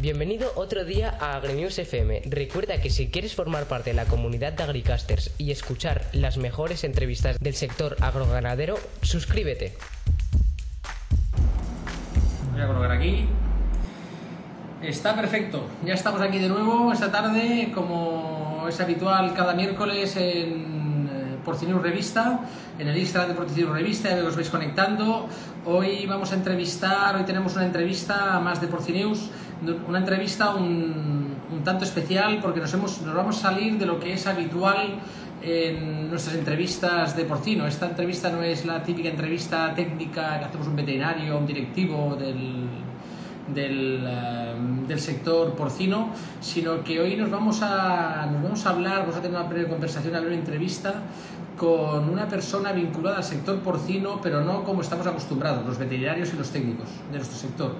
Bienvenido 0.00 0.50
otro 0.54 0.86
día 0.86 1.18
a 1.20 1.36
AgriNews 1.36 1.78
FM. 1.78 2.22
Recuerda 2.24 2.80
que 2.80 2.88
si 2.88 3.08
quieres 3.10 3.34
formar 3.34 3.66
parte 3.66 3.90
de 3.90 3.96
la 3.96 4.06
comunidad 4.06 4.54
de 4.54 4.62
Agricasters 4.62 5.30
y 5.36 5.50
escuchar 5.50 6.06
las 6.14 6.38
mejores 6.38 6.84
entrevistas 6.84 7.38
del 7.38 7.54
sector 7.54 7.98
agroganadero, 8.00 8.78
suscríbete. 9.02 9.74
Voy 12.50 12.62
a 12.62 12.66
colocar 12.66 12.92
aquí. 12.92 13.26
Está 14.82 15.14
perfecto. 15.14 15.66
Ya 15.84 15.92
estamos 15.92 16.22
aquí 16.22 16.38
de 16.38 16.48
nuevo 16.48 16.90
esta 16.94 17.12
tarde, 17.12 17.70
como 17.74 18.64
es 18.70 18.80
habitual 18.80 19.34
cada 19.34 19.52
miércoles 19.52 20.16
en 20.16 21.10
eh, 21.12 21.36
Porcinews 21.44 21.82
Revista, 21.82 22.40
en 22.78 22.88
el 22.88 22.96
Instagram 22.96 23.32
de 23.32 23.34
Porcinews 23.34 23.72
Revista, 23.72 24.08
ya 24.08 24.24
os 24.24 24.34
vais 24.34 24.48
conectando. 24.48 25.28
Hoy 25.66 26.06
vamos 26.06 26.32
a 26.32 26.36
entrevistar, 26.36 27.16
hoy 27.16 27.24
tenemos 27.24 27.54
una 27.54 27.66
entrevista 27.66 28.40
más 28.40 28.62
de 28.62 28.66
Porcinews, 28.68 29.28
una 29.88 29.98
entrevista 29.98 30.54
un, 30.54 31.34
un 31.52 31.64
tanto 31.64 31.84
especial 31.84 32.38
porque 32.40 32.60
nos, 32.60 32.72
hemos, 32.74 33.02
nos 33.02 33.14
vamos 33.14 33.38
a 33.38 33.50
salir 33.50 33.78
de 33.78 33.86
lo 33.86 33.98
que 33.98 34.14
es 34.14 34.26
habitual 34.26 35.00
en 35.42 36.10
nuestras 36.10 36.36
entrevistas 36.36 37.16
de 37.16 37.24
porcino. 37.24 37.66
Esta 37.66 37.86
entrevista 37.86 38.30
no 38.30 38.42
es 38.42 38.64
la 38.64 38.82
típica 38.82 39.08
entrevista 39.08 39.74
técnica 39.74 40.38
que 40.38 40.44
hacemos 40.44 40.66
un 40.66 40.76
veterinario, 40.76 41.38
un 41.38 41.46
directivo 41.46 42.16
del, 42.16 42.68
eh, 43.56 44.54
del, 44.86 45.00
sector 45.00 45.54
porcino, 45.54 46.10
sino 46.40 46.84
que 46.84 47.00
hoy 47.00 47.16
nos 47.16 47.30
vamos, 47.30 47.62
a, 47.62 48.28
nos 48.30 48.42
vamos 48.42 48.66
a 48.66 48.70
hablar, 48.70 49.00
vamos 49.00 49.16
a 49.16 49.22
tener 49.22 49.38
una 49.38 49.48
breve 49.48 49.68
conversación, 49.68 50.12
una 50.12 50.20
breve 50.20 50.36
entrevista 50.36 50.94
con 51.56 52.08
una 52.08 52.26
persona 52.26 52.72
vinculada 52.72 53.18
al 53.18 53.24
sector 53.24 53.58
porcino, 53.60 54.20
pero 54.22 54.40
no 54.42 54.64
como 54.64 54.82
estamos 54.82 55.06
acostumbrados, 55.06 55.64
los 55.66 55.78
veterinarios 55.78 56.32
y 56.32 56.36
los 56.36 56.50
técnicos 56.50 56.88
de 57.10 57.18
nuestro 57.18 57.38
sector. 57.38 57.74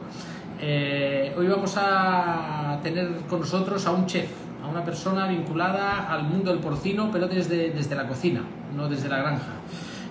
Eh, 0.62 1.32
hoy 1.38 1.46
vamos 1.46 1.74
a 1.78 2.78
tener 2.82 3.08
con 3.30 3.40
nosotros 3.40 3.86
a 3.86 3.92
un 3.92 4.04
chef, 4.04 4.28
a 4.62 4.68
una 4.68 4.84
persona 4.84 5.26
vinculada 5.26 6.12
al 6.12 6.24
mundo 6.24 6.50
del 6.50 6.60
porcino, 6.60 7.08
pero 7.10 7.28
desde, 7.28 7.70
desde 7.70 7.94
la 7.94 8.06
cocina, 8.06 8.42
no 8.76 8.86
desde 8.86 9.08
la 9.08 9.18
granja. 9.18 9.52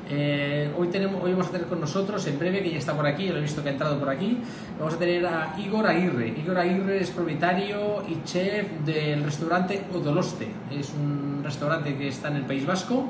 Eh, 0.09 0.71
hoy, 0.75 0.87
tenemos, 0.87 1.23
hoy 1.23 1.33
vamos 1.33 1.49
a 1.49 1.51
tener 1.51 1.67
con 1.67 1.79
nosotros, 1.79 2.25
en 2.25 2.39
breve, 2.39 2.63
que 2.63 2.71
ya 2.71 2.79
está 2.79 2.95
por 2.95 3.05
aquí, 3.05 3.27
yo 3.27 3.33
lo 3.33 3.37
he 3.37 3.43
visto 3.43 3.61
que 3.61 3.69
ha 3.69 3.73
entrado 3.73 3.99
por 3.99 4.09
aquí, 4.09 4.39
vamos 4.79 4.95
a 4.95 4.97
tener 4.97 5.23
a 5.27 5.53
Igor 5.59 5.85
Aguirre. 5.85 6.29
Igor 6.29 6.57
Aguirre 6.57 6.99
es 6.99 7.11
propietario 7.11 8.03
y 8.07 8.23
chef 8.23 8.65
del 8.83 9.23
restaurante 9.23 9.83
Odoloste. 9.93 10.47
Es 10.71 10.91
un 10.99 11.41
restaurante 11.43 11.95
que 11.95 12.07
está 12.07 12.29
en 12.29 12.37
el 12.37 12.45
País 12.45 12.65
Vasco. 12.65 13.05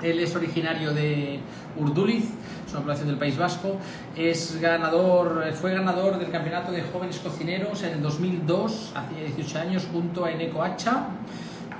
Él 0.00 0.20
es 0.20 0.36
originario 0.36 0.92
de 0.92 1.40
Urduliz, 1.76 2.26
es 2.66 2.72
una 2.72 2.80
población 2.82 3.08
del 3.08 3.18
País 3.18 3.38
Vasco. 3.38 3.76
Es 4.16 4.60
ganador, 4.60 5.44
fue 5.54 5.72
ganador 5.72 6.18
del 6.18 6.30
Campeonato 6.30 6.72
de 6.72 6.82
Jóvenes 6.82 7.18
Cocineros 7.18 7.82
en 7.84 7.94
el 7.94 8.02
2002, 8.02 8.92
hace 8.94 9.14
18 9.34 9.58
años, 9.58 9.88
junto 9.92 10.24
a 10.24 10.32
Eneco 10.32 10.62
Hacha. 10.62 11.08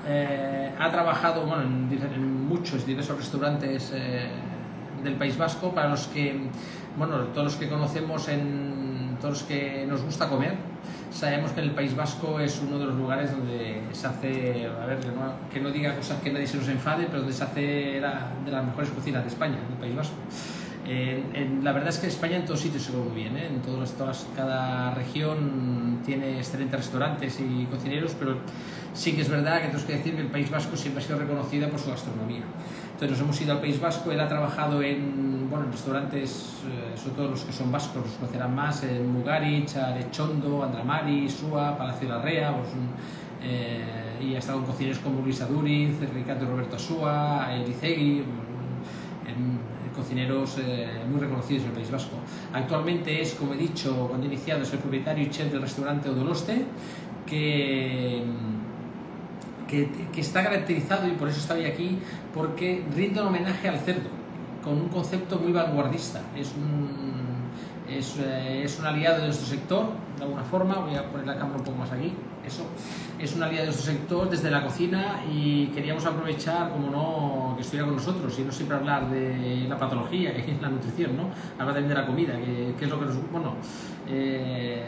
Eh, 0.09 0.73
ha 0.79 0.91
trabajado 0.91 1.45
bueno, 1.47 1.63
en, 1.63 1.91
en, 2.15 2.47
muchos 2.47 2.87
diversos 2.87 3.17
restaurantes 3.17 3.91
eh, 3.93 4.29
del 5.03 5.15
País 5.15 5.37
Vasco 5.37 5.75
para 5.75 5.89
los 5.89 6.07
que 6.07 6.39
bueno 6.97 7.19
todos 7.35 7.45
los 7.45 7.57
que 7.57 7.69
conocemos 7.69 8.29
en 8.29 9.17
todos 9.21 9.41
los 9.41 9.43
que 9.43 9.85
nos 9.89 10.03
gusta 10.03 10.29
comer 10.29 10.55
sabemos 11.11 11.51
que 11.51 11.61
el 11.61 11.73
País 11.73 11.97
Vasco 11.97 12.39
es 12.39 12.61
uno 12.61 12.79
de 12.79 12.87
los 12.87 12.95
lugares 12.95 13.33
donde 13.33 13.83
se 13.91 14.07
hace 14.07 14.69
a 14.81 14.87
ver 14.87 15.01
que 15.01 15.09
no, 15.09 15.33
que 15.53 15.61
no 15.61 15.71
diga 15.71 15.97
cosas 15.97 16.23
que 16.23 16.31
nadie 16.31 16.47
se 16.47 16.59
nos 16.59 16.69
enfade 16.69 17.07
pero 17.07 17.19
donde 17.19 17.35
se 17.35 17.43
hace 17.43 18.01
la, 18.01 18.29
de 18.45 18.53
las 18.53 18.65
mejores 18.65 18.91
cocinas 18.91 19.25
de 19.25 19.29
España 19.31 19.59
el 19.69 19.77
País 19.77 19.97
Vasco 19.97 20.15
en, 20.87 21.35
en, 21.35 21.65
la 21.65 21.73
verdad 21.73 21.89
es 21.89 21.99
que 21.99 22.07
España 22.07 22.37
en 22.37 22.45
todos 22.45 22.61
sitios 22.61 22.85
se 22.85 22.93
come 22.93 23.07
muy 23.07 23.23
bien, 23.23 23.37
¿eh? 23.37 23.47
en 23.47 23.61
todos, 23.61 23.93
todas, 23.95 24.27
cada 24.37 24.95
región 24.95 26.01
tiene 26.07 26.39
excelentes 26.39 26.79
restaurantes 26.79 27.41
y 27.41 27.67
cocineros, 27.67 28.15
pero 28.17 28.37
sí 28.95 29.13
que 29.13 29.23
es 29.23 29.29
verdad 29.29 29.57
que 29.57 29.67
tenemos 29.67 29.83
que 29.83 29.95
decir 29.95 30.15
que 30.15 30.21
el 30.21 30.29
País 30.29 30.49
Vasco 30.49 30.77
siempre 30.77 31.03
ha 31.03 31.07
sido 31.07 31.19
reconocido 31.19 31.69
por 31.69 31.81
su 31.81 31.91
gastronomía. 31.91 32.45
Entonces 32.93 33.11
nos 33.11 33.21
hemos 33.21 33.41
ido 33.41 33.53
al 33.53 33.61
País 33.61 33.81
Vasco, 33.81 34.13
él 34.13 34.21
ha 34.21 34.29
trabajado 34.29 34.81
en, 34.81 35.51
bueno, 35.51 35.65
en 35.65 35.73
restaurantes, 35.73 36.55
eh, 36.69 36.97
sobre 36.97 37.17
todo 37.17 37.29
los 37.31 37.41
que 37.43 37.53
son 37.53 37.73
vascos, 37.73 38.05
los 38.05 38.15
conocerán 38.15 38.55
más, 38.55 38.85
en 38.85 39.13
Mugarich, 39.13 39.77
Arechondo, 39.77 40.63
Andramari, 40.63 41.29
Sua, 41.29 41.77
Palacio 41.77 42.09
de 42.09 42.15
la 42.15 42.23
Rea, 42.23 42.57
pues, 42.57 42.69
eh, 43.43 43.85
y 44.23 44.35
ha 44.37 44.39
estado 44.39 44.61
en 44.61 44.65
cocineros 44.65 45.01
como 45.01 45.21
Luis 45.21 45.41
Aduriz, 45.41 45.99
Ricardo 46.15 46.47
Roberto 46.47 46.77
Asúa, 46.77 47.49
Elicegui, 47.53 48.23
en, 49.27 49.76
cocineros 49.97 50.59
eh, 50.59 51.03
muy 51.11 51.21
reconocidos 51.21 51.65
en 51.65 51.71
el 51.71 51.75
País 51.75 51.91
Vasco. 51.91 52.17
Actualmente 52.53 53.21
es, 53.21 53.35
como 53.35 53.55
he 53.55 53.57
dicho, 53.57 54.07
cuando 54.09 54.27
he 54.27 54.29
iniciado, 54.29 54.63
es 54.63 54.73
el 54.73 54.79
propietario 54.79 55.25
y 55.25 55.31
chef 55.31 55.51
del 55.51 55.63
restaurante 55.63 56.09
Odoloste, 56.09 56.65
que, 57.27 58.23
que, 59.67 59.91
que, 60.13 60.21
está 60.21 60.45
caracterizado, 60.45 61.09
y 61.09 61.13
por 61.13 61.29
eso 61.29 61.41
estoy 61.41 61.65
aquí, 61.65 61.99
porque 62.33 62.85
rinde 62.95 63.21
un 63.21 63.29
homenaje 63.29 63.69
al 63.69 63.79
cerdo, 63.81 64.11
con 64.63 64.75
un 64.75 64.89
concepto 64.89 65.39
muy 65.39 65.53
vanguardista. 65.53 66.21
Es 66.37 66.53
un, 66.55 66.89
es, 67.89 68.17
eh, 68.19 68.63
es, 68.65 68.79
un 68.79 68.87
aliado 68.87 69.19
de 69.19 69.27
nuestro 69.27 69.47
sector, 69.47 69.87
de 70.19 70.25
alguna 70.25 70.45
forma, 70.45 70.77
voy 70.77 70.95
a 70.95 71.11
poner 71.11 71.27
la 71.27 71.37
cámara 71.37 71.59
un 71.59 71.65
poco 71.65 71.79
más 71.79 71.91
aquí, 71.91 72.13
eso, 72.47 72.65
es 73.19 73.35
un 73.35 73.43
aliado 73.43 73.67
de 73.67 73.73
nuestro 73.73 73.93
sector 73.93 74.31
desde 74.31 74.51
la 74.51 74.63
cocina 74.63 75.23
y 75.31 75.67
queríamos 75.69 76.05
aprovechar, 76.07 76.71
como 76.71 76.91
no, 76.91 77.55
que 77.57 77.63
estuviera 77.63 77.87
con 77.87 77.97
nosotros 77.97 78.39
y 78.39 78.43
no 78.43 78.53
siempre 78.53 78.77
hablar 78.77 79.11
de 79.11 79.67
la 79.69 79.79
patología 79.79 80.33
y 80.37 80.59
la 80.61 80.69
nutrición, 80.69 81.17
¿no? 81.17 81.31
Hablar 81.59 81.75
también 81.75 81.89
de 81.89 81.95
la 81.95 82.07
comida, 82.07 82.35
que, 82.39 82.75
que 82.79 82.85
es 82.85 82.91
lo 82.91 82.99
que 82.99 83.07
nos... 83.07 83.31
Bueno, 83.31 83.55
eh, 84.09 84.87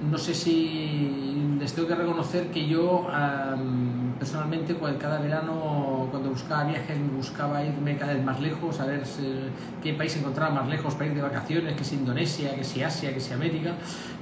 no 0.00 0.16
sé 0.16 0.34
si 0.34 1.56
les 1.58 1.74
tengo 1.74 1.88
que 1.88 1.94
reconocer 1.94 2.50
que 2.50 2.66
yo 2.66 3.08
um, 3.08 4.12
personalmente 4.18 4.76
cada 4.98 5.18
verano 5.18 6.06
cuando 6.10 6.30
buscaba 6.30 6.64
viajes 6.64 6.96
buscaba 7.16 7.64
irme 7.64 7.96
cada 7.96 8.14
vez 8.14 8.24
más 8.24 8.40
lejos 8.40 8.78
a 8.80 8.86
ver 8.86 9.04
si, 9.04 9.50
qué 9.82 9.94
país 9.94 10.16
encontraba 10.16 10.54
más 10.54 10.68
lejos 10.68 10.94
para 10.94 11.06
ir 11.06 11.14
de 11.14 11.22
vacaciones, 11.22 11.76
que 11.76 11.84
si 11.84 11.96
Indonesia, 11.96 12.54
que 12.54 12.64
si 12.64 12.82
Asia, 12.82 13.12
que 13.12 13.20
si 13.20 13.32
América, 13.32 13.74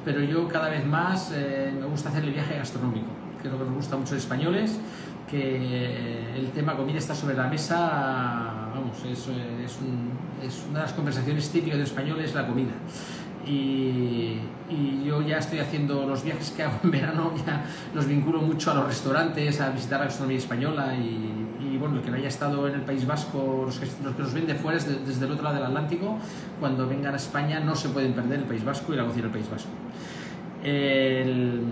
pero 0.06 0.22
yo 0.22 0.46
cada 0.46 0.68
vez 0.68 0.86
más 0.86 1.32
eh, 1.34 1.74
me 1.76 1.84
gusta 1.84 2.10
hacer 2.10 2.22
el 2.22 2.30
viaje 2.30 2.56
gastronómico, 2.56 3.08
que 3.42 3.48
es 3.48 3.52
lo 3.52 3.58
que 3.58 3.64
nos 3.64 3.74
gusta 3.74 3.96
a 3.96 3.98
muchos 3.98 4.16
españoles, 4.16 4.78
que 5.28 6.32
el 6.36 6.52
tema 6.52 6.76
comida 6.76 6.98
está 6.98 7.12
sobre 7.12 7.34
la 7.34 7.48
mesa, 7.48 8.70
vamos, 8.72 8.98
es, 9.04 9.18
es, 9.18 9.78
un, 9.80 10.12
es 10.40 10.64
una 10.70 10.78
de 10.78 10.84
las 10.84 10.92
conversaciones 10.92 11.50
típicas 11.50 11.78
de 11.78 11.84
españoles 11.84 12.32
la 12.34 12.46
comida. 12.46 12.70
Y, 13.44 14.38
y, 14.70 15.02
yo 15.04 15.22
ya 15.22 15.38
estoy 15.38 15.58
haciendo 15.58 16.06
los 16.06 16.22
viajes 16.22 16.52
que 16.52 16.62
hago 16.62 16.78
en 16.84 16.90
verano, 16.92 17.32
ya 17.44 17.64
los 17.92 18.06
vinculo 18.06 18.40
mucho 18.40 18.70
a 18.70 18.74
los 18.74 18.86
restaurantes, 18.86 19.60
a 19.60 19.70
visitar 19.70 19.98
la 19.98 20.06
gastronomía 20.06 20.38
española 20.38 20.94
y, 20.94 21.45
y 21.60 21.76
bueno, 21.76 21.96
el 21.96 22.02
que 22.02 22.10
no 22.10 22.16
haya 22.16 22.28
estado 22.28 22.68
en 22.68 22.74
el 22.74 22.82
País 22.82 23.06
Vasco, 23.06 23.62
los 23.66 23.78
que, 23.78 23.86
los 24.02 24.14
que 24.14 24.22
nos 24.22 24.34
ven 24.34 24.46
de 24.46 24.54
fuera, 24.54 24.78
desde, 24.78 25.24
el 25.24 25.32
otro 25.32 25.44
lado 25.44 25.56
del 25.56 25.64
Atlántico, 25.64 26.18
cuando 26.60 26.86
vengan 26.86 27.14
a 27.14 27.16
España 27.16 27.60
no 27.60 27.74
se 27.74 27.88
pueden 27.90 28.12
perder 28.12 28.40
el 28.40 28.44
País 28.44 28.64
Vasco 28.64 28.92
y 28.92 28.96
la 28.96 29.04
cocina 29.04 29.24
del 29.24 29.32
País 29.32 29.50
Vasco. 29.50 29.70
El, 30.62 31.62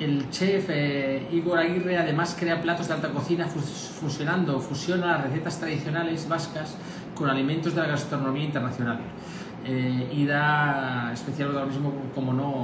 el 0.00 0.30
chef 0.30 0.66
eh, 0.68 1.28
Igor 1.32 1.58
Aguirre 1.58 1.98
además 1.98 2.36
crea 2.38 2.60
platos 2.60 2.88
de 2.88 2.94
alta 2.94 3.10
cocina 3.10 3.46
fusionando, 3.46 4.60
fusiona 4.60 5.06
las 5.06 5.24
recetas 5.24 5.58
tradicionales 5.58 6.28
vascas 6.28 6.76
con 7.14 7.28
alimentos 7.28 7.74
de 7.74 7.82
la 7.82 7.88
gastronomía 7.88 8.44
internacional 8.44 9.00
eh, 9.64 10.10
y 10.12 10.26
da 10.26 11.12
especial 11.12 11.50
protagonismo, 11.50 11.92
como 12.14 12.32
no, 12.32 12.62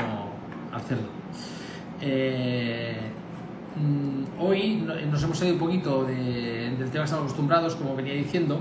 al 0.72 0.80
cerdo. 0.82 1.08
Eh, 2.00 2.96
hoy 4.38 4.84
nos 5.10 5.22
hemos 5.22 5.38
salido 5.38 5.56
un 5.56 5.60
poquito 5.60 6.04
de, 6.04 6.74
del 6.78 6.90
tema 6.90 6.90
que 6.90 7.04
estamos 7.04 7.24
acostumbrados, 7.24 7.76
como 7.76 7.96
venía 7.96 8.14
diciendo, 8.14 8.60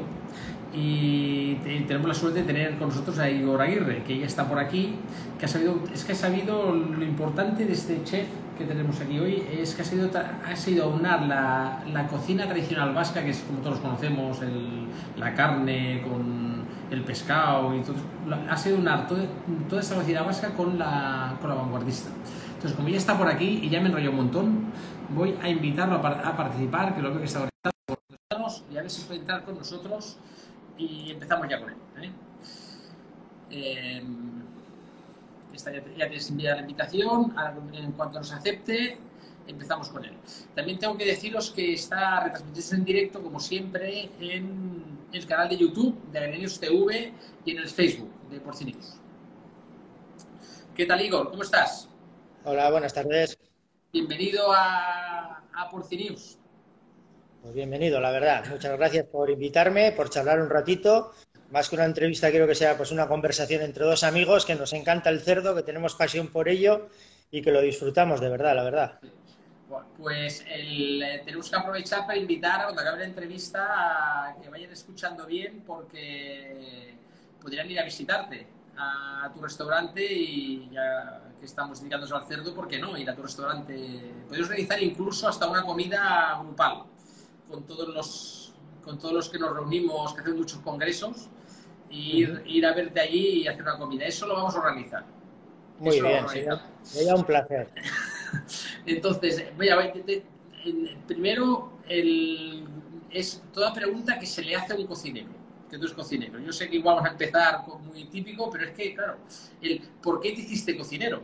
y 0.73 1.56
tenemos 1.88 2.07
la 2.07 2.13
suerte 2.13 2.41
de 2.41 2.45
tener 2.45 2.77
con 2.77 2.89
nosotros 2.89 3.18
a 3.19 3.30
Igor 3.30 3.62
Aguirre, 3.62 4.03
que 4.03 4.19
ya 4.19 4.25
está 4.25 4.47
por 4.47 4.59
aquí, 4.59 4.95
que 5.39 5.45
ha 5.45 5.47
sabido, 5.47 5.80
es 5.94 6.03
que 6.03 6.12
ha 6.12 6.15
sabido 6.15 6.74
lo 6.74 7.03
importante 7.03 7.65
de 7.65 7.74
este 7.74 8.03
chef 8.03 8.27
que 8.57 8.65
tenemos 8.65 9.00
aquí 9.00 9.19
hoy, 9.19 9.44
es 9.51 9.75
que 9.75 9.83
ha 9.83 9.86
sido, 9.86 10.09
ha 10.15 10.56
sido 10.56 10.86
aunar 10.86 11.24
la, 11.24 11.83
la 11.91 12.07
cocina 12.07 12.47
tradicional 12.47 12.94
vasca, 12.94 13.24
que 13.24 13.30
es 13.30 13.39
como 13.39 13.59
todos 13.59 13.80
conocemos, 13.80 14.41
el, 14.41 14.88
la 15.18 15.33
carne 15.33 16.03
con 16.07 16.65
el 16.91 17.01
pescado 17.01 17.75
y 17.75 17.81
todo, 17.81 17.95
ha 18.50 18.57
sido 18.57 18.77
unar 18.77 19.07
toda, 19.07 19.24
toda 19.69 19.81
esta 19.81 19.95
cocina 19.95 20.24
vasca 20.24 20.50
con 20.50 20.77
la, 20.77 21.36
con 21.39 21.50
la 21.50 21.56
vanguardista. 21.56 22.09
Entonces, 22.57 22.75
como 22.75 22.89
ya 22.89 22.98
está 22.98 23.15
por 23.15 23.27
aquí 23.27 23.59
y 23.62 23.69
ya 23.69 23.80
me 23.80 23.89
enrolló 23.89 24.09
un 24.09 24.15
montón, 24.15 24.71
voy 25.09 25.38
a 25.44 25.48
invitarlo 25.48 25.98
a, 25.98 26.36
participar, 26.36 26.95
que 26.95 27.04
lo 27.04 27.12
veo 27.12 27.19
que 27.19 27.25
está 27.25 27.48
conectado, 27.86 28.63
y 28.71 28.77
a 28.77 28.81
ver 28.81 28.89
si 28.89 29.04
puede 29.04 29.19
entrar 29.19 29.45
con 29.45 29.59
nosotros 29.59 30.18
y 30.75 31.12
empezamos 31.12 31.48
ya 31.48 31.59
con 31.59 31.69
él. 31.69 31.77
¿eh? 32.01 32.12
Eh, 33.51 34.04
esta 35.54 35.71
ya, 35.71 35.83
ya 35.83 36.07
tienes 36.07 36.27
enviada 36.31 36.56
la 36.56 36.62
invitación, 36.63 37.36
en 37.74 37.92
cuanto 37.92 38.18
nos 38.18 38.31
acepte, 38.31 38.98
empezamos 39.45 39.89
con 39.89 40.03
él. 40.03 40.13
También 40.56 40.80
tengo 40.80 40.98
que 40.98 41.06
deciros 41.06 41.51
que 41.51 41.74
está 41.74 42.21
retransmitido 42.21 42.75
en 42.75 42.86
directo, 42.86 43.21
como 43.21 43.39
siempre, 43.39 44.10
en 44.19 44.83
el 45.13 45.27
canal 45.27 45.48
de 45.48 45.57
YouTube 45.57 45.95
de 46.12 46.18
Agrenius 46.18 46.60
TV 46.60 47.13
y 47.45 47.51
en 47.51 47.60
el 47.60 47.69
Facebook 47.69 48.10
de 48.31 48.39
Porcinews. 48.39 48.95
¿Qué 50.75 50.88
tal, 50.88 51.00
Igor? 51.01 51.30
¿Cómo 51.30 51.44
estás? 51.44 51.88
Hola, 52.49 52.71
buenas 52.71 52.94
tardes. 52.94 53.38
Bienvenido 53.91 54.53
a, 54.53 55.44
a 55.53 55.69
Porcinews. 55.69 56.39
Pues 57.41 57.53
bienvenido, 57.53 57.99
la 57.99 58.09
verdad. 58.09 58.45
Muchas 58.49 58.77
gracias 58.77 59.05
por 59.07 59.29
invitarme, 59.29 59.91
por 59.91 60.09
charlar 60.09 60.39
un 60.39 60.49
ratito. 60.49 61.11
Más 61.51 61.67
que 61.67 61.75
una 61.75 61.83
entrevista, 61.83 62.31
quiero 62.31 62.47
que 62.47 62.55
sea 62.55 62.77
pues 62.77 62.94
una 62.94 63.09
conversación 63.09 63.63
entre 63.63 63.83
dos 63.83 64.05
amigos 64.05 64.45
que 64.45 64.55
nos 64.55 64.71
encanta 64.71 65.09
el 65.09 65.19
cerdo, 65.19 65.55
que 65.55 65.63
tenemos 65.63 65.95
pasión 65.95 66.29
por 66.29 66.47
ello 66.47 66.88
y 67.31 67.41
que 67.41 67.51
lo 67.51 67.59
disfrutamos 67.59 68.21
de 68.21 68.29
verdad, 68.29 68.55
la 68.55 68.63
verdad. 68.63 69.00
Pues 69.97 70.45
eh, 70.47 71.21
tenemos 71.25 71.50
que 71.50 71.55
aprovechar 71.57 72.07
para 72.07 72.17
invitar 72.17 72.61
a 72.61 72.63
cuando 72.63 72.81
acabe 72.81 73.00
la 73.00 73.07
entrevista 73.07 74.29
a 74.29 74.38
que 74.41 74.47
vayan 74.47 74.71
escuchando 74.71 75.25
bien 75.25 75.63
porque 75.67 76.95
podrían 77.41 77.69
ir 77.69 77.81
a 77.81 77.83
visitarte 77.83 78.47
a 78.77 79.29
tu 79.33 79.41
restaurante 79.41 80.01
y 80.01 80.69
ya 80.71 81.26
que 81.39 81.45
estamos 81.45 81.80
dedicándonos 81.80 82.13
al 82.13 82.28
cerdo, 82.28 82.54
¿por 82.54 82.68
qué 82.68 82.80
no? 82.80 82.98
Ir 82.98 83.10
a 83.10 83.16
tu 83.16 83.22
restaurante. 83.22 84.13
Podemos 84.28 84.50
realizar 84.50 84.81
incluso 84.81 85.28
hasta 85.28 85.48
una 85.48 85.63
comida 85.63 86.39
grupal 86.42 86.84
con 87.50 87.63
todos 87.63 87.88
los, 87.94 88.54
con 88.84 88.98
todos 88.98 89.13
los 89.13 89.30
que 89.30 89.39
nos 89.39 89.54
reunimos, 89.54 90.13
que 90.13 90.22
hacen 90.22 90.38
muchos 90.38 90.60
congresos, 90.60 91.30
ir, 91.89 92.44
ir 92.45 92.66
a 92.66 92.74
verte 92.74 93.00
allí 93.00 93.44
y 93.44 93.48
hacer 93.48 93.62
una 93.62 93.78
comida. 93.78 94.06
Eso 94.06 94.28
lo 94.28 94.36
vamos 94.36 94.56
a 94.56 94.60
organizar. 94.60 95.06
Muy 95.80 96.01
bien, 96.01 96.28
sería, 96.81 97.16
un 97.16 97.24
placer. 97.24 97.69
Entonces, 98.86 99.45
voy 99.56 99.69
a 99.69 99.94
primero, 101.06 101.74
el, 101.88 102.68
es 103.12 103.44
toda 103.54 103.74
pregunta 103.74 104.18
que 104.19 104.25
se 104.25 104.42
le 104.42 104.56
hace 104.56 104.74
a 104.74 104.75
un 104.75 104.88
cocinero, 104.88 105.30
que 105.69 105.77
tú 105.77 105.83
eres 105.83 105.95
cocinero. 105.95 106.39
Yo 106.39 106.51
sé 106.51 106.69
que 106.69 106.77
igual 106.77 106.95
vamos 106.95 107.09
a 107.09 107.13
empezar 107.13 107.63
con 107.65 107.85
muy 107.85 108.05
típico, 108.05 108.49
pero 108.49 108.65
es 108.65 108.71
que, 108.71 108.93
claro, 108.93 109.17
el 109.61 109.81
¿por 110.01 110.19
qué 110.19 110.31
te 110.31 110.41
hiciste 110.41 110.77
cocinero? 110.77 111.21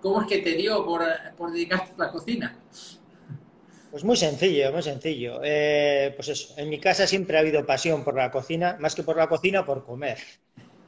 ¿Cómo 0.00 0.22
es 0.22 0.28
que 0.28 0.38
te 0.38 0.54
dio 0.54 0.84
por, 0.84 1.02
por 1.36 1.52
dedicarte 1.52 1.92
a 1.96 2.06
la 2.06 2.12
cocina? 2.12 2.58
Pues 3.90 4.04
muy 4.04 4.16
sencillo, 4.16 4.72
muy 4.72 4.82
sencillo. 4.82 5.40
Eh, 5.42 6.12
pues 6.16 6.28
eso, 6.28 6.54
en 6.58 6.68
mi 6.68 6.78
casa 6.78 7.06
siempre 7.06 7.36
ha 7.36 7.40
habido 7.40 7.64
pasión 7.64 8.04
por 8.04 8.16
la 8.16 8.30
cocina, 8.30 8.76
más 8.80 8.94
que 8.94 9.02
por 9.02 9.16
la 9.16 9.28
cocina, 9.28 9.64
por 9.64 9.84
comer. 9.84 10.18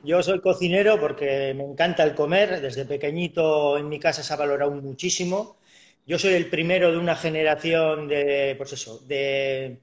Yo 0.03 0.23
soy 0.23 0.41
cocinero 0.41 1.01
porque 1.01 1.55
me 1.55 1.65
encanta 1.65 2.03
el 2.03 2.15
comer. 2.15 2.61
Desde 2.61 2.85
pequeñito 2.85 3.79
en 3.79 3.89
mi 3.89 3.99
casa 3.99 4.23
se 4.23 4.33
ha 4.33 4.37
valorado 4.37 4.73
muchísimo. 4.73 5.57
Yo 6.07 6.19
soy 6.19 6.35
el 6.35 6.51
primero 6.51 6.93
de 6.93 6.99
una 6.99 7.17
generación 7.17 8.07
de, 8.07 8.55
pues 8.57 8.73
eso, 8.73 9.01
de, 9.07 9.79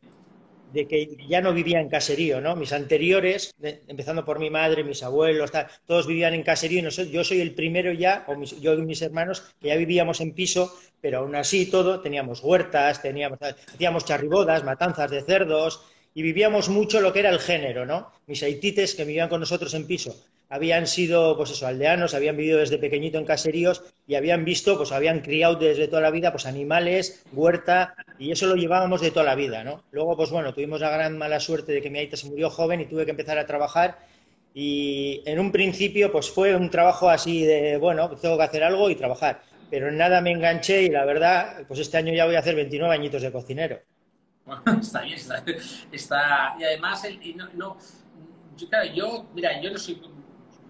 que 0.73 1.15
ya 1.27 1.41
no 1.41 1.53
vivía 1.53 1.79
en 1.79 1.89
caserío, 1.89 2.41
¿no? 2.41 2.55
Mis 2.55 2.73
anteriores, 2.73 3.53
empezando 3.87 4.25
por 4.25 4.39
mi 4.39 4.49
madre, 4.49 4.83
mis 4.83 5.03
abuelos, 5.03 5.51
todos 5.85 6.07
vivían 6.07 6.33
en 6.33 6.43
caserío 6.43 6.87
y 6.87 7.11
yo 7.11 7.23
soy 7.23 7.41
el 7.41 7.53
primero 7.53 7.93
ya, 7.93 8.25
o 8.27 8.41
yo 8.43 8.73
y 8.73 8.81
mis 8.81 9.01
hermanos, 9.01 9.43
que 9.59 9.69
ya 9.69 9.75
vivíamos 9.75 10.19
en 10.21 10.33
piso, 10.33 10.73
pero 10.99 11.19
aún 11.19 11.35
así 11.35 11.67
todo, 11.67 12.01
teníamos 12.01 12.41
huertas, 12.41 13.01
teníamos, 13.01 13.39
hacíamos 13.41 14.05
charribodas, 14.05 14.63
matanzas 14.63 15.11
de 15.11 15.21
cerdos, 15.21 15.81
y 16.15 16.21
vivíamos 16.21 16.69
mucho 16.69 17.01
lo 17.01 17.11
que 17.13 17.19
era 17.19 17.29
el 17.29 17.39
género, 17.39 17.85
¿no? 17.85 18.11
Mis 18.27 18.43
haitites 18.43 18.95
que 18.95 19.05
vivían 19.05 19.29
con 19.29 19.39
nosotros 19.39 19.73
en 19.73 19.87
piso 19.87 20.15
habían 20.53 20.85
sido, 20.85 21.35
pues 21.35 21.49
eso, 21.49 21.65
aldeanos, 21.65 22.13
habían 22.13 22.37
vivido 22.37 22.59
desde 22.59 22.77
pequeñito 22.77 23.17
en 23.17 23.25
caseríos 23.25 23.83
y 24.05 24.13
habían 24.13 24.45
visto, 24.45 24.77
pues 24.77 24.91
habían 24.91 25.21
criado 25.21 25.55
desde 25.55 25.87
toda 25.87 26.03
la 26.03 26.11
vida, 26.11 26.31
pues 26.31 26.45
animales, 26.45 27.25
huerta, 27.33 27.95
y 28.19 28.31
eso 28.31 28.45
lo 28.45 28.55
llevábamos 28.55 29.01
de 29.01 29.09
toda 29.09 29.25
la 29.25 29.33
vida, 29.33 29.63
¿no? 29.63 29.83
Luego, 29.89 30.15
pues 30.15 30.29
bueno, 30.29 30.53
tuvimos 30.53 30.79
la 30.79 30.91
gran 30.91 31.17
mala 31.17 31.39
suerte 31.39 31.71
de 31.71 31.81
que 31.81 31.89
mi 31.89 31.97
aita 31.97 32.17
se 32.17 32.27
murió 32.29 32.51
joven 32.51 32.81
y 32.81 32.85
tuve 32.85 33.03
que 33.03 33.09
empezar 33.09 33.39
a 33.39 33.47
trabajar 33.47 33.97
y 34.53 35.23
en 35.25 35.39
un 35.39 35.51
principio, 35.51 36.11
pues 36.11 36.29
fue 36.29 36.55
un 36.55 36.69
trabajo 36.69 37.09
así 37.09 37.43
de, 37.43 37.77
bueno, 37.77 38.11
tengo 38.11 38.37
que 38.37 38.43
hacer 38.43 38.63
algo 38.63 38.91
y 38.91 38.95
trabajar, 38.95 39.41
pero 39.71 39.87
en 39.89 39.97
nada 39.97 40.21
me 40.21 40.33
enganché 40.33 40.83
y 40.83 40.89
la 40.89 41.03
verdad, 41.03 41.63
pues 41.67 41.79
este 41.79 41.97
año 41.97 42.13
ya 42.13 42.27
voy 42.27 42.35
a 42.35 42.39
hacer 42.39 42.53
29 42.53 42.93
añitos 42.93 43.23
de 43.23 43.31
cocinero. 43.31 43.79
está 44.79 45.01
bien, 45.01 45.17
está, 45.91 46.55
y 46.59 46.63
además, 46.63 47.07
no, 47.55 47.75
yo, 48.55 48.69
claro, 48.69 48.93
yo, 48.93 49.25
mira, 49.33 49.59
yo 49.59 49.71
no 49.71 49.79
soy, 49.79 49.99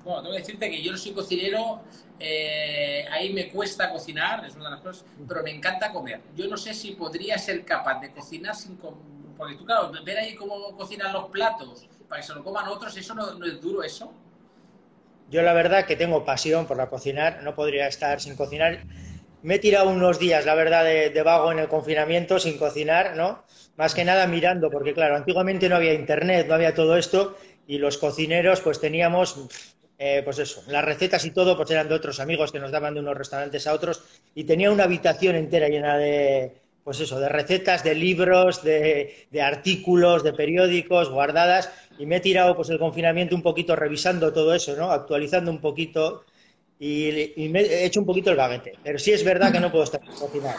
bueno, 0.04 0.22
tengo 0.22 0.34
que 0.34 0.40
decirte 0.40 0.70
que 0.70 0.82
yo 0.82 0.92
no 0.92 0.98
soy 0.98 1.14
cocinero, 1.14 1.82
eh, 2.20 3.06
ahí 3.12 3.34
me 3.34 3.50
cuesta 3.50 3.90
cocinar, 3.90 4.46
es 4.46 4.56
una 4.56 4.66
de 4.66 4.72
las 4.72 4.82
cosas, 4.82 5.06
pero 5.28 5.44
me 5.44 5.52
encanta 5.52 5.92
comer. 5.92 6.22
Yo 6.36 6.48
no 6.48 6.58
sé 6.58 6.74
si 6.74 6.92
podría 6.92 7.38
ser 7.38 7.64
capaz 7.66 8.00
de 8.02 8.12
cocinar 8.12 8.56
sin, 8.56 8.78
porque 8.78 9.56
tú, 9.56 9.66
claro, 9.66 9.92
ver 10.04 10.18
ahí 10.18 10.36
cómo 10.36 10.76
cocinan 10.78 11.14
los 11.14 11.30
platos 11.30 11.88
para 12.08 12.22
que 12.22 12.28
se 12.28 12.34
lo 12.34 12.44
coman 12.44 12.68
otros, 12.68 12.96
eso 12.96 13.16
no, 13.16 13.34
no 13.34 13.46
es 13.46 13.60
duro, 13.62 13.84
eso. 13.84 14.14
Yo 15.30 15.42
la 15.42 15.54
verdad 15.54 15.86
que 15.86 15.96
tengo 15.96 16.26
pasión 16.26 16.68
por 16.68 16.78
la 16.78 16.90
cocinar, 16.90 17.42
no 17.44 17.56
podría 17.56 17.88
estar 17.88 18.20
sin 18.22 18.36
cocinar 18.36 18.84
me 19.44 19.56
he 19.56 19.60
tirado 19.60 19.90
unos 19.90 20.20
días, 20.20 20.46
la 20.46 20.56
verdad, 20.56 20.86
de, 20.86 21.22
vago 21.22 21.52
en 21.52 21.60
el 21.60 21.68
confinamiento 21.68 22.40
sin 22.40 22.58
cocinar, 22.58 23.16
¿no? 23.16 23.44
Más 23.76 23.94
que 23.94 24.06
nada 24.06 24.26
mirando, 24.26 24.72
porque 24.72 24.94
claro, 24.94 25.18
antiguamente 25.18 25.68
no 25.68 25.76
había 25.76 25.94
internet, 25.94 26.48
no 26.48 26.56
había 26.56 26.74
todo 26.74 26.98
esto, 26.98 27.38
y 27.68 27.78
los 27.78 27.98
cocineros 27.98 28.62
pues 28.62 28.80
teníamos, 28.80 29.73
eh, 30.06 30.22
pues 30.22 30.38
eso, 30.38 30.62
las 30.68 30.84
recetas 30.84 31.24
y 31.24 31.32
todo 31.32 31.56
pues 31.56 31.72
eran 31.72 31.88
de 31.88 31.96
otros 31.96 32.20
amigos 32.20 32.52
que 32.52 32.60
nos 32.60 32.72
daban 32.72 32.94
de 32.94 33.00
unos 33.00 33.18
restaurantes 33.18 33.66
a 33.68 33.74
otros, 33.74 34.04
y 34.36 34.44
tenía 34.44 34.70
una 34.70 34.84
habitación 34.84 35.38
entera 35.38 35.70
llena 35.70 35.98
de, 35.98 36.58
pues 36.84 37.00
eso, 37.00 37.22
de 37.22 37.30
recetas, 37.30 37.86
de 37.86 37.96
libros, 37.96 38.62
de, 38.64 39.28
artículos, 39.42 40.22
de 40.22 40.34
periódicos 40.34 41.10
guardadas, 41.10 41.70
y 41.98 42.06
me 42.06 42.18
he 42.18 42.20
tirado 42.20 42.54
pues 42.54 42.70
el 42.70 42.80
confinamiento 42.80 43.34
un 43.34 43.42
poquito 43.42 43.78
revisando 43.78 44.34
todo 44.34 44.54
eso, 44.54 44.76
¿no? 44.76 44.92
Actualizando 44.92 45.50
un 45.50 45.62
poquito 45.62 46.26
y, 46.78 47.48
me 47.50 47.62
he 47.62 47.86
hecho 47.86 48.02
un 48.02 48.06
poquito 48.06 48.30
el 48.30 48.36
baguete. 48.36 48.74
Pero 48.84 49.00
sí 49.00 49.14
es 49.14 49.24
verdad 49.24 49.54
que 49.54 49.62
no 49.62 49.72
puedo 49.72 49.86
estar 49.86 50.02
cocinar. 50.20 50.58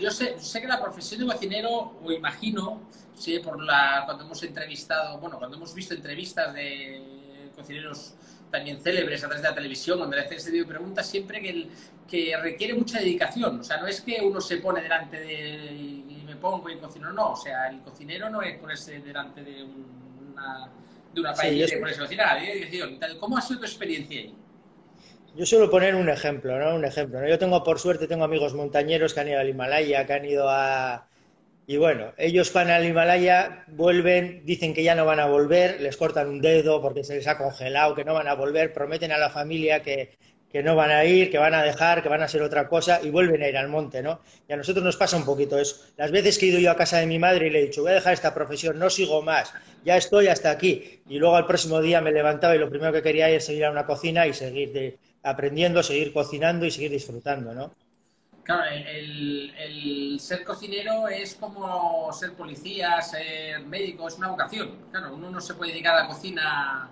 yo 0.00 0.10
sé, 0.10 0.60
que 0.60 0.66
la 0.66 0.82
profesión 0.82 1.20
de 1.20 1.26
cocinero, 1.26 1.92
o 2.02 2.10
imagino, 2.10 2.80
sí, 3.18 3.38
por 3.40 3.62
la, 3.62 4.02
cuando 4.06 4.24
hemos 4.24 4.42
entrevistado, 4.42 5.18
bueno, 5.18 5.38
cuando 5.38 5.56
hemos 5.56 5.74
visto 5.74 5.94
entrevistas 5.94 6.54
de 6.54 7.50
cocineros 7.54 8.14
también 8.50 8.80
célebres 8.80 9.22
a 9.22 9.26
través 9.26 9.42
de 9.42 9.48
la 9.48 9.54
televisión, 9.54 9.98
donde 9.98 10.16
le 10.16 10.22
hacen 10.22 10.38
este 10.38 10.50
tipo 10.50 10.64
de 10.64 10.74
preguntas, 10.74 11.06
siempre 11.06 11.40
que, 11.40 11.68
que 12.08 12.36
requiere 12.40 12.74
mucha 12.74 12.98
dedicación. 12.98 13.60
O 13.60 13.64
sea, 13.64 13.78
no 13.78 13.86
es 13.86 14.00
que 14.00 14.20
uno 14.22 14.40
se 14.40 14.58
pone 14.58 14.80
delante 14.80 15.20
de 15.20 15.74
y 15.74 16.22
me 16.26 16.36
pongo 16.36 16.70
y 16.70 16.76
cocino, 16.76 17.12
no. 17.12 17.32
O 17.32 17.36
sea, 17.36 17.68
el 17.68 17.80
cocinero 17.80 18.30
no 18.30 18.42
es 18.42 18.58
ponerse 18.58 19.00
delante 19.00 19.42
de 19.42 19.64
una 19.64 20.70
de 21.12 21.20
una 21.20 21.34
país 21.34 21.70
de 21.70 23.18
¿Cómo 23.18 23.38
ha 23.38 23.40
sido 23.40 23.60
tu 23.60 23.66
experiencia 23.66 24.20
ahí? 24.20 24.34
Yo 25.34 25.46
suelo 25.46 25.70
poner 25.70 25.94
un 25.94 26.08
ejemplo, 26.08 26.58
¿no? 26.58 26.74
Un 26.74 26.84
ejemplo. 26.84 27.26
Yo 27.26 27.38
tengo, 27.38 27.62
por 27.62 27.78
suerte, 27.78 28.08
tengo 28.08 28.24
amigos 28.24 28.54
montañeros 28.54 29.14
que 29.14 29.20
han 29.20 29.28
ido 29.28 29.38
al 29.38 29.48
Himalaya, 29.48 30.06
que 30.06 30.12
han 30.12 30.24
ido 30.24 30.48
a... 30.48 31.06
Y 31.70 31.76
bueno, 31.76 32.14
ellos 32.16 32.50
van 32.54 32.70
al 32.70 32.86
Himalaya, 32.86 33.62
vuelven, 33.66 34.40
dicen 34.46 34.72
que 34.72 34.82
ya 34.82 34.94
no 34.94 35.04
van 35.04 35.20
a 35.20 35.26
volver, 35.26 35.82
les 35.82 35.98
cortan 35.98 36.26
un 36.26 36.40
dedo 36.40 36.80
porque 36.80 37.04
se 37.04 37.16
les 37.16 37.26
ha 37.26 37.36
congelado, 37.36 37.94
que 37.94 38.06
no 38.06 38.14
van 38.14 38.26
a 38.26 38.32
volver, 38.32 38.72
prometen 38.72 39.12
a 39.12 39.18
la 39.18 39.28
familia 39.28 39.82
que, 39.82 40.16
que 40.50 40.62
no 40.62 40.76
van 40.76 40.90
a 40.90 41.04
ir, 41.04 41.30
que 41.30 41.36
van 41.36 41.52
a 41.52 41.62
dejar, 41.62 42.02
que 42.02 42.08
van 42.08 42.22
a 42.22 42.24
hacer 42.24 42.40
otra 42.40 42.70
cosa 42.70 43.00
y 43.02 43.10
vuelven 43.10 43.42
a 43.42 43.48
ir 43.50 43.58
al 43.58 43.68
monte, 43.68 44.00
¿no? 44.00 44.22
Y 44.48 44.54
a 44.54 44.56
nosotros 44.56 44.82
nos 44.82 44.96
pasa 44.96 45.18
un 45.18 45.26
poquito 45.26 45.58
eso. 45.58 45.76
Las 45.98 46.10
veces 46.10 46.38
que 46.38 46.46
he 46.46 46.48
ido 46.48 46.58
yo 46.58 46.70
a 46.70 46.74
casa 46.74 47.00
de 47.00 47.06
mi 47.06 47.18
madre 47.18 47.48
y 47.48 47.50
le 47.50 47.58
he 47.58 47.66
dicho, 47.66 47.82
voy 47.82 47.90
a 47.90 47.96
dejar 47.96 48.14
esta 48.14 48.32
profesión, 48.32 48.78
no 48.78 48.88
sigo 48.88 49.20
más, 49.20 49.52
ya 49.84 49.98
estoy 49.98 50.28
hasta 50.28 50.50
aquí. 50.50 51.02
Y 51.06 51.18
luego 51.18 51.36
al 51.36 51.46
próximo 51.46 51.82
día 51.82 52.00
me 52.00 52.12
levantaba 52.12 52.56
y 52.56 52.60
lo 52.60 52.70
primero 52.70 52.94
que 52.94 53.02
quería 53.02 53.28
era 53.28 53.40
seguir 53.40 53.66
a 53.66 53.70
una 53.70 53.84
cocina 53.84 54.26
y 54.26 54.32
seguir 54.32 54.98
aprendiendo, 55.22 55.82
seguir 55.82 56.14
cocinando 56.14 56.64
y 56.64 56.70
seguir 56.70 56.92
disfrutando, 56.92 57.52
¿no? 57.52 57.74
Claro, 58.48 58.64
el, 58.64 60.16
ser 60.18 60.42
cocinero 60.42 61.06
es 61.06 61.34
como 61.34 62.10
ser 62.14 62.32
policía, 62.32 63.02
ser 63.02 63.60
médico, 63.66 64.08
es 64.08 64.16
una 64.16 64.28
vocación. 64.28 64.86
Claro, 64.90 65.14
uno 65.16 65.30
no 65.30 65.38
se 65.38 65.52
puede 65.52 65.72
dedicar 65.72 65.96
a 65.96 66.02
la 66.04 66.08
cocina 66.08 66.88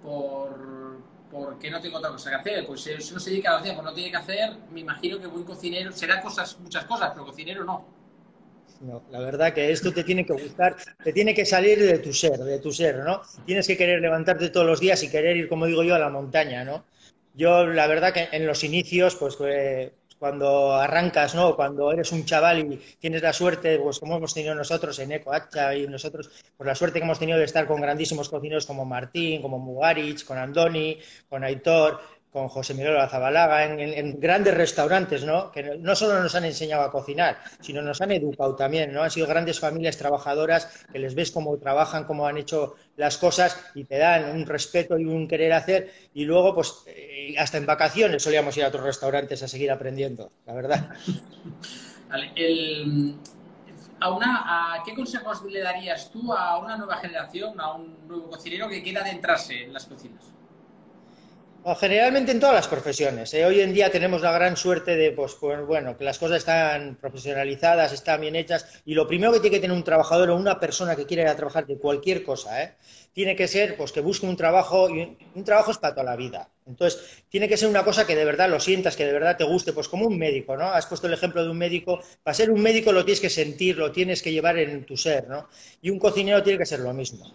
por 0.00 1.02
porque 1.28 1.72
no 1.72 1.80
tengo 1.80 1.98
otra 1.98 2.10
cosa 2.10 2.30
que 2.30 2.36
hacer. 2.36 2.66
Pues 2.66 2.82
si 2.82 2.92
uno 2.92 3.18
se 3.18 3.30
dedica 3.30 3.50
a 3.50 3.52
la 3.54 3.58
cocina 3.58 3.74
pues 3.74 3.84
no 3.84 3.94
tiene 3.94 4.10
que 4.12 4.16
hacer, 4.16 4.52
me 4.70 4.78
imagino 4.78 5.20
que 5.20 5.26
buen 5.26 5.42
cocinero 5.42 5.90
será 5.90 6.22
cosas, 6.22 6.56
muchas 6.60 6.84
cosas, 6.84 7.10
pero 7.12 7.26
cocinero 7.26 7.64
no. 7.64 7.84
No, 8.80 9.02
la 9.10 9.18
verdad 9.18 9.52
que 9.52 9.72
esto 9.72 9.92
te 9.92 10.04
tiene 10.04 10.24
que 10.24 10.34
gustar, 10.34 10.76
te 11.02 11.12
tiene 11.12 11.34
que 11.34 11.44
salir 11.44 11.80
de 11.80 11.98
tu 11.98 12.12
ser, 12.12 12.38
de 12.38 12.60
tu 12.60 12.70
ser, 12.70 12.98
¿no? 12.98 13.22
Tienes 13.44 13.66
que 13.66 13.76
querer 13.76 14.00
levantarte 14.00 14.50
todos 14.50 14.66
los 14.68 14.78
días 14.78 15.02
y 15.02 15.10
querer 15.10 15.36
ir, 15.36 15.48
como 15.48 15.66
digo 15.66 15.82
yo, 15.82 15.96
a 15.96 15.98
la 15.98 16.10
montaña, 16.10 16.64
¿no? 16.64 16.84
Yo, 17.34 17.66
la 17.66 17.88
verdad 17.88 18.12
que 18.12 18.28
en 18.30 18.46
los 18.46 18.62
inicios, 18.62 19.16
pues 19.16 19.36
cuando 20.22 20.76
arrancas, 20.76 21.34
¿no? 21.34 21.56
Cuando 21.56 21.90
eres 21.90 22.12
un 22.12 22.24
chaval 22.24 22.60
y 22.60 22.76
tienes 23.00 23.22
la 23.22 23.32
suerte, 23.32 23.80
pues 23.80 23.98
como 23.98 24.18
hemos 24.18 24.32
tenido 24.32 24.54
nosotros 24.54 24.96
en 25.00 25.10
Ecoacha 25.10 25.74
y 25.74 25.88
nosotros, 25.88 26.30
pues 26.56 26.64
la 26.64 26.76
suerte 26.76 27.00
que 27.00 27.04
hemos 27.04 27.18
tenido 27.18 27.40
de 27.40 27.44
estar 27.44 27.66
con 27.66 27.80
grandísimos 27.80 28.28
cocineros 28.28 28.64
como 28.64 28.84
Martín, 28.84 29.42
como 29.42 29.58
Mugarich, 29.58 30.24
con 30.24 30.38
Andoni, 30.38 30.96
con 31.28 31.42
Aitor, 31.42 31.98
con 32.32 32.48
José 32.48 32.72
Miguel 32.72 32.96
Azabalaga 32.96 33.64
en, 33.64 34.18
grandes 34.18 34.54
restaurantes, 34.54 35.22
¿no? 35.24 35.52
Que 35.52 35.76
no 35.78 35.94
solo 35.94 36.20
nos 36.22 36.34
han 36.34 36.46
enseñado 36.46 36.82
a 36.82 36.90
cocinar, 36.90 37.38
sino 37.60 37.82
nos 37.82 38.00
han 38.00 38.10
educado 38.10 38.56
también, 38.56 38.92
¿no? 38.92 39.02
Han 39.02 39.10
sido 39.10 39.26
grandes 39.26 39.60
familias 39.60 39.98
trabajadoras 39.98 40.86
que 40.90 40.98
les 40.98 41.14
ves 41.14 41.30
cómo 41.30 41.58
trabajan, 41.58 42.04
cómo 42.04 42.26
han 42.26 42.38
hecho 42.38 42.76
las 42.96 43.18
cosas 43.18 43.62
y 43.74 43.84
te 43.84 43.98
dan 43.98 44.34
un 44.34 44.46
respeto 44.46 44.98
y 44.98 45.04
un 45.04 45.28
querer 45.28 45.52
hacer. 45.52 45.92
Y 46.14 46.24
luego, 46.24 46.54
pues, 46.54 46.84
eh, 46.86 47.34
hasta 47.38 47.58
en 47.58 47.66
vacaciones 47.66 48.22
solíamos 48.22 48.56
ir 48.56 48.64
a 48.64 48.68
otros 48.68 48.84
restaurantes 48.84 49.42
a 49.42 49.48
seguir 49.48 49.70
aprendiendo, 49.70 50.32
la 50.46 50.54
verdad. 50.54 50.88
a, 54.00 54.82
¿Qué 54.84 54.94
consejos 54.94 55.44
le 55.44 55.60
darías 55.60 56.10
tú 56.10 56.32
a 56.32 56.58
una 56.58 56.78
nueva 56.78 56.96
generación, 56.96 57.60
a 57.60 57.74
un 57.74 58.08
nuevo 58.08 58.30
cocinero 58.30 58.68
que 58.68 58.82
quiera 58.82 59.02
adentrarse 59.02 59.64
en 59.64 59.72
las 59.74 59.84
cocinas? 59.84 60.32
Generalmente 61.64 62.32
en 62.32 62.40
todas 62.40 62.56
las 62.56 62.66
profesiones. 62.66 63.32
¿eh? 63.34 63.46
Hoy 63.46 63.60
en 63.60 63.72
día 63.72 63.88
tenemos 63.88 64.20
la 64.20 64.32
gran 64.32 64.56
suerte 64.56 64.96
de, 64.96 65.12
pues, 65.12 65.34
pues, 65.34 65.64
bueno, 65.64 65.96
que 65.96 66.02
las 66.02 66.18
cosas 66.18 66.38
están 66.38 66.96
profesionalizadas, 66.96 67.92
están 67.92 68.20
bien 68.20 68.34
hechas, 68.34 68.82
y 68.84 68.94
lo 68.94 69.06
primero 69.06 69.32
que 69.32 69.38
tiene 69.38 69.56
que 69.56 69.60
tener 69.60 69.76
un 69.76 69.84
trabajador 69.84 70.30
o 70.30 70.36
una 70.36 70.58
persona 70.58 70.96
que 70.96 71.06
quiera 71.06 71.22
ir 71.22 71.28
a 71.28 71.36
trabajar 71.36 71.64
de 71.66 71.78
cualquier 71.78 72.24
cosa, 72.24 72.64
¿eh? 72.64 72.74
tiene 73.12 73.36
que 73.36 73.46
ser, 73.46 73.76
pues, 73.76 73.92
que 73.92 74.00
busque 74.00 74.26
un 74.26 74.36
trabajo, 74.36 74.90
y 74.90 75.16
un 75.36 75.44
trabajo 75.44 75.70
es 75.70 75.78
para 75.78 75.94
toda 75.94 76.04
la 76.04 76.16
vida. 76.16 76.48
Entonces, 76.66 77.22
tiene 77.28 77.48
que 77.48 77.56
ser 77.56 77.68
una 77.68 77.84
cosa 77.84 78.08
que 78.08 78.16
de 78.16 78.24
verdad 78.24 78.50
lo 78.50 78.58
sientas, 78.58 78.96
que 78.96 79.06
de 79.06 79.12
verdad 79.12 79.36
te 79.36 79.44
guste, 79.44 79.72
pues 79.72 79.88
como 79.88 80.06
un 80.06 80.18
médico, 80.18 80.56
¿no? 80.56 80.64
Has 80.64 80.86
puesto 80.86 81.06
el 81.06 81.12
ejemplo 81.12 81.44
de 81.44 81.50
un 81.50 81.58
médico. 81.58 82.00
Para 82.24 82.34
ser 82.34 82.50
un 82.50 82.60
médico 82.60 82.92
lo 82.92 83.04
tienes 83.04 83.20
que 83.20 83.30
sentir, 83.30 83.76
lo 83.78 83.92
tienes 83.92 84.22
que 84.22 84.32
llevar 84.32 84.58
en 84.58 84.84
tu 84.84 84.96
ser, 84.96 85.28
¿no? 85.28 85.48
Y 85.80 85.90
un 85.90 85.98
cocinero 85.98 86.42
tiene 86.42 86.58
que 86.58 86.66
ser 86.66 86.80
lo 86.80 86.92
mismo 86.92 87.32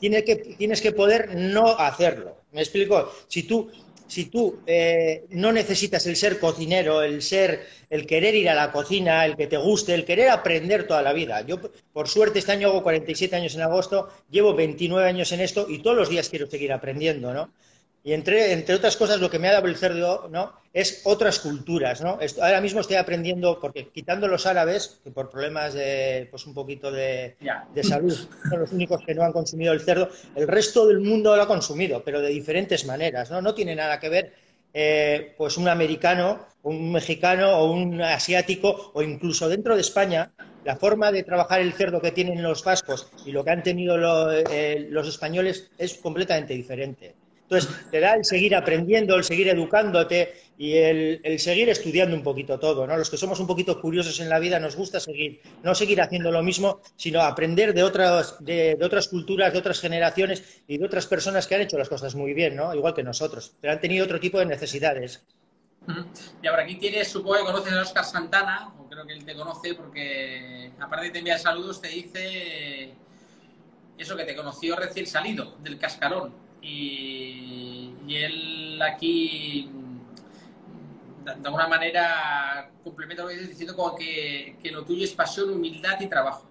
que, 0.00 0.54
tienes 0.58 0.80
que 0.80 0.92
poder 0.92 1.34
no 1.34 1.78
hacerlo. 1.78 2.42
¿Me 2.52 2.60
explico? 2.60 3.12
Si 3.28 3.44
tú, 3.44 3.70
si 4.06 4.26
tú 4.26 4.60
eh, 4.66 5.24
no 5.30 5.52
necesitas 5.52 6.06
el 6.06 6.16
ser 6.16 6.38
cocinero, 6.38 7.02
el 7.02 7.22
ser, 7.22 7.66
el 7.90 8.06
querer 8.06 8.34
ir 8.34 8.48
a 8.48 8.54
la 8.54 8.70
cocina, 8.70 9.24
el 9.24 9.36
que 9.36 9.46
te 9.46 9.56
guste, 9.56 9.94
el 9.94 10.04
querer 10.04 10.28
aprender 10.30 10.86
toda 10.86 11.02
la 11.02 11.12
vida. 11.12 11.40
Yo, 11.42 11.58
por 11.92 12.08
suerte, 12.08 12.38
este 12.38 12.52
año 12.52 12.68
hago 12.68 12.82
47 12.82 13.34
años 13.36 13.54
en 13.54 13.62
agosto, 13.62 14.08
llevo 14.30 14.54
29 14.54 15.08
años 15.08 15.32
en 15.32 15.40
esto 15.40 15.66
y 15.68 15.80
todos 15.80 15.96
los 15.96 16.08
días 16.08 16.28
quiero 16.28 16.48
seguir 16.48 16.72
aprendiendo, 16.72 17.32
¿no? 17.32 17.50
Y 18.06 18.12
entre, 18.12 18.52
entre 18.52 18.74
otras 18.74 18.98
cosas, 18.98 19.18
lo 19.18 19.30
que 19.30 19.38
me 19.38 19.48
ha 19.48 19.52
dado 19.52 19.66
el 19.66 19.76
cerdo 19.76 20.28
¿no? 20.30 20.52
es 20.74 21.00
otras 21.04 21.38
culturas. 21.38 22.02
¿no? 22.02 22.18
Ahora 22.42 22.60
mismo 22.60 22.80
estoy 22.80 22.96
aprendiendo, 22.96 23.58
porque 23.58 23.88
quitando 23.88 24.28
los 24.28 24.44
árabes, 24.44 25.00
que 25.02 25.10
por 25.10 25.30
problemas 25.30 25.72
de 25.72 26.28
pues 26.30 26.46
un 26.46 26.52
poquito 26.52 26.92
de, 26.92 27.36
de, 27.72 27.82
salud 27.82 28.14
son 28.50 28.60
los 28.60 28.72
únicos 28.72 29.02
que 29.06 29.14
no 29.14 29.22
han 29.22 29.32
consumido 29.32 29.72
el 29.72 29.80
cerdo, 29.80 30.10
el 30.36 30.46
resto 30.46 30.86
del 30.86 31.00
mundo 31.00 31.34
lo 31.34 31.42
ha 31.42 31.48
consumido, 31.48 32.04
pero 32.04 32.20
de 32.20 32.28
diferentes 32.28 32.84
maneras. 32.84 33.30
No, 33.30 33.40
no 33.40 33.54
tiene 33.54 33.74
nada 33.74 33.98
que 33.98 34.10
ver 34.10 34.34
eh, 34.74 35.32
pues 35.38 35.56
un 35.56 35.68
americano, 35.68 36.46
un 36.62 36.92
mexicano 36.92 37.56
o 37.56 37.72
un 37.72 38.02
asiático, 38.02 38.90
o 38.92 39.02
incluso 39.02 39.48
dentro 39.48 39.76
de 39.76 39.80
España, 39.80 40.30
la 40.62 40.76
forma 40.76 41.10
de 41.10 41.22
trabajar 41.22 41.62
el 41.62 41.72
cerdo 41.72 42.02
que 42.02 42.10
tienen 42.10 42.42
los 42.42 42.62
vascos 42.62 43.10
y 43.24 43.32
lo 43.32 43.42
que 43.44 43.50
han 43.50 43.62
tenido 43.62 43.96
eh, 44.30 44.88
los 44.90 45.08
españoles 45.08 45.70
es 45.78 45.94
completamente 45.94 46.52
diferente. 46.52 47.14
Entonces, 47.44 47.90
te 47.90 48.00
da 48.00 48.14
el 48.14 48.24
seguir 48.24 48.56
aprendiendo, 48.56 49.16
el 49.16 49.24
seguir 49.24 49.48
educándote 49.48 50.32
y 50.56 50.76
el, 50.76 51.38
seguir 51.38 51.68
estudiando 51.68 52.16
un 52.16 52.22
poquito 52.22 52.58
todo, 52.58 52.86
¿no? 52.86 52.96
Los 52.96 53.10
que 53.10 53.18
somos 53.18 53.38
un 53.38 53.46
poquito 53.46 53.80
curiosos 53.80 54.18
en 54.20 54.30
la 54.30 54.38
vida 54.38 54.58
nos 54.58 54.76
gusta 54.76 54.98
seguir, 54.98 55.42
no 55.62 55.74
seguir 55.74 56.00
haciendo 56.00 56.30
lo 56.32 56.42
mismo, 56.42 56.80
sino 56.96 57.20
aprender 57.20 57.74
de 57.74 57.82
otras, 57.82 58.42
de, 58.42 58.78
otras 58.82 59.08
culturas, 59.08 59.52
de 59.52 59.58
otras 59.58 59.78
generaciones 59.80 60.62
y 60.66 60.78
de 60.78 60.86
otras 60.86 61.06
personas 61.06 61.46
que 61.46 61.56
han 61.56 61.60
hecho 61.60 61.76
las 61.76 61.88
cosas 61.88 62.14
muy 62.14 62.32
bien, 62.32 62.56
¿no? 62.56 62.74
Igual 62.74 62.94
que 62.94 63.02
nosotros, 63.02 63.54
pero 63.60 63.74
han 63.74 63.80
tenido 63.80 64.06
otro 64.06 64.18
tipo 64.18 64.38
de 64.38 64.46
necesidades. 64.46 65.22
Y 66.42 66.46
ahora 66.46 66.62
aquí 66.62 66.76
tienes, 66.76 67.08
supongo 67.08 67.36
que 67.36 67.44
conoces 67.44 67.74
a 67.74 67.82
Oscar 67.82 68.04
Santana, 68.06 68.72
o 68.78 68.88
creo 68.88 69.04
que 69.04 69.12
él 69.12 69.24
te 69.26 69.34
conoce 69.34 69.74
porque 69.74 70.70
aparte 70.80 71.06
de 71.06 71.10
te 71.10 71.18
enviar 71.18 71.38
saludos, 71.38 71.82
te 71.82 71.88
dice 71.88 72.94
eso 73.98 74.16
que 74.16 74.24
te 74.24 74.34
conoció 74.34 74.76
recién 74.76 75.06
salido 75.06 75.58
del 75.60 75.78
cascarón 75.78 76.43
y, 76.64 77.94
él 78.08 78.80
aquí 78.82 79.68
de 81.24 81.32
alguna 81.32 81.66
manera 81.66 82.70
complementa 82.82 83.22
lo 83.22 83.28
que 83.28 83.34
dices 83.34 83.50
diciendo 83.50 83.74
como 83.74 83.96
que, 83.96 84.56
que, 84.62 84.70
lo 84.70 84.84
tuyo 84.84 85.04
es 85.04 85.12
pasión, 85.12 85.50
humildad 85.50 86.00
y 86.00 86.06
trabajo. 86.06 86.46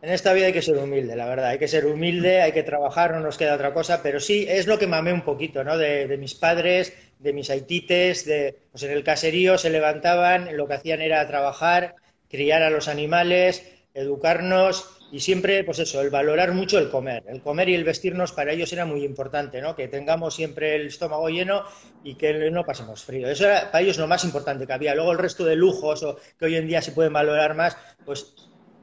En 0.00 0.10
esta 0.10 0.32
vida 0.32 0.46
hay 0.46 0.52
que 0.52 0.62
ser 0.62 0.76
humilde, 0.78 1.16
la 1.16 1.26
verdad, 1.26 1.46
hay 1.46 1.58
que 1.58 1.66
ser 1.66 1.84
humilde, 1.84 2.40
hay 2.40 2.52
que 2.52 2.62
trabajar, 2.62 3.12
no 3.12 3.20
nos 3.20 3.36
queda 3.36 3.56
otra 3.56 3.74
cosa, 3.74 4.00
pero 4.00 4.20
sí, 4.20 4.46
es 4.48 4.68
lo 4.68 4.78
que 4.78 4.86
mamé 4.86 5.12
un 5.12 5.22
poquito, 5.22 5.64
¿no? 5.64 5.76
De, 5.76 6.16
mis 6.18 6.34
padres, 6.34 6.92
de 7.18 7.32
mis 7.32 7.50
haitites, 7.50 8.24
de, 8.24 8.56
pues 8.70 8.84
en 8.84 8.92
el 8.92 9.02
caserío 9.02 9.58
se 9.58 9.70
levantaban, 9.70 10.56
lo 10.56 10.68
que 10.68 10.74
hacían 10.74 11.00
era 11.00 11.26
trabajar, 11.26 11.96
criar 12.28 12.62
a 12.62 12.70
los 12.70 12.86
animales, 12.86 13.68
educarnos, 13.92 14.97
y 15.10 15.20
siempre, 15.20 15.64
pues 15.64 15.78
eso, 15.78 16.00
el 16.02 16.10
valorar 16.10 16.52
mucho 16.52 16.78
el 16.78 16.90
comer. 16.90 17.24
El 17.28 17.40
comer 17.40 17.70
y 17.70 17.74
el 17.74 17.84
vestirnos 17.84 18.32
para 18.32 18.52
ellos 18.52 18.72
era 18.72 18.84
muy 18.84 19.04
importante, 19.04 19.62
¿no? 19.62 19.74
Que 19.74 19.88
tengamos 19.88 20.34
siempre 20.34 20.76
el 20.76 20.88
estómago 20.88 21.28
lleno 21.28 21.64
y 22.04 22.14
que 22.16 22.50
no 22.50 22.64
pasemos 22.64 23.04
frío. 23.04 23.28
Eso 23.28 23.46
era 23.46 23.70
para 23.70 23.82
ellos 23.82 23.98
lo 23.98 24.06
más 24.06 24.24
importante 24.24 24.66
que 24.66 24.72
había. 24.72 24.94
Luego 24.94 25.12
el 25.12 25.18
resto 25.18 25.44
de 25.44 25.56
lujos 25.56 26.02
o 26.02 26.18
que 26.38 26.44
hoy 26.44 26.56
en 26.56 26.66
día 26.66 26.82
se 26.82 26.92
pueden 26.92 27.12
valorar 27.12 27.54
más, 27.54 27.76
pues 28.04 28.34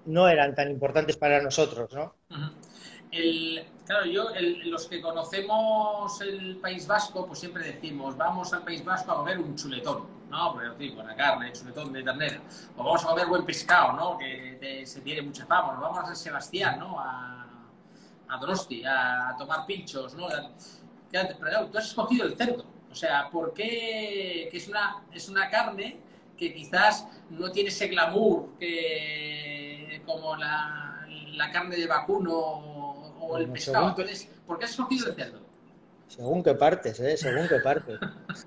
no 0.05 0.27
eran 0.27 0.55
tan 0.55 0.71
importantes 0.71 1.15
para 1.17 1.41
nosotros, 1.41 1.93
¿no? 1.93 2.15
Claro, 3.85 4.05
yo, 4.05 4.29
los 4.65 4.87
que 4.87 5.01
conocemos 5.01 6.19
el 6.21 6.57
País 6.57 6.87
Vasco, 6.87 7.25
pues 7.25 7.39
siempre 7.39 7.63
decimos, 7.65 8.17
vamos 8.17 8.53
al 8.53 8.63
País 8.63 8.83
Vasco 8.83 9.11
a 9.11 9.15
comer 9.17 9.39
un 9.39 9.55
chuletón, 9.55 10.05
¿no? 10.29 10.55
Pero 10.57 10.75
sí, 10.77 10.89
buena 10.89 11.15
carne, 11.15 11.51
chuletón 11.53 11.93
de 11.93 12.03
ternera. 12.03 12.41
O 12.77 12.83
vamos 12.83 13.03
a 13.05 13.09
comer 13.09 13.27
buen 13.27 13.45
pescado, 13.45 13.93
¿no? 13.93 14.17
Que 14.17 14.83
se 14.85 15.01
tiene 15.01 15.21
mucha 15.21 15.45
fama. 15.45 15.77
O 15.77 15.81
vamos 15.81 15.99
a 15.99 16.05
San 16.07 16.15
Sebastián, 16.15 16.79
¿no? 16.79 16.99
A, 16.99 17.45
a 18.27 18.37
Donosti, 18.37 18.83
a, 18.85 19.35
tomar 19.37 19.65
pinchos, 19.65 20.13
¿no? 20.15 20.27
Pero 21.11 21.67
tú 21.67 21.77
has 21.77 21.85
escogido 21.85 22.25
el 22.25 22.35
cerdo. 22.35 22.65
O 22.91 22.95
sea, 22.95 23.29
¿por 23.29 23.53
qué? 23.53 24.47
Que 24.51 24.57
es 24.57 24.67
una, 24.67 25.03
es 25.11 25.29
una 25.29 25.49
carne 25.49 25.99
que 26.37 26.53
quizás 26.53 27.07
no 27.29 27.51
tiene 27.51 27.69
ese 27.69 27.87
glamour 27.87 28.57
que, 28.59 30.01
como 30.05 30.35
la, 30.35 31.05
la 31.33 31.51
carne 31.51 31.75
de 31.75 31.87
vacuno 31.87 32.74
o 33.27 33.37
el 33.37 33.49
pescado. 33.49 33.89
Entonces, 33.89 34.29
¿por 34.45 34.59
qué 34.59 34.65
has 34.65 34.71
escogido 34.71 35.07
el 35.07 35.15
cerdo? 35.15 35.45
Según 36.07 36.43
qué 36.43 36.53
partes, 36.53 36.99
¿eh? 36.99 37.17
Según 37.17 37.47
qué 37.47 37.59
partes. 37.59 37.99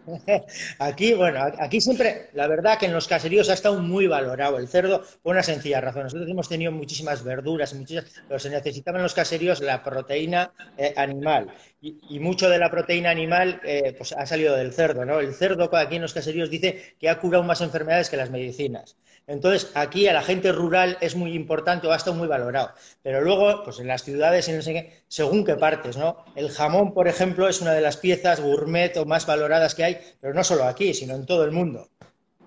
aquí, 0.79 1.13
bueno, 1.13 1.41
aquí 1.59 1.81
siempre, 1.81 2.31
la 2.33 2.47
verdad 2.47 2.79
que 2.79 2.87
en 2.87 2.93
los 2.93 3.09
caseríos 3.09 3.51
ha 3.51 3.55
estado 3.55 3.81
muy 3.81 4.07
valorado 4.07 4.59
el 4.59 4.69
cerdo 4.69 5.03
por 5.23 5.35
una 5.35 5.43
sencilla 5.43 5.81
razón. 5.81 6.05
Nosotros 6.05 6.31
hemos 6.31 6.49
tenido 6.49 6.71
muchísimas 6.73 7.25
verduras, 7.25 7.75
muchísimas, 7.75 8.23
pero 8.27 8.39
se 8.39 8.51
necesitaba 8.51 8.99
en 8.99 9.03
los 9.03 9.15
caseríos 9.15 9.61
la 9.61 9.83
proteína 9.83 10.53
eh, 10.77 10.95
animal. 10.97 11.49
Y, 11.81 12.19
mucho 12.21 12.49
de 12.49 12.59
la 12.59 12.71
proteína 12.71 13.11
animal 13.11 13.61
eh, 13.65 13.95
pues 13.97 14.13
ha 14.13 14.27
salido 14.27 14.57
del 14.57 14.73
cerdo, 14.73 15.05
¿no? 15.05 15.21
El 15.21 15.35
cerdo 15.35 15.69
aquí 15.77 15.97
en 15.97 16.03
los 16.03 16.15
caseríos 16.15 16.51
dice 16.51 16.97
que 16.99 17.09
ha 17.09 17.19
curado 17.19 17.45
más 17.45 17.61
enfermedades 17.61 18.09
que 18.09 18.17
las 18.17 18.31
medicinas. 18.31 18.97
Entonces, 19.29 19.71
aquí 19.75 20.09
a 20.09 20.15
la 20.15 20.23
gente 20.23 20.53
rural 20.53 20.97
es 21.03 21.15
muy 21.15 21.35
importante 21.35 21.87
o 21.87 21.93
ha 21.93 21.97
estado 21.97 22.17
muy 22.17 22.27
valorado. 22.27 22.73
Pero 23.03 23.21
luego, 23.21 23.63
pues 23.63 23.79
en 23.79 23.87
las 23.87 24.03
ciudades, 24.03 24.49
en 24.49 24.63
según 25.07 25.45
qué 25.45 25.55
partes, 25.55 25.99
¿no? 25.99 26.25
El 26.35 26.51
jamón, 26.51 26.95
por 26.95 27.09
ejemplo, 27.09 27.47
es 27.47 27.61
una 27.61 27.75
de 27.75 27.83
las 27.83 27.99
piezas 27.99 28.41
gourmet 28.41 28.97
o 28.97 29.05
más 29.05 29.27
valoradas 29.27 29.75
que 29.75 29.85
hay, 29.85 29.99
pero 30.19 30.33
no 30.33 30.43
solo 30.43 30.65
aquí, 30.65 30.95
sino 30.95 31.15
en 31.15 31.27
todo 31.27 31.45
el 31.45 31.53
mundo. 31.53 31.91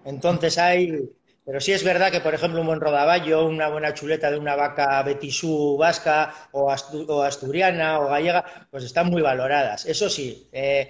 Entonces 0.06 0.58
hay... 0.58 1.08
Pero 1.46 1.60
sí 1.60 1.72
es 1.72 1.84
verdad 1.84 2.12
que, 2.12 2.22
por 2.22 2.34
ejemplo, 2.34 2.62
un 2.62 2.68
buen 2.68 2.82
rodaballo, 2.82 3.46
una 3.46 3.68
buena 3.68 3.94
chuleta 3.94 4.32
de 4.32 4.40
una 4.40 4.56
vaca 4.56 5.04
betisú 5.04 5.78
vasca 5.78 6.34
o, 6.52 6.72
asturiana 6.72 8.00
o 8.00 8.10
gallega, 8.10 8.44
pues 8.72 8.84
están 8.84 9.08
muy 9.08 9.22
valoradas. 9.22 9.86
Eso 9.86 10.10
sí, 10.10 10.48
eh, 10.52 10.90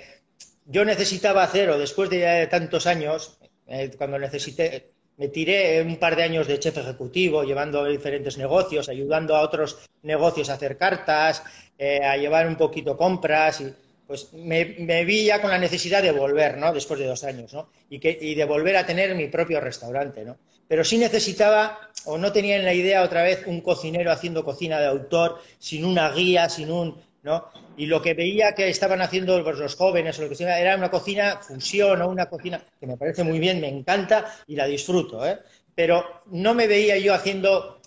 yo 0.66 0.86
necesitaba 0.86 1.44
hacer, 1.44 1.70
o 1.70 1.78
después 1.78 2.10
de 2.10 2.48
tantos 2.48 2.86
años, 2.86 3.40
eh, 3.68 3.92
cuando 3.98 4.20
necesité, 4.20 4.91
me 5.18 5.28
tiré 5.28 5.82
un 5.82 5.98
par 5.98 6.16
de 6.16 6.24
años 6.24 6.48
de 6.48 6.60
chef 6.60 6.78
ejecutivo, 6.78 7.44
llevando 7.44 7.86
diferentes 7.86 8.38
negocios, 8.38 8.90
ayudando 8.90 9.36
a 9.36 9.42
otros 9.42 9.78
negocios 10.04 10.50
a 10.50 10.54
hacer 10.54 10.78
cartas, 10.78 11.44
eh, 11.78 12.04
a 12.04 12.18
llevar 12.18 12.48
un 12.48 12.56
poquito 12.56 12.98
compras 12.98 13.62
y 13.62 13.74
pues 14.08 14.34
me, 14.34 15.06
vi 15.06 15.26
ya 15.26 15.42
con 15.42 15.52
la 15.52 15.58
necesidad 15.58 16.04
de 16.04 16.12
volver, 16.12 16.58
¿no? 16.58 16.74
Después 16.74 17.00
de 17.00 17.08
dos 17.08 17.24
años, 17.24 17.54
¿no? 17.54 17.70
Y, 17.90 18.06
y 18.06 18.36
de 18.36 18.46
volver 18.46 18.76
a 18.76 18.86
tener 18.86 19.16
mi 19.16 19.28
propio 19.28 19.62
restaurante, 19.62 20.26
¿no? 20.26 20.38
Pero 20.68 20.84
sí 20.84 20.98
necesitaba, 20.98 21.80
o 22.06 22.18
no 22.18 22.32
tenía 22.32 22.58
en 22.58 22.66
la 22.66 22.74
idea 22.74 23.04
otra 23.04 23.24
vez, 23.24 23.44
un 23.46 23.62
cocinero 23.62 24.12
haciendo 24.12 24.44
cocina 24.44 24.80
de 24.80 24.88
autor, 24.88 25.42
sin 25.60 25.86
una 25.86 26.12
guía, 26.12 26.50
sin 26.50 26.72
un, 26.72 26.96
¿no? 27.24 27.46
Y 27.78 27.86
lo 27.86 28.02
que 28.02 28.14
veía 28.14 28.54
que 28.54 28.70
estaban 28.70 29.02
haciendo 29.02 29.40
los 29.40 29.76
jóvenes 29.76 30.18
o 30.20 30.24
lo 30.24 30.30
que 30.30 30.36
sea, 30.36 30.60
era 30.60 30.76
una 30.76 30.92
cocina 30.92 31.40
fusión 31.42 32.02
o 32.02 32.10
una 32.10 32.28
cocina 32.28 32.62
que 32.80 32.88
me 32.88 32.98
parece 32.98 33.24
muy 33.24 33.40
bien, 33.40 33.62
me 33.62 33.70
encanta 33.70 34.34
y 34.48 34.56
la 34.56 34.66
disfruto, 34.66 35.26
¿eh? 35.26 35.40
Pero 35.76 36.24
no 36.28 36.54
me 36.54 36.68
veía 36.68 36.98
yo 36.98 37.14
haciendo 37.14 37.82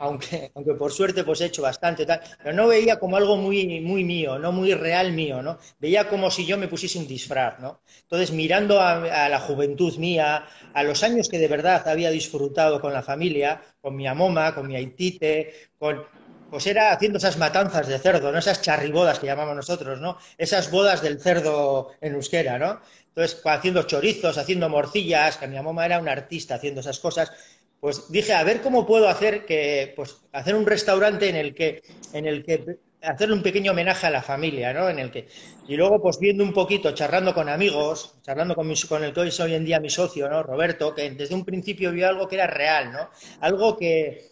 aunque, 0.00 0.50
aunque 0.54 0.74
por 0.74 0.90
suerte 0.90 1.22
pues 1.22 1.40
he 1.40 1.46
hecho 1.46 1.62
bastante, 1.62 2.04
tal, 2.04 2.20
pero 2.42 2.54
no 2.54 2.66
veía 2.66 2.98
como 2.98 3.16
algo 3.16 3.36
muy, 3.36 3.80
muy 3.80 4.02
mío, 4.02 4.38
no 4.38 4.50
muy 4.50 4.74
real 4.74 5.12
mío, 5.12 5.42
¿no? 5.42 5.58
Veía 5.78 6.08
como 6.08 6.30
si 6.30 6.44
yo 6.44 6.58
me 6.58 6.68
pusiese 6.68 6.98
un 6.98 7.06
disfraz, 7.06 7.60
¿no? 7.60 7.82
Entonces, 8.02 8.32
mirando 8.32 8.80
a, 8.80 9.28
la 9.28 9.40
juventud 9.40 9.96
mía, 9.98 10.46
a 10.74 10.82
los 10.82 11.02
años 11.04 11.28
que 11.28 11.38
de 11.38 11.48
verdad 11.48 11.86
había 11.86 12.10
disfrutado 12.10 12.80
con 12.80 12.92
la 12.92 13.02
familia, 13.02 13.62
con 13.80 13.94
mi 13.94 14.06
amoma, 14.06 14.54
con 14.54 14.66
mi 14.66 14.74
aitite, 14.74 15.70
con, 15.78 16.02
pues 16.50 16.66
era 16.66 16.92
haciendo 16.92 17.18
esas 17.18 17.38
matanzas 17.38 17.86
de 17.86 17.98
cerdo, 17.98 18.32
¿no? 18.32 18.38
Esas 18.38 18.60
charribodas 18.60 19.18
que 19.18 19.26
llamamos 19.26 19.56
nosotros, 19.56 20.00
¿no? 20.00 20.18
Esas 20.36 20.70
bodas 20.70 21.02
del 21.02 21.20
cerdo 21.20 21.92
en 22.00 22.14
euskera, 22.14 22.58
¿no? 22.58 22.80
Entonces, 23.08 23.40
haciendo 23.44 23.82
chorizos, 23.84 24.38
haciendo 24.38 24.68
morcillas, 24.68 25.36
que 25.36 25.46
mi 25.48 25.60
mamá 25.60 25.86
era 25.86 25.98
un 25.98 26.08
artista 26.08 26.56
haciendo 26.56 26.80
esas 26.80 26.98
cosas, 27.00 27.32
pues 27.80 28.10
dije, 28.10 28.34
a 28.34 28.44
ver 28.44 28.60
cómo 28.60 28.86
puedo 28.86 29.08
hacer 29.08 29.46
que, 29.46 29.92
pues, 29.96 30.18
hacer 30.32 30.54
un 30.54 30.66
restaurante 30.66 31.28
en 31.28 31.36
el 31.36 31.54
que, 31.54 31.82
en 32.12 32.26
el 32.26 32.44
que 32.44 32.78
hacerle 33.02 33.34
un 33.34 33.42
pequeño 33.42 33.72
homenaje 33.72 34.06
a 34.06 34.10
la 34.10 34.22
familia, 34.22 34.72
¿no? 34.72 34.88
En 34.88 34.98
el 34.98 35.10
que 35.10 35.28
y 35.66 35.76
luego 35.76 36.02
pues 36.02 36.18
viendo 36.18 36.44
un 36.44 36.52
poquito, 36.52 36.92
charlando 36.92 37.32
con 37.32 37.48
amigos, 37.48 38.16
charlando 38.22 38.54
con, 38.54 38.72
con 38.88 39.04
el 39.04 39.12
que 39.12 39.20
hoy 39.20 39.28
es 39.28 39.40
hoy 39.40 39.54
en 39.54 39.64
día 39.64 39.80
mi 39.80 39.88
socio, 39.88 40.28
¿no? 40.28 40.42
Roberto, 40.42 40.94
que 40.94 41.10
desde 41.10 41.34
un 41.34 41.44
principio 41.44 41.92
vio 41.92 42.08
algo 42.08 42.28
que 42.28 42.34
era 42.36 42.46
real, 42.46 42.92
¿no? 42.92 43.08
Algo 43.40 43.76
que, 43.76 44.30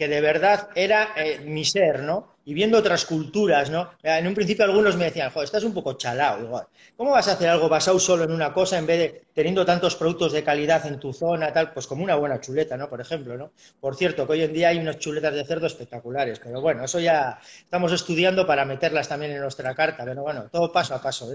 que 0.00 0.08
de 0.08 0.22
verdad 0.22 0.70
era 0.74 1.12
eh, 1.14 1.40
mi 1.44 1.62
ser, 1.62 2.00
¿no? 2.00 2.30
y 2.42 2.54
viendo 2.54 2.78
otras 2.78 3.04
culturas, 3.04 3.68
¿no? 3.68 3.90
En 4.02 4.26
un 4.26 4.34
principio 4.34 4.64
algunos 4.64 4.96
me 4.96 5.04
decían, 5.04 5.30
joder, 5.30 5.44
estás 5.44 5.62
un 5.62 5.74
poco 5.74 5.92
chalado, 5.92 6.42
igual. 6.42 6.66
¿Cómo 6.96 7.10
vas 7.10 7.28
a 7.28 7.32
hacer 7.32 7.50
algo 7.50 7.68
basado 7.68 7.98
solo 8.00 8.24
en 8.24 8.32
una 8.32 8.52
cosa 8.52 8.78
en 8.78 8.86
vez 8.86 8.98
de 8.98 9.22
teniendo 9.34 9.64
tantos 9.64 9.94
productos 9.94 10.32
de 10.32 10.42
calidad 10.42 10.86
en 10.86 10.98
tu 10.98 11.12
zona, 11.12 11.52
tal? 11.52 11.72
Pues 11.72 11.86
como 11.86 12.02
una 12.02 12.16
buena 12.16 12.40
chuleta, 12.40 12.78
¿no? 12.78 12.88
Por 12.88 13.00
ejemplo, 13.02 13.36
¿no? 13.36 13.52
Por 13.78 13.94
cierto, 13.94 14.26
que 14.26 14.32
hoy 14.32 14.42
en 14.42 14.54
día 14.54 14.70
hay 14.70 14.78
unas 14.78 14.98
chuletas 14.98 15.34
de 15.34 15.44
cerdo 15.44 15.66
espectaculares, 15.66 16.40
pero 16.42 16.62
bueno, 16.62 16.82
eso 16.82 16.98
ya 16.98 17.38
estamos 17.62 17.92
estudiando 17.92 18.46
para 18.46 18.64
meterlas 18.64 19.06
también 19.06 19.32
en 19.32 19.42
nuestra 19.42 19.74
carta, 19.74 20.04
pero 20.04 20.22
bueno, 20.22 20.48
todo 20.50 20.72
paso 20.72 20.94
a 20.94 21.02
paso. 21.02 21.30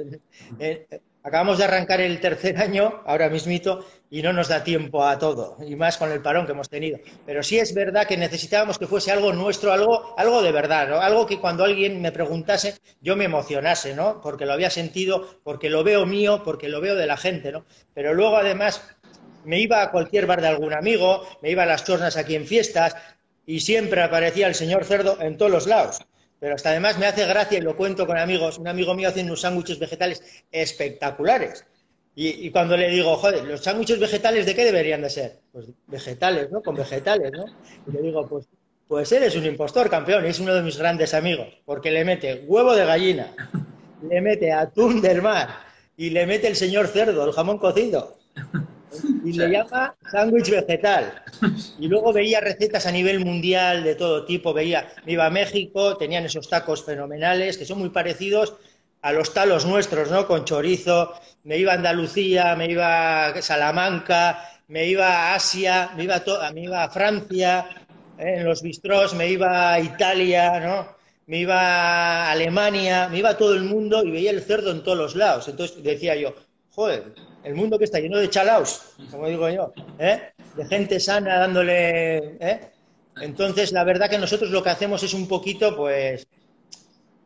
¿eh? 0.60 0.88
Acabamos 1.26 1.58
de 1.58 1.64
arrancar 1.64 2.02
el 2.02 2.20
tercer 2.20 2.56
año, 2.60 3.02
ahora 3.04 3.30
mismito, 3.32 3.84
y 4.12 4.22
no 4.22 4.32
nos 4.32 4.50
da 4.50 4.64
tiempo 4.64 5.04
a 5.04 5.18
todo, 5.18 5.58
y 5.68 5.76
más 5.76 5.98
con 5.98 6.12
el 6.12 6.22
parón 6.22 6.46
que 6.46 6.52
hemos 6.52 6.70
tenido. 6.70 7.00
Pero 7.26 7.42
sí 7.42 7.58
es 7.58 7.74
verdad 7.74 8.06
que 8.06 8.16
necesitábamos 8.16 8.78
que 8.78 8.86
fuese 8.86 9.12
algo 9.12 9.34
nuestro, 9.34 9.74
algo, 9.74 10.14
algo 10.20 10.44
de 10.44 10.52
verdad, 10.52 11.02
algo 11.02 11.26
que 11.26 11.40
cuando 11.40 11.64
alguien 11.64 12.00
me 12.00 12.12
preguntase 12.12 12.76
yo 13.02 13.16
me 13.16 13.26
emocionase, 13.26 13.96
¿no? 13.96 14.22
Porque 14.22 14.46
lo 14.46 14.54
había 14.54 14.70
sentido, 14.70 15.40
porque 15.44 15.72
lo 15.72 15.84
veo 15.84 16.06
mío, 16.06 16.44
porque 16.46 16.70
lo 16.70 16.80
veo 16.80 16.94
de 16.94 17.08
la 17.08 17.18
gente, 17.18 17.52
¿no? 17.52 17.66
Pero 17.96 18.14
luego 18.14 18.38
además 18.38 18.84
me 19.46 19.60
iba 19.60 19.82
a 19.82 19.90
cualquier 19.90 20.28
bar 20.28 20.42
de 20.42 20.50
algún 20.50 20.76
amigo, 20.76 21.28
me 21.42 21.50
iba 21.50 21.64
a 21.64 21.66
las 21.66 21.84
chornas 21.86 22.18
aquí 22.18 22.36
en 22.36 22.46
fiestas 22.46 22.96
y 23.48 23.62
siempre 23.62 24.04
aparecía 24.04 24.46
el 24.46 24.54
señor 24.54 24.86
cerdo 24.86 25.20
en 25.20 25.38
todos 25.38 25.52
los 25.52 25.66
lados. 25.66 26.06
Pero 26.46 26.54
hasta 26.54 26.70
además 26.70 27.00
me 27.00 27.08
hace 27.08 27.26
gracia 27.26 27.58
y 27.58 27.62
lo 27.62 27.76
cuento 27.76 28.06
con 28.06 28.20
amigos. 28.20 28.60
Un 28.60 28.68
amigo 28.68 28.94
mío 28.94 29.10
hace 29.10 29.24
unos 29.24 29.42
sándwiches 29.42 29.80
vegetales 29.80 30.22
espectaculares. 30.52 31.66
Y, 32.14 32.52
cuando 32.52 32.78
le 32.78 32.88
digo, 32.92 33.16
joder, 33.16 33.46
¿los 33.46 33.64
sándwiches 33.64 34.00
vegetales 34.00 34.46
de 34.46 34.54
qué 34.54 34.64
deberían 34.64 35.02
de 35.02 35.10
ser? 35.10 35.40
Pues 35.52 35.66
vegetales, 35.88 36.52
¿no? 36.52 36.62
Con 36.62 36.76
vegetales, 36.76 37.32
¿no? 37.32 37.46
Y 37.88 37.94
le 37.94 38.02
digo, 38.04 38.28
pues 38.28 38.46
pues 38.88 39.12
eres 39.12 39.36
un 39.36 39.48
impostor, 39.48 39.90
campeón, 39.90 40.24
y 40.24 40.28
es 40.28 40.40
uno 40.40 40.54
de 40.54 40.62
mis 40.62 40.78
grandes 40.78 41.16
amigos, 41.16 41.48
porque 41.66 41.90
le 41.90 42.06
mete 42.06 42.44
huevo 42.46 42.76
de 42.76 42.86
gallina, 42.86 43.34
le 44.08 44.22
mete 44.22 44.52
atún 44.52 45.02
del 45.02 45.24
mar 45.24 45.50
y 45.98 46.12
le 46.12 46.28
mete 46.28 46.48
el 46.48 46.56
señor 46.56 46.90
cerdo, 46.90 47.26
el 47.26 47.34
jamón 47.34 47.58
cocido. 47.58 48.20
Y 49.24 49.34
le 49.34 49.50
llama 49.50 49.96
sándwich 50.12 50.50
vegetal. 50.50 51.24
Y 51.80 51.88
luego 51.88 52.14
veía 52.14 52.40
recetas 52.40 52.86
a 52.86 52.92
nivel 52.92 53.24
mundial 53.24 53.84
de 53.84 53.96
todo 53.96 54.26
tipo. 54.26 54.54
Veía, 54.54 54.88
me 55.06 55.14
iba 55.14 55.26
a 55.26 55.30
México, 55.30 55.98
tenían 55.98 56.26
esos 56.26 56.50
tacos 56.50 56.84
fenomenales 56.84 57.58
que 57.58 57.66
son 57.66 57.80
muy 57.80 57.90
parecidos 57.90 58.56
a 59.02 59.12
los 59.14 59.34
talos 59.34 59.66
nuestros, 59.66 60.10
¿no? 60.10 60.28
Con 60.28 60.46
chorizo. 60.46 61.14
Me 61.44 61.58
iba 61.58 61.74
a 61.74 61.76
Andalucía, 61.76 62.56
me 62.56 62.72
iba 62.72 63.28
a 63.28 63.42
Salamanca, 63.42 64.40
me 64.68 64.88
iba 64.88 65.08
a 65.08 65.36
Asia, 65.36 65.92
me 65.96 66.06
iba 66.06 66.16
a, 66.16 66.52
me 66.52 66.62
iba 66.62 66.84
a 66.84 66.90
Francia, 66.90 67.68
¿eh? 68.18 68.36
en 68.38 68.46
los 68.46 68.62
bistros, 68.62 69.14
me 69.14 69.30
iba 69.30 69.74
a 69.74 69.80
Italia, 69.80 70.60
¿no? 70.60 70.96
Me 71.28 71.40
iba 71.40 71.60
a 71.60 72.32
Alemania, 72.32 73.08
me 73.10 73.20
iba 73.20 73.30
a 73.30 73.38
todo 73.38 73.56
el 73.56 73.64
mundo 73.64 74.04
y 74.04 74.12
veía 74.12 74.32
el 74.32 74.42
cerdo 74.42 74.72
en 74.72 74.84
todos 74.84 74.98
los 74.98 75.16
lados. 75.16 75.48
Entonces 75.48 75.82
decía 75.84 76.16
yo, 76.16 76.34
joder, 76.72 77.14
el 77.46 77.54
mundo 77.54 77.78
que 77.78 77.86
está 77.86 78.00
lleno 78.00 78.18
de 78.18 78.30
chalaos, 78.30 78.96
como 79.12 79.28
digo 79.28 79.48
yo, 79.50 79.72
¿eh? 80.00 80.34
de 80.56 80.66
gente 80.66 81.00
sana 81.00 81.40
dándole... 81.40 82.38
¿eh? 82.40 82.72
Entonces, 83.22 83.72
la 83.72 83.84
verdad 83.84 84.10
que 84.10 84.18
nosotros 84.18 84.50
lo 84.50 84.62
que 84.64 84.72
hacemos 84.72 85.04
es 85.04 85.14
un 85.14 85.28
poquito, 85.28 85.76
pues, 85.78 86.28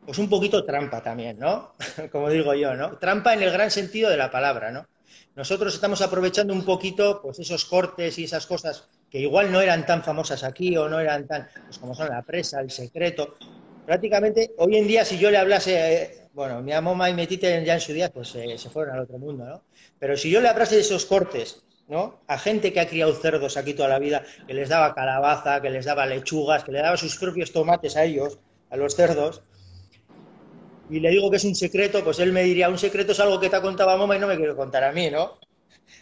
pues 0.04 0.18
un 0.18 0.28
poquito 0.28 0.64
trampa 0.64 1.02
también, 1.02 1.38
¿no? 1.38 1.74
Como 2.12 2.30
digo 2.30 2.54
yo, 2.54 2.74
¿no? 2.74 2.98
Trampa 2.98 3.34
en 3.34 3.42
el 3.42 3.50
gran 3.50 3.70
sentido 3.70 4.10
de 4.10 4.16
la 4.16 4.30
palabra, 4.30 4.70
¿no? 4.70 4.86
Nosotros 5.34 5.74
estamos 5.74 6.02
aprovechando 6.02 6.52
un 6.52 6.64
poquito, 6.64 7.20
pues, 7.22 7.38
esos 7.40 7.64
cortes 7.64 8.18
y 8.18 8.24
esas 8.24 8.46
cosas 8.46 8.88
que 9.10 9.18
igual 9.18 9.50
no 9.50 9.60
eran 9.60 9.86
tan 9.86 10.04
famosas 10.04 10.44
aquí 10.44 10.76
o 10.76 10.88
no 10.88 11.00
eran 11.00 11.26
tan, 11.26 11.48
pues 11.64 11.78
como 11.78 11.94
son 11.94 12.10
la 12.10 12.22
presa, 12.22 12.60
el 12.60 12.70
secreto. 12.70 13.36
Prácticamente, 13.86 14.52
hoy 14.58 14.76
en 14.76 14.86
día, 14.86 15.04
si 15.04 15.18
yo 15.18 15.30
le 15.30 15.38
hablase, 15.38 16.02
eh, 16.02 16.19
bueno, 16.32 16.62
mi 16.62 16.72
mamá 16.72 17.10
y 17.10 17.14
mi 17.14 17.26
tite 17.26 17.64
ya 17.64 17.74
en 17.74 17.80
su 17.80 17.92
día, 17.92 18.10
pues 18.10 18.34
eh, 18.34 18.56
se 18.56 18.70
fueron 18.70 18.94
al 18.94 19.02
otro 19.02 19.18
mundo, 19.18 19.44
¿no? 19.44 19.62
Pero 19.98 20.16
si 20.16 20.30
yo 20.30 20.40
le 20.40 20.48
hablase 20.48 20.76
de 20.76 20.82
esos 20.82 21.06
cortes, 21.06 21.62
¿no? 21.88 22.20
A 22.28 22.38
gente 22.38 22.72
que 22.72 22.80
ha 22.80 22.88
criado 22.88 23.12
cerdos 23.14 23.56
aquí 23.56 23.74
toda 23.74 23.88
la 23.88 23.98
vida, 23.98 24.22
que 24.46 24.54
les 24.54 24.68
daba 24.68 24.94
calabaza, 24.94 25.60
que 25.60 25.70
les 25.70 25.84
daba 25.84 26.06
lechugas, 26.06 26.64
que 26.64 26.72
le 26.72 26.80
daba 26.80 26.96
sus 26.96 27.16
propios 27.16 27.52
tomates 27.52 27.96
a 27.96 28.04
ellos, 28.04 28.38
a 28.70 28.76
los 28.76 28.94
cerdos, 28.94 29.42
y 30.88 31.00
le 31.00 31.10
digo 31.10 31.30
que 31.30 31.36
es 31.36 31.44
un 31.44 31.54
secreto, 31.54 32.02
pues 32.02 32.18
él 32.18 32.32
me 32.32 32.42
diría, 32.42 32.68
un 32.68 32.78
secreto 32.78 33.12
es 33.12 33.20
algo 33.20 33.38
que 33.38 33.48
te 33.48 33.56
ha 33.56 33.62
contado 33.62 33.90
a 33.90 33.96
mamá 33.96 34.16
y 34.16 34.18
no 34.18 34.26
me 34.26 34.36
quiero 34.36 34.56
contar 34.56 34.82
a 34.84 34.92
mí, 34.92 35.10
¿no? 35.10 35.38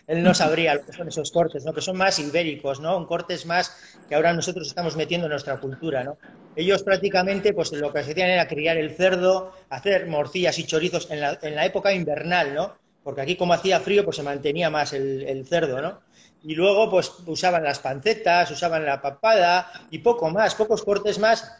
Él 0.06 0.22
no 0.22 0.34
sabría 0.34 0.74
lo 0.74 0.84
que 0.84 0.92
son 0.92 1.08
esos 1.08 1.30
cortes, 1.30 1.64
¿no? 1.64 1.72
que 1.72 1.80
son 1.80 1.96
más 1.96 2.18
ibéricos, 2.18 2.80
¿no? 2.80 2.96
un 2.96 3.06
cortes 3.06 3.46
más 3.46 3.76
que 4.08 4.14
ahora 4.14 4.32
nosotros 4.32 4.66
estamos 4.66 4.96
metiendo 4.96 5.26
en 5.26 5.30
nuestra 5.30 5.58
cultura. 5.58 6.04
¿no? 6.04 6.16
Ellos 6.56 6.82
prácticamente 6.82 7.52
pues, 7.52 7.72
lo 7.72 7.92
que 7.92 8.00
hacían 8.00 8.30
era 8.30 8.48
criar 8.48 8.76
el 8.76 8.94
cerdo, 8.96 9.52
hacer 9.70 10.06
morcillas 10.06 10.58
y 10.58 10.64
chorizos 10.64 11.10
en 11.10 11.20
la, 11.20 11.38
en 11.42 11.54
la 11.54 11.66
época 11.66 11.92
invernal, 11.92 12.54
¿no? 12.54 12.74
porque 13.08 13.22
aquí 13.22 13.36
como 13.36 13.54
hacía 13.54 13.80
frío 13.80 14.04
pues 14.04 14.16
se 14.16 14.22
mantenía 14.22 14.68
más 14.68 14.92
el, 14.92 15.46
cerdo. 15.46 15.80
¿no? 15.80 16.00
Y 16.42 16.54
luego 16.54 16.90
pues 16.90 17.10
usaban 17.26 17.64
las 17.64 17.78
pancetas, 17.78 18.50
usaban 18.50 18.84
la 18.84 19.00
papada 19.00 19.70
y 19.90 20.00
poco 20.00 20.28
más, 20.30 20.54
pocos 20.54 20.82
cortes 20.82 21.18
más 21.18 21.50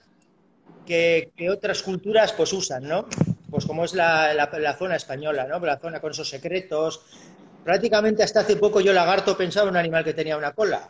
que, 0.85 1.33
otras 1.51 1.83
culturas 1.83 2.33
pues 2.33 2.53
usan, 2.53 2.85
¿no? 2.85 3.07
Pues 3.51 3.65
como 3.65 3.85
es 3.85 3.95
la, 3.95 4.35
la, 4.35 4.75
zona 4.75 4.97
española, 4.97 5.47
¿no? 5.47 5.59
La 5.61 5.79
zona 5.79 6.01
con 6.01 6.11
esos 6.11 6.29
secretos, 6.29 7.01
prácticamente 7.65 8.23
hasta 8.23 8.41
hace 8.41 8.57
poco 8.57 8.81
yo 8.81 8.93
lagarto 8.93 9.37
pensaba 9.37 9.69
en 9.69 9.71
un 9.71 9.77
animal 9.77 10.05
que 10.05 10.15
tenía 10.15 10.37
una 10.37 10.53
cola. 10.53 10.89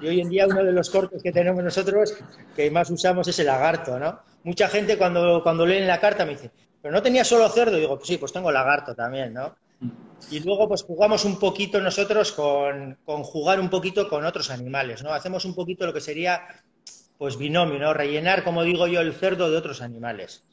Y 0.00 0.06
hoy 0.06 0.20
en 0.20 0.28
día 0.28 0.46
uno 0.46 0.62
de 0.62 0.72
los 0.72 0.90
cortes 0.90 1.22
que 1.22 1.32
tenemos 1.32 1.62
nosotros 1.62 2.14
que 2.54 2.70
más 2.70 2.90
usamos 2.90 3.26
es 3.28 3.38
el 3.38 3.46
lagarto, 3.46 3.98
¿no? 3.98 4.20
Mucha 4.44 4.68
gente 4.68 4.96
cuando, 4.96 5.42
cuando 5.42 5.66
leen 5.66 5.86
la 5.86 6.00
carta 6.00 6.24
me 6.24 6.32
dice, 6.32 6.50
pero 6.80 6.92
no 6.92 7.02
tenía 7.02 7.24
solo 7.24 7.48
cerdo. 7.48 7.76
Y 7.76 7.80
digo, 7.80 7.98
sí, 8.02 8.16
pues 8.18 8.32
tengo 8.32 8.52
lagarto 8.52 8.94
también, 8.94 9.34
¿no? 9.34 9.56
Y 10.30 10.40
luego 10.40 10.68
pues 10.68 10.82
jugamos 10.82 11.24
un 11.24 11.38
poquito 11.38 11.80
nosotros 11.80 12.32
con, 12.32 12.98
con, 13.04 13.22
jugar 13.22 13.60
un 13.60 13.70
poquito 13.70 14.08
con 14.08 14.24
otros 14.24 14.50
animales, 14.50 15.02
¿no? 15.02 15.12
Hacemos 15.12 15.44
un 15.44 15.54
poquito 15.54 15.86
lo 15.86 15.92
que 15.92 16.00
sería 16.00 16.42
pues 17.16 17.36
binomio, 17.36 17.78
¿no? 17.78 17.94
Rellenar, 17.94 18.44
como 18.44 18.62
digo 18.62 18.86
yo, 18.86 19.00
el 19.00 19.14
cerdo 19.14 19.50
de 19.50 19.56
otros 19.56 19.82
animales 19.82 20.44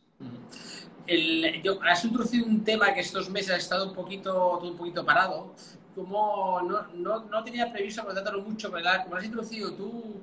has 1.84 2.06
introducido 2.06 2.46
un 2.46 2.64
tema 2.64 2.94
que 2.94 3.02
estos 3.02 3.30
meses 3.30 3.52
ha 3.52 3.58
estado 3.58 3.90
un 3.90 3.94
poquito, 3.94 4.32
todo 4.32 4.72
un 4.72 4.78
poquito 4.78 5.06
parado. 5.06 5.54
Como 5.94 6.62
no, 6.62 6.88
no, 6.94 7.24
no 7.24 7.44
tenía 7.44 7.72
previsto 7.72 8.04
tratarlo 8.04 8.42
mucho, 8.42 8.70
pero 8.70 8.90
como 9.04 9.16
has 9.16 9.24
introducido 9.24 9.72
tú, 9.74 10.22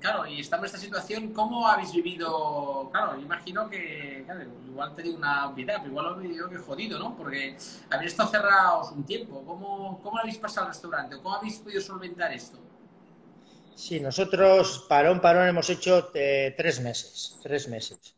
claro, 0.00 0.26
y 0.26 0.40
estamos 0.40 0.64
en 0.64 0.66
esta 0.66 0.78
situación, 0.78 1.32
¿cómo 1.32 1.66
habéis 1.66 1.92
vivido? 1.92 2.88
Claro, 2.92 3.20
imagino 3.20 3.68
que, 3.68 4.22
claro, 4.24 4.42
igual 4.68 4.94
te 4.94 5.02
digo 5.02 5.16
una 5.16 5.48
obviedad, 5.48 5.76
pero 5.78 5.88
igual 5.88 6.06
lo 6.06 6.12
habéis 6.12 6.28
vivido 6.28 6.48
que 6.48 6.58
jodido, 6.58 6.98
¿no? 6.98 7.16
Porque 7.16 7.56
habéis 7.90 8.12
estado 8.12 8.30
cerrados 8.30 8.92
un 8.92 9.04
tiempo. 9.04 9.42
¿Cómo, 9.44 10.00
cómo 10.02 10.18
habéis 10.18 10.38
pasado 10.38 10.66
al 10.66 10.72
restaurante? 10.72 11.16
¿Cómo 11.16 11.34
habéis 11.34 11.58
podido 11.58 11.80
solventar 11.80 12.32
esto? 12.32 12.58
Sí, 13.74 13.98
nosotros 13.98 14.86
parón, 14.88 15.20
parón 15.20 15.48
hemos 15.48 15.70
hecho 15.70 16.10
eh, 16.14 16.54
tres 16.56 16.80
meses, 16.80 17.38
tres 17.42 17.68
meses. 17.68 18.14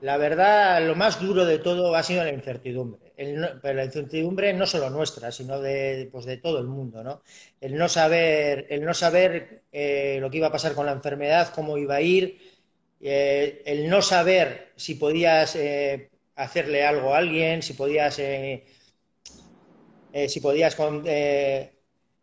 La 0.00 0.16
verdad, 0.16 0.84
lo 0.86 0.94
más 0.94 1.20
duro 1.20 1.44
de 1.44 1.58
todo 1.58 1.94
ha 1.94 2.02
sido 2.02 2.24
la 2.24 2.32
incertidumbre. 2.32 3.12
pero 3.62 3.74
la 3.74 3.84
incertidumbre 3.84 4.52
no 4.54 4.66
solo 4.66 4.88
nuestra, 4.88 5.30
sino 5.30 5.60
de, 5.60 6.08
pues 6.10 6.24
de 6.24 6.38
todo 6.38 6.58
el 6.58 6.66
mundo, 6.66 7.04
¿no? 7.04 7.22
El 7.60 7.76
no 7.76 7.86
saber, 7.88 8.66
el 8.70 8.82
no 8.84 8.94
saber 8.94 9.64
eh, 9.72 10.16
lo 10.20 10.30
que 10.30 10.38
iba 10.38 10.46
a 10.48 10.52
pasar 10.52 10.74
con 10.74 10.86
la 10.86 10.92
enfermedad, 10.92 11.52
cómo 11.54 11.76
iba 11.76 11.96
a 11.96 12.00
ir, 12.00 12.38
eh, 13.00 13.62
el 13.66 13.88
no 13.90 14.00
saber 14.02 14.72
si 14.76 14.94
podías 14.94 15.54
eh, 15.56 16.10
hacerle 16.36 16.84
algo 16.84 17.14
a 17.14 17.18
alguien, 17.18 17.62
si 17.62 17.74
podías, 17.74 18.14
si 20.28 20.40
podías 20.40 20.74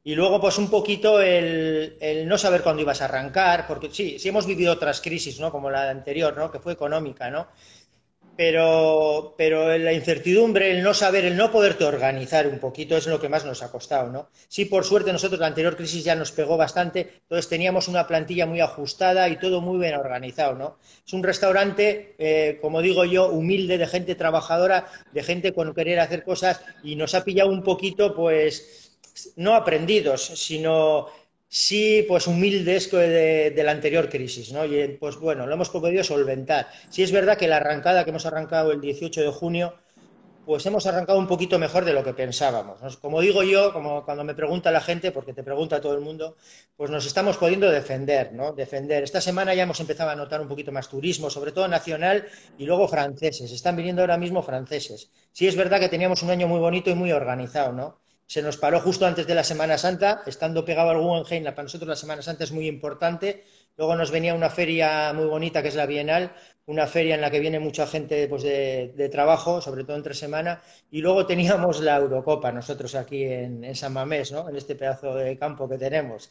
Y 0.08 0.16
luego, 0.16 0.40
pues 0.40 0.58
un 0.58 0.70
poquito 0.70 1.20
el, 1.22 1.98
el, 2.00 2.30
no 2.30 2.38
saber 2.38 2.62
cuándo 2.62 2.82
ibas 2.82 3.02
a 3.02 3.06
arrancar, 3.06 3.68
porque 3.68 3.90
sí, 3.92 4.18
sí 4.18 4.30
hemos 4.30 4.46
vivido 4.46 4.72
otras 4.72 5.02
crisis, 5.02 5.38
¿no? 5.38 5.52
Como 5.52 5.70
la 5.70 5.90
anterior, 5.90 6.34
¿no? 6.38 6.50
Que 6.50 6.60
fue 6.60 6.72
económica, 6.72 7.30
¿no? 7.30 7.48
pero, 8.38 9.34
pero 9.36 9.76
la 9.80 9.92
incertidumbre, 9.92 10.70
el 10.70 10.84
no 10.84 10.94
saber, 10.94 11.26
el 11.26 11.36
no 11.36 11.52
poderte 11.52 11.84
organizar 11.84 12.48
un 12.48 12.60
poquito 12.60 12.96
es 12.96 13.08
lo 13.08 13.20
que 13.20 13.30
más 13.30 13.44
nos 13.44 13.64
ha 13.64 13.72
costado, 13.72 14.12
¿no? 14.12 14.30
Sí, 14.48 14.66
por 14.66 14.86
suerte 14.86 15.12
nosotros 15.12 15.40
la 15.40 15.48
anterior 15.48 15.76
crisis 15.76 16.04
ya 16.04 16.16
nos 16.16 16.32
pegó 16.32 16.56
bastante, 16.56 17.16
entonces 17.24 17.50
teníamos 17.50 17.88
una 17.88 18.06
plantilla 18.06 18.46
muy 18.46 18.62
ajustada 18.62 19.28
y 19.28 19.40
todo 19.40 19.60
muy 19.60 19.80
bien 19.80 19.96
organizado, 19.96 20.54
¿no? 20.54 20.78
Es 21.06 21.14
un 21.14 21.24
restaurante, 21.24 22.16
eh, 22.20 22.60
como 22.62 22.84
digo 22.84 23.06
yo, 23.06 23.28
humilde, 23.30 23.80
de 23.80 23.88
gente 23.88 24.14
trabajadora, 24.14 24.86
de 25.12 25.24
gente 25.24 25.52
con 25.52 25.74
querer 25.74 26.00
hacer 26.00 26.24
cosas 26.24 26.62
y 26.84 26.96
nos 26.96 27.16
ha 27.16 27.24
pillado 27.24 27.50
un 27.50 27.64
poquito, 27.64 28.16
pues, 28.16 28.87
no 29.36 29.56
aprendidos, 29.56 30.26
sino 30.26 31.08
sí, 31.48 32.06
pues 32.08 32.28
humildes 32.28 32.92
de, 32.92 33.62
la 33.64 33.72
anterior 33.72 34.10
crisis, 34.10 34.52
¿no? 34.52 34.66
Y 34.66 34.88
pues 35.00 35.18
bueno, 35.18 35.46
lo 35.48 35.54
hemos 35.54 35.70
podido 35.70 36.04
solventar. 36.04 36.68
Sí 36.90 37.04
es 37.04 37.12
verdad 37.12 37.38
que 37.38 37.48
la 37.48 37.58
arrancada 37.58 38.04
que 38.04 38.10
hemos 38.12 38.26
arrancado 38.26 38.72
el 38.72 38.82
18 38.82 39.22
de 39.22 39.30
junio, 39.30 39.76
pues 40.46 40.66
hemos 40.66 40.86
arrancado 40.86 41.20
un 41.20 41.28
poquito 41.28 41.60
mejor 41.60 41.84
de 41.84 41.94
lo 41.94 42.04
que 42.04 42.14
pensábamos. 42.14 42.98
Como 42.98 43.20
digo 43.20 43.44
yo, 43.44 43.74
como 43.74 44.06
cuando 44.06 44.24
me 44.24 44.34
pregunta 44.34 44.72
la 44.72 44.80
gente, 44.80 45.12
porque 45.12 45.34
te 45.34 45.44
pregunta 45.44 45.82
todo 45.82 45.94
el 45.94 46.02
mundo, 46.02 46.38
pues 46.78 46.90
nos 46.90 47.06
estamos 47.06 47.38
pudiendo 47.38 47.70
defender, 47.70 48.32
¿no? 48.34 48.54
Defender. 48.54 49.04
Esta 49.04 49.20
semana 49.20 49.54
ya 49.54 49.64
hemos 49.64 49.80
empezado 49.82 50.10
a 50.10 50.16
notar 50.16 50.40
un 50.40 50.48
poquito 50.48 50.72
más 50.72 50.88
turismo, 50.88 51.30
sobre 51.30 51.52
todo 51.52 51.68
nacional 51.68 52.28
y 52.58 52.66
luego 52.66 52.88
franceses. 52.88 53.52
Están 53.52 53.76
viniendo 53.76 54.02
ahora 54.02 54.18
mismo 54.18 54.42
franceses. 54.42 55.12
Sí 55.34 55.48
es 55.48 55.56
verdad 55.58 55.82
que 55.82 55.90
teníamos 55.90 56.24
un 56.24 56.30
año 56.30 56.48
muy 56.48 56.60
bonito 56.60 56.90
y 56.90 56.96
muy 56.96 57.12
organizado, 57.12 57.74
¿no? 57.74 58.00
Se 58.28 58.42
nos 58.42 58.58
paró 58.58 58.82
justo 58.82 59.06
antes 59.06 59.26
de 59.26 59.34
la 59.34 59.44
Semana 59.46 59.78
Santa, 59.78 60.22
estando 60.26 60.66
pegado 60.66 60.90
al 60.90 61.00
Guggenheim, 61.00 61.46
para 61.46 61.64
nosotros 61.64 61.88
la 61.88 61.96
Semana 61.96 62.22
Santa 62.22 62.44
es 62.44 62.52
muy 62.52 62.68
importante. 62.68 63.46
Luego 63.78 63.96
nos 63.96 64.12
venía 64.12 64.34
una 64.34 64.50
feria 64.50 65.14
muy 65.14 65.26
bonita 65.26 65.62
que 65.62 65.70
es 65.70 65.76
la 65.76 65.86
Bienal, 65.86 66.34
una 66.66 66.88
feria 66.88 67.16
en 67.16 67.22
la 67.22 67.32
que 67.32 67.40
viene 67.40 67.60
mucha 67.60 67.88
gente 67.88 68.28
pues, 68.28 68.44
de, 68.44 69.10
trabajo, 69.10 69.62
sobre 69.62 69.86
todo 69.86 69.96
entre 69.96 70.14
semana. 70.14 70.62
Y 70.92 71.00
luego 71.00 71.26
teníamos 71.26 71.80
la 71.80 71.96
Eurocopa, 71.96 72.52
nosotros 72.52 72.96
aquí 72.96 73.24
en, 73.24 73.74
San 73.76 73.94
Mamés, 73.94 74.34
¿no? 74.34 74.50
en 74.50 74.58
este 74.58 74.76
pedazo 74.76 75.16
de 75.16 75.38
campo 75.38 75.70
que 75.70 75.78
tenemos. 75.78 76.30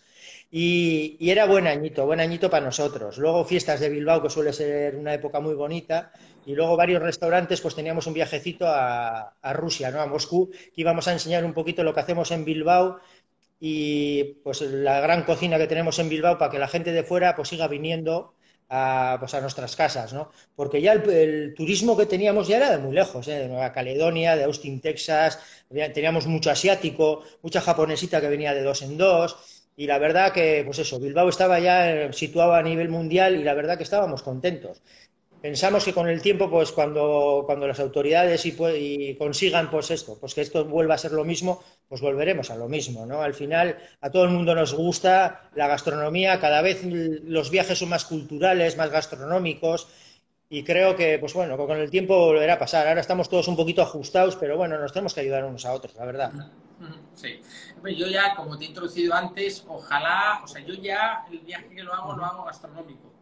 Y, 0.50 1.16
y, 1.18 1.30
era 1.30 1.46
buen 1.46 1.66
añito, 1.66 2.04
buen 2.04 2.20
añito 2.20 2.50
para 2.50 2.66
nosotros. 2.66 3.16
Luego 3.16 3.46
fiestas 3.46 3.80
de 3.80 3.88
Bilbao, 3.88 4.22
que 4.22 4.28
suele 4.28 4.52
ser 4.52 4.96
una 4.96 5.14
época 5.14 5.40
muy 5.40 5.54
bonita 5.54 6.12
y 6.46 6.54
luego 6.54 6.76
varios 6.76 7.02
restaurantes, 7.02 7.60
pues 7.60 7.74
teníamos 7.74 8.06
un 8.06 8.14
viajecito 8.14 8.66
a, 8.68 9.34
Rusia, 9.52 9.90
¿no? 9.90 10.00
a 10.00 10.06
Moscú, 10.06 10.50
que 10.50 10.80
íbamos 10.80 11.08
a 11.08 11.12
enseñar 11.12 11.44
un 11.44 11.52
poquito 11.52 11.82
lo 11.82 11.92
que 11.92 12.00
hacemos 12.00 12.30
en 12.30 12.44
Bilbao 12.44 13.00
y 13.58 14.22
pues 14.44 14.60
la 14.60 15.00
gran 15.00 15.24
cocina 15.24 15.58
que 15.58 15.66
tenemos 15.66 15.98
en 15.98 16.08
Bilbao 16.08 16.38
para 16.38 16.50
que 16.50 16.58
la 16.58 16.68
gente 16.68 16.92
de 16.92 17.02
fuera 17.02 17.34
pues 17.34 17.48
siga 17.48 17.66
viniendo 17.66 18.34
a, 18.68 19.16
pues, 19.18 19.34
a 19.34 19.40
nuestras 19.40 19.74
casas, 19.74 20.12
¿no? 20.12 20.30
Porque 20.54 20.80
ya 20.80 20.92
el, 20.92 21.54
turismo 21.54 21.96
que 21.96 22.06
teníamos 22.06 22.46
ya 22.48 22.58
era 22.58 22.70
de 22.70 22.78
muy 22.78 22.94
lejos, 22.94 23.26
¿eh? 23.28 23.38
de 23.38 23.48
Nueva 23.48 23.72
Caledonia, 23.72 24.36
de 24.36 24.44
Austin, 24.44 24.80
Texas, 24.80 25.40
teníamos 25.94 26.26
mucho 26.26 26.50
asiático, 26.50 27.22
mucha 27.42 27.60
japonesita 27.60 28.20
que 28.20 28.28
venía 28.28 28.54
de 28.54 28.62
dos 28.62 28.82
en 28.82 28.96
dos, 28.98 29.36
y 29.76 29.86
la 29.86 29.98
verdad 29.98 30.32
que, 30.32 30.62
pues 30.64 30.78
eso, 30.78 30.98
Bilbao 30.98 31.28
estaba 31.28 31.58
ya 31.60 31.90
eh, 31.92 32.12
situado 32.12 32.54
a 32.54 32.62
nivel 32.62 32.88
mundial 32.88 33.36
y 33.36 33.44
la 33.44 33.54
verdad 33.54 33.76
que 33.76 33.84
estábamos 33.84 34.22
contentos 34.22 34.80
pensamos 35.40 35.84
que 35.84 35.92
con 35.92 36.08
el 36.08 36.22
tiempo, 36.22 36.50
pues 36.50 36.72
cuando, 36.72 37.42
cuando 37.46 37.66
las 37.66 37.80
autoridades 37.80 38.44
y, 38.46 39.16
consigan 39.16 39.70
pues 39.70 39.90
esto, 39.90 40.18
pues 40.18 40.34
que 40.34 40.40
esto 40.40 40.64
vuelva 40.64 40.94
a 40.94 40.98
ser 40.98 41.12
lo 41.12 41.24
mismo, 41.24 41.62
pues 41.88 42.00
volveremos 42.00 42.50
a 42.50 42.56
lo 42.56 42.68
mismo, 42.68 43.06
¿no? 43.06 43.22
Al 43.22 43.34
final 43.34 43.76
a 44.00 44.10
todo 44.10 44.24
el 44.24 44.30
mundo 44.30 44.54
nos 44.54 44.74
gusta 44.74 45.50
la 45.54 45.68
gastronomía, 45.68 46.40
cada 46.40 46.62
vez 46.62 46.82
los 46.84 47.50
viajes 47.50 47.78
son 47.78 47.90
más 47.90 48.04
culturales, 48.04 48.76
más 48.76 48.90
gastronómicos 48.90 49.88
y 50.48 50.62
creo 50.62 50.94
que, 50.94 51.18
pues 51.18 51.34
bueno, 51.34 51.56
con 51.56 51.76
el 51.76 51.90
tiempo 51.90 52.16
volverá 52.16 52.54
a 52.54 52.58
pasar. 52.58 52.86
Ahora 52.86 53.00
estamos 53.00 53.28
todos 53.28 53.48
un 53.48 53.56
poquito 53.56 53.82
ajustados, 53.82 54.36
pero 54.36 54.56
bueno, 54.56 54.78
nos 54.78 54.92
tenemos 54.92 55.12
que 55.12 55.20
ayudar 55.20 55.44
unos 55.44 55.66
a 55.66 55.72
otros, 55.72 55.94
la 55.96 56.04
verdad. 56.04 56.32
Sí. 57.14 57.40
Yo 57.96 58.06
ya, 58.06 58.34
como 58.36 58.56
te 58.56 58.64
he 58.64 58.68
introducido 58.68 59.14
antes, 59.14 59.64
ojalá, 59.66 60.40
o 60.44 60.46
sea, 60.46 60.62
yo 60.64 60.74
ya 60.74 61.24
el 61.30 61.40
viaje 61.40 61.68
que 61.74 61.82
lo 61.82 61.92
hago, 61.92 62.14
lo 62.14 62.24
hago 62.24 62.44
gastronómico 62.44 63.15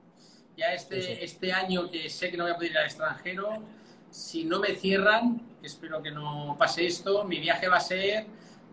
ya 0.57 0.73
este, 0.73 1.25
este 1.25 1.53
año 1.53 1.91
que 1.91 2.09
sé 2.09 2.31
que 2.31 2.37
no 2.37 2.45
voy 2.45 2.53
a 2.53 2.57
poder 2.57 2.71
ir 2.71 2.79
al 2.79 2.87
extranjero, 2.87 3.63
si 4.11 4.45
no 4.45 4.61
me 4.61 4.75
cierran, 4.77 5.43
espero 5.63 6.03
que 6.03 6.11
no 6.11 6.57
pase 6.59 6.87
esto, 6.87 7.25
mi 7.25 7.41
viaje 7.41 7.69
va 7.69 7.77
a 7.77 7.81
ser, 7.81 8.27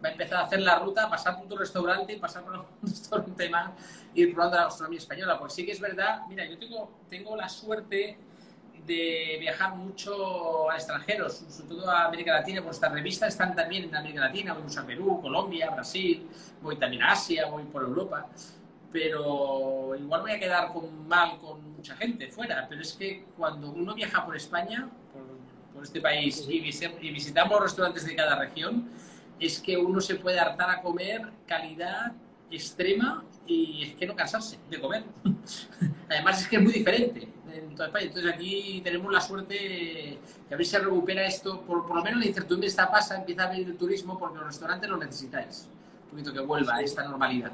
va 0.04 0.10
a 0.10 0.12
empezar 0.12 0.40
a 0.40 0.44
hacer 0.44 0.62
la 0.62 0.78
ruta, 0.78 1.10
pasar 1.10 1.38
por 1.38 1.48
tu 1.48 1.58
restaurante, 1.58 2.18
pasar 2.18 2.44
por 2.44 2.54
un 2.60 2.66
restaurante 2.84 3.50
más, 3.50 3.72
ir 4.14 4.34
probando 4.34 4.58
la 4.58 4.64
gastronomía 4.66 5.00
española. 5.00 5.40
Pues 5.40 5.54
sí 5.54 5.66
que 5.66 5.72
es 5.72 5.80
verdad, 5.80 6.22
mira, 6.28 6.46
yo 6.46 6.58
tengo, 6.60 6.92
tengo 7.10 7.36
la 7.36 7.50
suerte 7.50 8.18
de 8.86 9.38
viajar 9.40 9.76
mucho 9.76 10.70
al 10.70 10.78
extranjero, 10.78 11.30
sobre 11.30 11.70
todo 11.70 11.90
a 11.90 12.06
América 12.06 12.34
Latina, 12.34 12.62
pues 12.62 12.78
estas 12.78 12.92
revistas 12.92 13.30
están 13.30 13.56
también 13.56 13.86
en 13.86 13.96
América 13.96 14.22
Latina, 14.22 14.54
voy 14.54 14.64
a 14.76 14.86
Perú, 14.86 15.20
Colombia, 15.22 15.70
Brasil, 15.70 16.28
voy 16.62 16.78
también 16.78 17.04
a 17.04 17.12
Asia, 17.12 17.46
voy 17.46 17.64
por 17.64 17.84
Europa 17.84 18.28
pero 18.92 19.96
igual 19.96 20.22
voy 20.22 20.32
a 20.32 20.40
quedar 20.40 20.74
con, 20.74 21.08
mal 21.08 21.38
con 21.40 21.71
mucha 21.82 21.96
gente 21.96 22.28
fuera. 22.28 22.68
Pero 22.70 22.82
es 22.82 22.94
que 22.94 23.26
cuando 23.36 23.72
uno 23.72 23.96
viaja 23.96 24.24
por 24.24 24.38
España, 24.38 24.88
por, 25.74 25.84
este 25.84 26.00
país, 26.00 26.46
y, 26.48 26.60
visitamos 26.60 27.60
restaurantes 27.60 28.06
de 28.06 28.16
cada 28.16 28.38
región, 28.38 28.88
es 29.40 29.60
que 29.60 29.76
uno 29.76 30.00
se 30.00 30.16
puede 30.16 30.40
hartar 30.40 30.70
a 30.70 30.82
comer 30.82 31.28
calidad 31.48 32.12
extrema 32.52 33.24
y 33.48 33.84
es 33.84 33.96
que 33.96 34.06
no 34.06 34.16
cansarse 34.16 34.60
de 34.70 34.80
comer. 34.80 35.04
Además 36.10 36.42
es 36.42 36.48
que 36.48 36.58
es 36.58 36.62
muy 36.62 36.74
diferente 36.74 37.28
en 37.52 37.74
toda 37.74 37.88
España. 37.88 38.06
Entonces 38.06 38.32
aquí 38.32 38.82
tenemos 38.84 39.12
la 39.12 39.22
suerte 39.22 39.58
que 40.48 40.54
a 40.54 40.58
ver 40.58 40.66
si 40.66 40.72
se 40.72 40.80
recupera 40.80 41.26
esto, 41.26 41.62
por, 41.62 41.88
por 41.88 41.96
lo 41.96 42.04
menos 42.04 42.20
la 42.20 42.28
incertidumbre 42.28 42.68
está 42.68 42.92
pasa, 42.92 43.16
empieza 43.18 43.46
a 43.46 43.50
venir 43.50 43.68
el 43.68 43.78
turismo 43.78 44.20
porque 44.20 44.38
los 44.38 44.48
restaurantes 44.48 44.88
lo 44.88 44.98
necesitáis. 44.98 45.68
Un 46.04 46.10
poquito 46.12 46.32
que 46.32 46.42
vuelva 46.42 46.76
a 46.76 46.82
esta 46.82 47.04
normalidad 47.04 47.54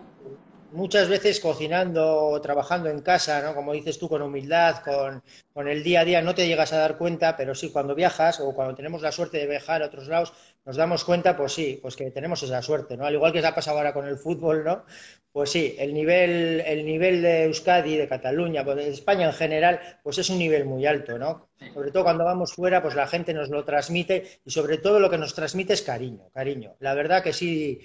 muchas 0.77 1.09
veces 1.09 1.39
cocinando 1.39 2.03
o 2.27 2.39
trabajando 2.39 2.89
en 2.89 3.01
casa, 3.01 3.41
¿no? 3.41 3.55
como 3.55 3.73
dices 3.73 3.97
tú, 3.97 4.07
con 4.07 4.21
humildad, 4.21 4.77
con, 4.83 5.23
con, 5.51 5.67
el 5.67 5.83
día 5.83 6.01
a 6.01 6.05
día, 6.05 6.21
no 6.21 6.35
te 6.35 6.47
llegas 6.47 6.71
a 6.71 6.77
dar 6.77 6.97
cuenta, 6.97 7.35
pero 7.35 7.55
sí, 7.55 7.71
cuando 7.71 7.95
viajas 7.95 8.39
o 8.39 8.53
cuando 8.53 8.75
tenemos 8.75 9.01
la 9.01 9.11
suerte 9.11 9.39
de 9.39 9.47
viajar 9.47 9.81
a 9.81 9.87
otros 9.87 10.07
lados, 10.07 10.33
nos 10.65 10.75
damos 10.75 11.03
cuenta, 11.03 11.35
pues 11.35 11.53
sí, 11.53 11.79
pues 11.81 11.95
que 11.95 12.11
tenemos 12.11 12.43
esa 12.43 12.61
suerte, 12.61 12.95
¿no? 12.95 13.05
Al 13.05 13.15
igual 13.15 13.33
que 13.33 13.41
se 13.41 13.47
ha 13.47 13.55
pasado 13.55 13.77
ahora 13.77 13.93
con 13.93 14.05
el 14.05 14.17
fútbol, 14.17 14.63
¿no? 14.63 14.85
Pues 15.31 15.49
sí, 15.49 15.75
el 15.79 15.93
nivel, 15.93 16.61
el 16.61 16.85
nivel 16.85 17.21
de 17.21 17.45
Euskadi, 17.45 17.95
de 17.95 18.07
Cataluña, 18.07 18.63
pues 18.63 18.75
de 18.75 18.89
España 18.89 19.25
en 19.27 19.33
general, 19.33 19.79
pues 20.03 20.17
es 20.17 20.29
un 20.29 20.37
nivel 20.37 20.65
muy 20.65 20.85
alto, 20.85 21.17
¿no? 21.17 21.49
Sobre 21.73 21.91
todo 21.91 22.03
cuando 22.03 22.23
vamos 22.25 22.53
fuera, 22.53 22.81
pues 22.81 22.95
la 22.95 23.07
gente 23.07 23.33
nos 23.33 23.49
lo 23.49 23.63
transmite 23.65 24.41
y 24.45 24.51
sobre 24.51 24.77
todo 24.77 24.99
lo 24.99 25.09
que 25.09 25.17
nos 25.17 25.33
transmite 25.33 25.73
es 25.73 25.81
cariño, 25.81 26.29
cariño. 26.33 26.75
La 26.79 26.93
verdad 26.93 27.23
que 27.23 27.33
sí, 27.33 27.79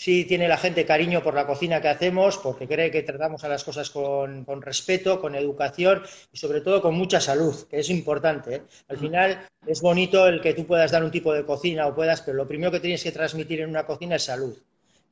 sí 0.00 0.24
tiene 0.24 0.48
la 0.48 0.56
gente 0.56 0.86
cariño 0.86 1.22
por 1.22 1.34
la 1.34 1.46
cocina 1.46 1.82
que 1.82 1.88
hacemos, 1.88 2.38
porque 2.38 2.66
cree 2.66 2.90
que 2.90 3.02
tratamos 3.02 3.44
a 3.44 3.48
las 3.48 3.64
cosas 3.64 3.90
con, 3.90 4.46
respeto, 4.62 5.20
con 5.20 5.34
educación 5.34 6.02
y 6.32 6.38
sobre 6.38 6.62
todo 6.62 6.80
con 6.80 6.94
mucha 6.94 7.20
salud, 7.20 7.54
que 7.68 7.80
es 7.80 7.90
importante. 7.90 8.54
¿eh? 8.54 8.62
Al 8.88 8.96
final 8.96 9.46
es 9.66 9.82
bonito 9.82 10.26
el 10.26 10.40
que 10.40 10.54
tú 10.54 10.64
puedas 10.64 10.90
dar 10.90 11.04
un 11.04 11.10
tipo 11.10 11.34
de 11.34 11.44
cocina 11.44 11.86
o 11.86 11.94
puedas, 11.94 12.22
pero 12.22 12.38
lo 12.38 12.48
primero 12.48 12.72
que 12.72 12.80
tienes 12.80 13.02
que 13.02 13.12
transmitir 13.12 13.60
en 13.60 13.68
una 13.68 13.84
cocina 13.84 14.16
es 14.16 14.22
salud. 14.22 14.56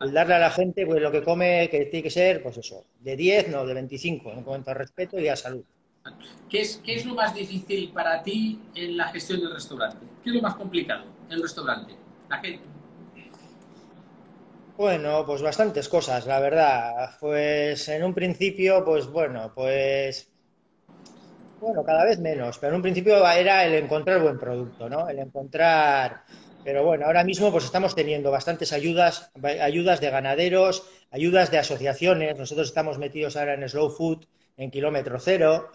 El 0.00 0.10
darle 0.14 0.36
a 0.36 0.38
la 0.38 0.50
gente 0.50 0.86
pues, 0.86 1.02
lo 1.02 1.12
que 1.12 1.22
come, 1.22 1.68
que 1.70 1.84
tiene 1.84 2.04
que 2.04 2.10
ser, 2.10 2.42
pues 2.42 2.56
eso, 2.56 2.86
de 3.00 3.14
10, 3.14 3.50
no, 3.50 3.66
de 3.66 3.74
25, 3.74 4.32
en 4.32 4.42
cuanto 4.42 4.70
a 4.70 4.74
respeto 4.74 5.20
y 5.20 5.28
a 5.28 5.36
salud. 5.36 5.64
¿Qué 6.48 6.62
es, 6.62 6.80
¿Qué 6.82 6.94
es 6.94 7.04
lo 7.04 7.14
más 7.14 7.34
difícil 7.34 7.92
para 7.92 8.22
ti 8.22 8.58
en 8.74 8.96
la 8.96 9.08
gestión 9.08 9.40
del 9.40 9.52
restaurante? 9.52 10.06
¿Qué 10.24 10.30
es 10.30 10.36
lo 10.36 10.40
más 10.40 10.54
complicado 10.54 11.04
en 11.26 11.34
el 11.34 11.42
restaurante? 11.42 11.94
La 12.30 12.38
gente, 12.38 12.62
bueno, 14.78 15.26
pues 15.26 15.42
bastantes 15.42 15.88
cosas, 15.88 16.24
la 16.26 16.38
verdad. 16.38 17.10
Pues 17.18 17.88
en 17.88 18.04
un 18.04 18.14
principio, 18.14 18.84
pues 18.84 19.08
bueno, 19.08 19.50
pues 19.52 20.30
bueno, 21.60 21.84
cada 21.84 22.04
vez 22.04 22.20
menos, 22.20 22.58
pero 22.58 22.70
en 22.70 22.76
un 22.76 22.82
principio 22.82 23.28
era 23.28 23.64
el 23.64 23.74
encontrar 23.74 24.22
buen 24.22 24.38
producto, 24.38 24.88
¿no? 24.88 25.08
El 25.08 25.18
encontrar, 25.18 26.22
pero 26.62 26.84
bueno, 26.84 27.06
ahora 27.06 27.24
mismo 27.24 27.50
pues 27.50 27.64
estamos 27.64 27.96
teniendo 27.96 28.30
bastantes 28.30 28.72
ayudas, 28.72 29.32
ayudas 29.42 30.00
de 30.00 30.10
ganaderos, 30.10 30.86
ayudas 31.10 31.50
de 31.50 31.58
asociaciones. 31.58 32.38
Nosotros 32.38 32.68
estamos 32.68 32.98
metidos 32.98 33.36
ahora 33.36 33.54
en 33.54 33.68
Slow 33.68 33.90
Food, 33.90 34.26
en 34.56 34.70
kilómetro 34.70 35.18
cero. 35.18 35.72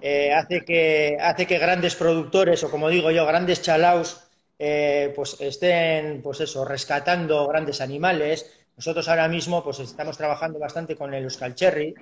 Eh, 0.00 0.32
hace 0.32 0.64
que 0.64 1.16
hace 1.20 1.48
que 1.48 1.58
grandes 1.58 1.96
productores 1.96 2.62
o 2.62 2.70
como 2.70 2.90
digo 2.90 3.10
yo, 3.10 3.26
grandes 3.26 3.60
chalaos 3.60 4.25
eh, 4.58 5.12
pues 5.14 5.36
estén, 5.40 6.22
pues 6.22 6.40
eso, 6.40 6.64
rescatando 6.64 7.46
grandes 7.48 7.80
animales. 7.80 8.50
Nosotros 8.76 9.08
ahora 9.08 9.28
mismo 9.28 9.62
pues 9.64 9.80
estamos 9.80 10.16
trabajando 10.16 10.58
bastante 10.58 10.96
con 10.96 11.14
el 11.14 11.24
Euskal 11.24 11.54
Cherry, 11.54 11.94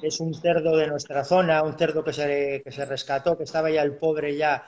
que 0.00 0.08
es 0.08 0.20
un 0.20 0.34
cerdo 0.34 0.76
de 0.76 0.86
nuestra 0.88 1.24
zona, 1.24 1.62
un 1.62 1.78
cerdo 1.78 2.04
que 2.04 2.12
se, 2.12 2.62
que 2.64 2.72
se 2.72 2.84
rescató, 2.84 3.36
que 3.36 3.44
estaba 3.44 3.70
ya 3.70 3.82
el 3.82 3.96
pobre 3.96 4.36
ya 4.36 4.64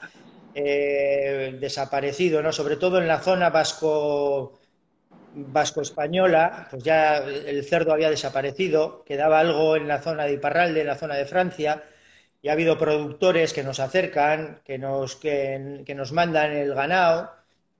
eh, 0.53 1.57
desaparecido, 1.59 2.41
¿no? 2.41 2.51
Sobre 2.51 2.77
todo 2.77 2.97
en 2.99 3.07
la 3.07 3.19
zona 3.21 3.49
vasco 3.49 4.59
vasco-española, 5.33 6.67
pues 6.71 6.83
ya 6.83 7.17
el 7.17 7.63
cerdo 7.65 7.93
había 7.93 8.09
desaparecido, 8.09 9.03
quedaba 9.05 9.39
algo 9.39 9.75
en 9.75 9.87
la 9.87 10.01
zona 10.01 10.25
de 10.25 10.33
Iparralde, 10.33 10.81
en 10.81 10.87
la 10.87 10.95
zona 10.97 11.15
de 11.15 11.25
Francia, 11.25 11.83
ha 12.47 12.53
habido 12.53 12.77
productores 12.77 13.53
que 13.53 13.63
nos 13.63 13.79
acercan, 13.79 14.61
que 14.63 14.77
nos, 14.77 15.15
que, 15.15 15.83
nos 15.95 16.11
mandan 16.11 16.51
el 16.53 16.73
ganado, 16.73 17.31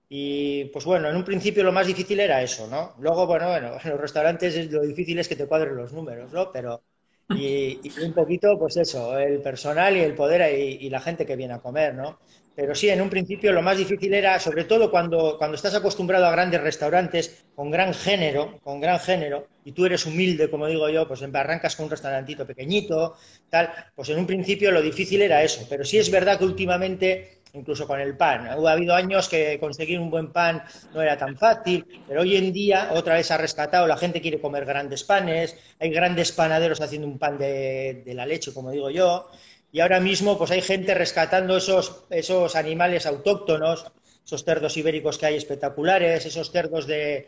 y 0.09 0.65
pues 0.65 0.85
bueno, 0.85 1.09
en 1.09 1.15
un 1.15 1.23
principio 1.23 1.63
lo 1.63 1.71
más 1.71 1.87
difícil 1.87 2.19
era 2.19 2.41
eso, 2.41 2.67
¿no? 2.67 2.93
Luego, 2.99 3.27
bueno, 3.27 3.49
bueno, 3.49 3.77
en 3.83 3.89
los 3.91 3.99
restaurantes 3.99 4.71
lo 4.71 4.81
difícil 4.81 5.19
es 5.19 5.27
que 5.27 5.35
te 5.35 5.47
cuadren 5.47 5.75
los 5.75 5.93
números, 5.93 6.31
¿no? 6.31 6.51
Pero, 6.51 6.81
y, 7.29 7.79
un 8.03 8.13
poquito, 8.13 8.57
pues 8.57 8.77
eso, 8.77 9.17
el 9.17 9.41
personal 9.41 9.97
y 9.97 10.01
el 10.01 10.15
poder 10.15 10.57
y, 10.57 10.89
la 10.89 11.01
gente 11.01 11.25
que 11.25 11.35
viene 11.35 11.55
a 11.55 11.59
comer, 11.59 11.93
¿no? 11.93 12.19
Pero 12.57 12.73
sí, 12.73 12.89
en 12.89 13.01
un 13.01 13.09
principio 13.11 13.53
lo 13.53 13.61
más 13.61 13.77
difícil 13.77 14.11
era, 14.15 14.39
sobre 14.39 14.63
todo 14.63 14.89
cuando, 14.89 15.37
cuando 15.37 15.53
estás 15.53 15.75
acostumbrado 15.75 16.25
a 16.25 16.31
grandes 16.31 16.59
restaurantes 16.59 17.45
con 17.53 17.69
gran 17.69 17.93
género, 17.93 18.59
con 18.63 18.81
gran 18.81 18.99
género, 18.99 19.45
y 19.63 19.73
tú 19.73 19.85
eres 19.85 20.07
humilde, 20.07 20.49
como 20.49 20.65
digo 20.65 20.89
yo, 20.89 21.07
pues 21.07 21.21
arrancas 21.21 21.75
con 21.75 21.83
un 21.83 21.91
restaurantito 21.91 22.47
pequeñito, 22.47 23.13
tal, 23.51 23.69
pues 23.93 24.09
en 24.09 24.17
un 24.17 24.25
principio 24.25 24.71
lo 24.71 24.81
difícil 24.81 25.21
era 25.21 25.43
eso. 25.43 25.67
Pero 25.69 25.85
sí 25.85 25.99
es 25.99 26.09
verdad 26.09 26.39
que 26.39 26.45
últimamente, 26.45 27.41
incluso 27.53 27.85
con 27.85 27.99
el 28.01 28.17
pan, 28.17 28.47
ha 28.47 28.71
habido 28.71 28.95
años 28.95 29.29
que 29.29 29.59
conseguir 29.59 29.99
un 29.99 30.09
buen 30.09 30.31
pan 30.31 30.63
no 30.95 31.03
era 31.03 31.15
tan 31.15 31.37
fácil, 31.37 31.85
pero 32.07 32.21
hoy 32.21 32.37
en 32.37 32.51
día 32.51 32.89
otra 32.91 33.13
vez 33.13 33.29
ha 33.29 33.37
rescatado, 33.37 33.85
la 33.85 33.97
gente 33.97 34.19
quiere 34.19 34.41
comer 34.41 34.65
grandes 34.65 35.03
panes, 35.03 35.55
hay 35.79 35.91
grandes 35.91 36.31
panaderos 36.31 36.81
haciendo 36.81 37.07
un 37.07 37.19
pan 37.19 37.37
de, 37.37 38.01
de 38.03 38.13
la 38.15 38.25
leche, 38.25 38.51
como 38.51 38.71
digo 38.71 38.89
yo, 38.89 39.29
y 39.71 39.79
ahora 39.79 39.99
mismo 39.99 40.37
pues 40.37 40.51
hay 40.51 40.61
gente 40.61 40.93
rescatando 40.93 41.57
esos, 41.57 42.03
esos 42.09 42.55
animales 42.55 43.05
autóctonos, 43.05 43.85
esos 44.25 44.43
cerdos 44.43 44.77
ibéricos 44.77 45.17
que 45.17 45.25
hay 45.25 45.35
espectaculares, 45.35 46.25
esos 46.25 46.51
cerdos 46.51 46.87
de, 46.87 47.27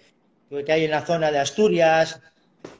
que 0.50 0.72
hay 0.72 0.86
en 0.86 0.92
la 0.92 1.06
zona 1.06 1.32
de 1.32 1.40
Asturias, 1.40 2.22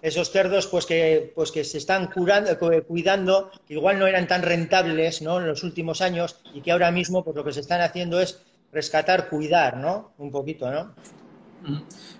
esos 0.02 0.32
cerdos 0.32 0.68
pues 0.68 0.86
que, 0.86 1.32
pues 1.36 1.52
que 1.52 1.64
se 1.64 1.78
están 1.78 2.08
curando, 2.08 2.58
cuidando, 2.88 3.52
que 3.68 3.76
igual 3.76 4.00
no 4.00 4.08
eran 4.08 4.28
tan 4.28 4.42
rentables 4.42 5.22
¿no? 5.22 5.40
en 5.40 5.48
los 5.48 5.64
últimos 5.64 6.02
años 6.02 6.42
y 6.54 6.62
que 6.62 6.72
ahora 6.72 6.92
mismo 6.92 7.24
pues 7.24 7.36
lo 7.36 7.44
que 7.44 7.54
se 7.54 7.62
están 7.62 7.82
haciendo 7.82 8.20
es 8.20 8.42
rescatar, 8.72 9.30
cuidar, 9.30 9.78
¿no? 9.78 10.14
Un 10.18 10.32
poquito, 10.32 10.70
¿no? 10.70 10.94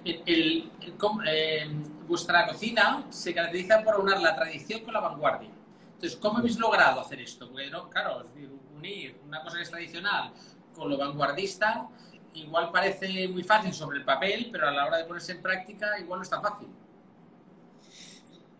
Eh, 0.06 1.70
vuestra 2.08 2.48
cocina 2.48 3.06
se 3.10 3.34
caracteriza 3.34 3.84
por 3.84 4.00
unir 4.00 4.18
la 4.18 4.36
tradición 4.36 4.82
con 4.82 4.94
la 4.94 5.00
vanguardia. 5.00 5.50
Entonces, 6.00 6.18
¿cómo 6.22 6.38
habéis 6.38 6.58
logrado 6.58 7.02
hacer 7.02 7.20
esto? 7.20 7.50
Porque, 7.50 7.70
no, 7.70 7.90
claro, 7.90 8.24
unir 8.78 9.20
una 9.28 9.44
cosa 9.44 9.58
que 9.58 9.64
es 9.64 9.70
tradicional 9.70 10.32
con 10.74 10.90
lo 10.90 10.98
vanguardista, 10.98 11.90
igual 12.36 12.72
parece 12.72 13.28
muy 13.28 13.44
fácil 13.44 13.74
sobre 13.74 13.98
el 13.98 14.06
papel, 14.06 14.48
pero 14.50 14.70
a 14.70 14.72
la 14.72 14.86
hora 14.86 15.00
de 15.00 15.04
ponerse 15.04 15.34
en 15.34 15.42
práctica, 15.42 16.00
igual 16.00 16.20
no 16.20 16.24
es 16.24 16.30
tan 16.30 16.42
fácil. 16.42 16.70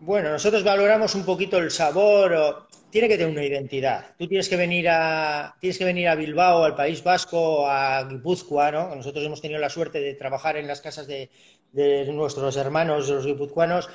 Bueno, 0.00 0.28
nosotros 0.28 0.62
valoramos 0.62 1.14
un 1.14 1.24
poquito 1.24 1.56
el 1.56 1.70
sabor. 1.70 2.68
Tiene 2.90 3.08
que 3.08 3.16
tener 3.16 3.32
una 3.32 3.44
identidad. 3.46 4.14
Tú 4.18 4.28
tienes 4.28 4.46
que 4.46 4.56
venir 4.56 4.90
a, 4.90 5.56
tienes 5.62 5.78
que 5.78 5.86
venir 5.86 6.08
a 6.08 6.16
Bilbao, 6.16 6.64
al 6.64 6.74
País 6.74 7.02
Vasco, 7.02 7.66
a 7.66 8.04
Guipúzcoa, 8.04 8.70
¿no? 8.70 8.94
Nosotros 8.96 9.24
hemos 9.24 9.40
tenido 9.40 9.60
la 9.60 9.70
suerte 9.70 9.98
de 9.98 10.12
trabajar 10.12 10.58
en 10.58 10.66
las 10.66 10.82
casas 10.82 11.06
de, 11.06 11.30
nuestros 12.12 12.58
hermanos, 12.58 13.08
los 13.08 13.24
guipuzcoanos, 13.24 13.88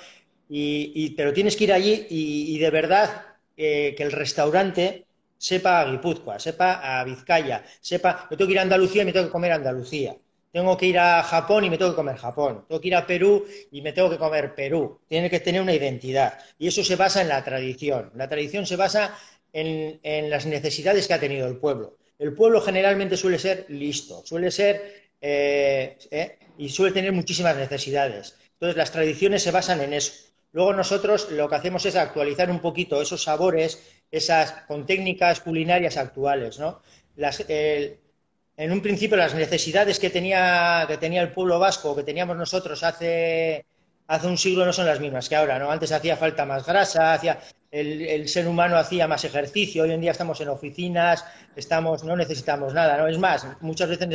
y, 0.49 1.11
pero 1.11 1.31
tienes 1.31 1.55
que 1.55 1.65
ir 1.65 1.73
allí 1.73 2.07
y 2.09 2.57
de 2.57 2.71
verdad 2.71 3.34
que 3.55 3.95
el 3.97 4.11
restaurante 4.11 5.05
sepa 5.37 5.81
a 5.81 5.85
Guipúzcoa, 5.91 6.39
sepa 6.39 6.99
a 6.99 7.03
Vizcaya, 7.03 7.63
sepa, 7.81 8.27
yo 8.29 8.37
tengo 8.37 8.47
que 8.47 8.53
ir 8.53 8.59
a 8.59 8.63
Andalucía 8.63 9.03
y 9.03 9.05
me 9.05 9.13
tengo 9.13 9.27
que 9.27 9.31
comer 9.31 9.51
Andalucía. 9.51 10.15
Tengo 10.55 10.77
que 10.77 10.85
ir 10.85 10.97
a 10.97 11.21
Japón 11.21 11.65
y 11.65 11.69
me 11.69 11.77
tengo 11.77 11.91
que 11.91 11.97
comer 11.97 12.15
Japón. 12.15 12.63
Tengo 12.65 12.79
que 12.79 12.87
ir 12.87 12.95
a 12.95 13.05
Perú 13.05 13.45
y 13.71 13.81
me 13.81 13.91
tengo 13.91 14.09
que 14.09 14.17
comer 14.17 14.55
Perú. 14.55 15.01
Tiene 15.05 15.29
que 15.29 15.41
tener 15.41 15.61
una 15.61 15.73
identidad. 15.73 16.39
Y 16.57 16.67
eso 16.69 16.81
se 16.81 16.95
basa 16.95 17.21
en 17.21 17.27
la 17.27 17.43
tradición. 17.43 18.09
La 18.15 18.29
tradición 18.29 18.65
se 18.65 18.77
basa 18.77 19.17
en, 19.51 20.29
las 20.29 20.45
necesidades 20.45 21.07
que 21.07 21.13
ha 21.13 21.19
tenido 21.19 21.45
el 21.49 21.57
pueblo. 21.57 21.97
El 22.17 22.33
pueblo 22.33 22.61
generalmente 22.61 23.17
suele 23.17 23.37
ser 23.37 23.65
listo, 23.67 24.23
suele 24.25 24.49
ser 24.49 25.09
eh, 25.19 25.97
eh, 26.09 26.39
y 26.57 26.69
suele 26.69 26.93
tener 26.93 27.11
muchísimas 27.11 27.57
necesidades. 27.57 28.37
Entonces 28.53 28.77
las 28.77 28.91
tradiciones 28.93 29.43
se 29.43 29.51
basan 29.51 29.81
en 29.81 29.91
eso. 29.93 30.13
Luego 30.55 30.71
nosotros 30.71 31.29
lo 31.31 31.49
que 31.49 31.55
hacemos 31.55 31.85
es 31.85 31.97
actualizar 31.97 32.49
un 32.49 32.59
poquito 32.61 33.01
esos 33.01 33.21
sabores, 33.21 33.83
esas 34.09 34.53
con 34.69 34.85
técnicas 34.85 35.41
culinarias 35.41 35.97
actuales, 35.97 36.59
¿no? 36.59 36.81
en 37.17 38.71
un 38.71 38.81
principio 38.81 39.17
las 39.17 39.35
necesidades 39.35 39.99
que 39.99 40.09
tenía, 40.09 40.85
que 40.87 40.95
tenía 40.95 41.21
el 41.21 41.33
pueblo 41.33 41.59
vasco, 41.59 41.93
que 41.93 42.03
teníamos 42.03 42.37
nosotros 42.37 42.83
hace, 42.83 43.65
hace 44.07 44.27
un 44.27 44.37
siglo 44.37 44.65
no 44.65 44.71
son 44.71 44.85
las 44.85 45.01
mismas 45.01 45.27
que 45.27 45.35
ahora, 45.35 45.59
¿no? 45.59 45.69
Antes 45.69 45.91
hacía 45.91 46.15
falta 46.15 46.45
más 46.45 46.65
grasa, 46.65 47.11
hacía, 47.11 47.37
el, 47.75 48.27
ser 48.29 48.47
humano 48.47 48.77
hacía 48.77 49.07
más 49.07 49.25
ejercicio, 49.25 49.83
hoy 49.83 49.91
en 49.91 49.99
día 49.99 50.11
estamos 50.11 50.39
en 50.39 50.47
oficinas, 50.47 51.25
estamos, 51.55 52.03
no 52.05 52.15
necesitamos 52.15 52.73
nada, 52.73 52.97
¿no? 52.97 53.07
Es 53.07 53.17
más, 53.17 53.45
muchas 53.59 53.89
veces 53.89 54.07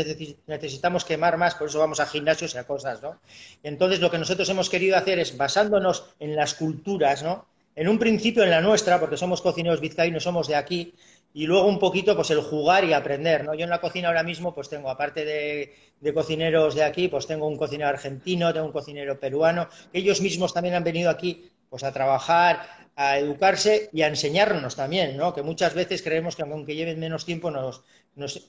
necesitamos 0.46 1.04
quemar 1.04 1.36
más, 1.36 1.54
por 1.56 1.68
eso 1.68 1.78
vamos 1.78 2.00
a 2.00 2.06
gimnasios 2.06 2.54
y 2.54 2.58
a 2.58 2.64
cosas, 2.64 3.02
¿no? 3.02 3.20
Entonces, 3.62 4.00
lo 4.00 4.10
que 4.10 4.18
nosotros 4.18 4.48
hemos 4.48 4.70
querido 4.70 4.96
hacer 4.96 5.18
es, 5.18 5.36
basándonos 5.36 6.06
en 6.20 6.36
las 6.36 6.54
culturas, 6.54 7.22
¿no? 7.22 7.46
En 7.76 7.88
un 7.88 7.98
principio 7.98 8.42
en 8.44 8.50
la 8.50 8.62
nuestra, 8.62 8.98
porque 8.98 9.18
somos 9.18 9.42
cocineros 9.42 9.80
vizcaínos, 9.80 10.22
somos 10.22 10.48
de 10.48 10.56
aquí, 10.56 10.94
y 11.34 11.46
luego 11.46 11.68
un 11.68 11.78
poquito 11.78 12.16
pues 12.16 12.30
el 12.30 12.40
jugar 12.40 12.84
y 12.84 12.94
aprender, 12.94 13.44
¿no? 13.44 13.54
Yo 13.54 13.64
en 13.64 13.70
la 13.70 13.80
cocina 13.80 14.08
ahora 14.08 14.22
mismo 14.22 14.54
pues 14.54 14.70
tengo, 14.70 14.88
aparte 14.88 15.24
de, 15.26 15.74
de, 16.00 16.14
cocineros 16.14 16.74
de 16.74 16.82
aquí, 16.82 17.08
pues 17.08 17.26
tengo 17.26 17.46
un 17.46 17.58
cocinero 17.58 17.90
argentino, 17.90 18.52
tengo 18.54 18.66
un 18.66 18.72
cocinero 18.72 19.20
peruano, 19.20 19.68
ellos 19.92 20.20
mismos 20.22 20.54
también 20.54 20.74
han 20.74 20.82
venido 20.82 21.10
aquí 21.10 21.50
pues 21.70 21.84
a 21.84 21.92
trabajar, 21.92 22.66
a 22.96 23.18
educarse 23.18 23.88
y 23.92 24.02
a 24.02 24.08
enseñarnos 24.08 24.76
también, 24.76 25.16
¿no? 25.16 25.32
Que 25.32 25.42
muchas 25.42 25.72
veces 25.72 26.02
creemos 26.02 26.36
que 26.36 26.42
aunque 26.42 26.74
lleven 26.74 27.00
menos 27.00 27.24
tiempo, 27.24 27.50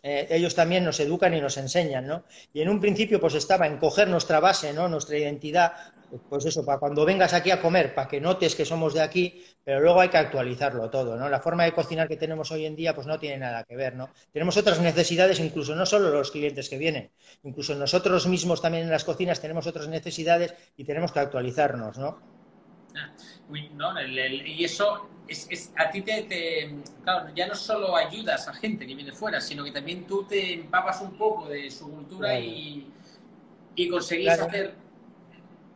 eh, 0.04 0.28
ellos 0.30 0.56
también 0.56 0.84
nos 0.84 1.00
educan 1.00 1.34
y 1.34 1.40
nos 1.40 1.56
enseñan, 1.56 2.06
¿no? 2.06 2.26
Y 2.52 2.62
en 2.62 2.68
un 2.68 2.82
principio, 2.82 3.22
pues 3.22 3.36
estaba 3.36 3.68
en 3.68 3.78
coger 3.78 4.10
nuestra 4.10 4.42
base, 4.42 4.74
¿no? 4.74 4.90
Nuestra 4.90 5.18
identidad, 5.18 5.72
pues 6.30 6.46
eso, 6.46 6.66
para 6.66 6.80
cuando 6.80 7.06
vengas 7.06 7.34
aquí 7.34 7.52
a 7.52 7.62
comer, 7.62 7.96
para 7.96 8.10
que 8.10 8.20
notes 8.20 8.56
que 8.56 8.66
somos 8.66 8.94
de 8.94 9.02
aquí, 9.02 9.42
pero 9.64 9.80
luego 9.80 10.02
hay 10.02 10.10
que 10.10 10.18
actualizarlo 10.18 10.90
todo, 10.90 11.16
¿no? 11.16 11.30
La 11.30 11.40
forma 11.40 11.64
de 11.64 11.74
cocinar 11.74 12.10
que 12.10 12.18
tenemos 12.18 12.52
hoy 12.52 12.66
en 12.66 12.76
día, 12.76 12.94
pues 12.94 13.08
no 13.08 13.20
tiene 13.20 13.38
nada 13.38 13.64
que 13.64 13.78
ver, 13.78 13.96
¿no? 13.96 14.10
Tenemos 14.34 14.58
otras 14.58 14.82
necesidades, 14.82 15.40
incluso 15.40 15.76
no 15.76 15.86
solo 15.86 16.10
los 16.10 16.32
clientes 16.32 16.68
que 16.68 16.78
vienen, 16.78 17.12
incluso 17.44 17.76
nosotros 17.76 18.28
mismos 18.28 18.62
también 18.62 18.84
en 18.84 18.92
las 18.92 19.06
cocinas 19.06 19.40
tenemos 19.40 19.66
otras 19.68 19.88
necesidades 19.88 20.56
y 20.76 20.84
tenemos 20.84 21.14
que 21.14 21.20
actualizarnos, 21.20 21.98
¿no? 21.98 22.41
Y 24.46 24.64
eso 24.64 25.10
es, 25.28 25.72
a 25.78 25.90
ti 25.90 26.02
te, 26.02 26.76
claro, 27.04 27.30
ya 27.36 27.48
no 27.48 27.56
solo 27.56 27.96
ayudas 27.96 28.48
a 28.48 28.54
gente 28.54 28.86
que 28.86 28.96
viene 28.96 29.12
fuera, 29.12 29.40
sino 29.40 29.64
que 29.64 29.72
también 29.72 30.06
tú 30.06 30.24
te 30.24 30.54
empapas 30.54 31.02
un 31.02 31.18
poco 31.18 31.48
de 31.48 31.70
su 31.72 31.90
cultura 31.90 32.40
y, 32.40 32.88
y 33.76 33.90
conseguís 33.90 34.30
hacer. 34.30 34.76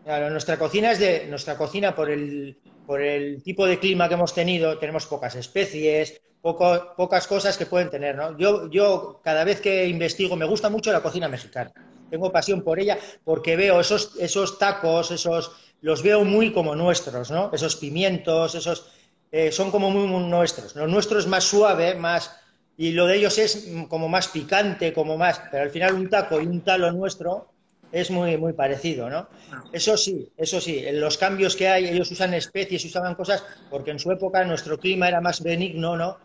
Claro, 0.03 0.29
nuestra 0.29 0.57
cocina 0.57 0.91
es 0.91 0.99
de 0.99 1.25
nuestra 1.27 1.57
cocina 1.57 1.95
por 1.95 2.09
el 2.11 2.57
por 2.85 3.01
el 3.01 3.41
tipo 3.41 3.65
de 3.65 3.79
clima 3.79 4.07
que 4.07 4.13
hemos 4.13 4.33
tenido, 4.33 4.77
tenemos 4.77 5.07
pocas 5.07 5.35
especies, 5.35 6.21
poco, 6.41 6.93
pocas 6.95 7.27
cosas 7.27 7.57
que 7.57 7.65
pueden 7.65 7.89
tener, 7.89 8.15
¿no? 8.15 8.37
Yo, 8.37 8.69
yo 8.69 9.21
cada 9.23 9.43
vez 9.43 9.59
que 9.59 9.87
investigo 9.87 10.35
me 10.35 10.45
gusta 10.45 10.69
mucho 10.69 10.91
la 10.91 11.01
cocina 11.01 11.27
mexicana. 11.27 11.71
Tengo 12.09 12.31
pasión 12.31 12.61
por 12.61 12.79
ella 12.79 12.99
porque 13.23 13.55
veo 13.55 13.79
esos, 13.79 14.15
esos 14.19 14.59
tacos, 14.59 15.09
esos 15.09 15.51
los 15.81 16.01
veo 16.01 16.23
muy 16.23 16.51
como 16.51 16.75
nuestros, 16.75 17.31
¿no? 17.31 17.51
Esos 17.53 17.75
pimientos, 17.75 18.55
esos 18.55 18.91
eh, 19.31 19.51
son 19.51 19.71
como 19.71 19.91
muy, 19.91 20.07
nuestros. 20.29 20.75
Lo 20.75 20.87
nuestro 20.87 21.19
es 21.19 21.27
más 21.27 21.43
suave, 21.43 21.95
más 21.95 22.31
y 22.77 22.91
lo 22.91 23.07
de 23.07 23.17
ellos 23.17 23.37
es 23.37 23.67
como 23.87 24.09
más 24.09 24.27
picante, 24.27 24.91
como 24.93 25.17
más, 25.17 25.41
pero 25.51 25.63
al 25.63 25.69
final 25.69 25.93
un 25.93 26.09
taco 26.09 26.41
y 26.41 26.45
un 26.45 26.61
talo 26.61 26.91
nuestro 26.91 27.51
es 27.91 28.11
muy 28.11 28.37
muy 28.37 28.51
parecido, 28.51 29.09
¿no? 29.09 29.29
Eso 29.71 29.95
sí, 29.95 30.29
eso 30.35 30.59
sí, 30.59 30.85
en 30.85 30.99
los 30.99 31.17
cambios 31.17 31.55
que 31.55 31.69
hay, 31.69 31.87
ellos 31.87 32.11
usan 32.11 32.33
especies, 32.33 32.83
usaban 32.83 33.15
cosas 33.15 33.43
porque 33.69 33.91
en 33.91 33.99
su 33.99 34.11
época 34.11 34.43
nuestro 34.43 34.77
clima 34.77 35.07
era 35.07 35.21
más 35.21 35.41
benigno, 35.41 35.95
¿no? 35.95 36.17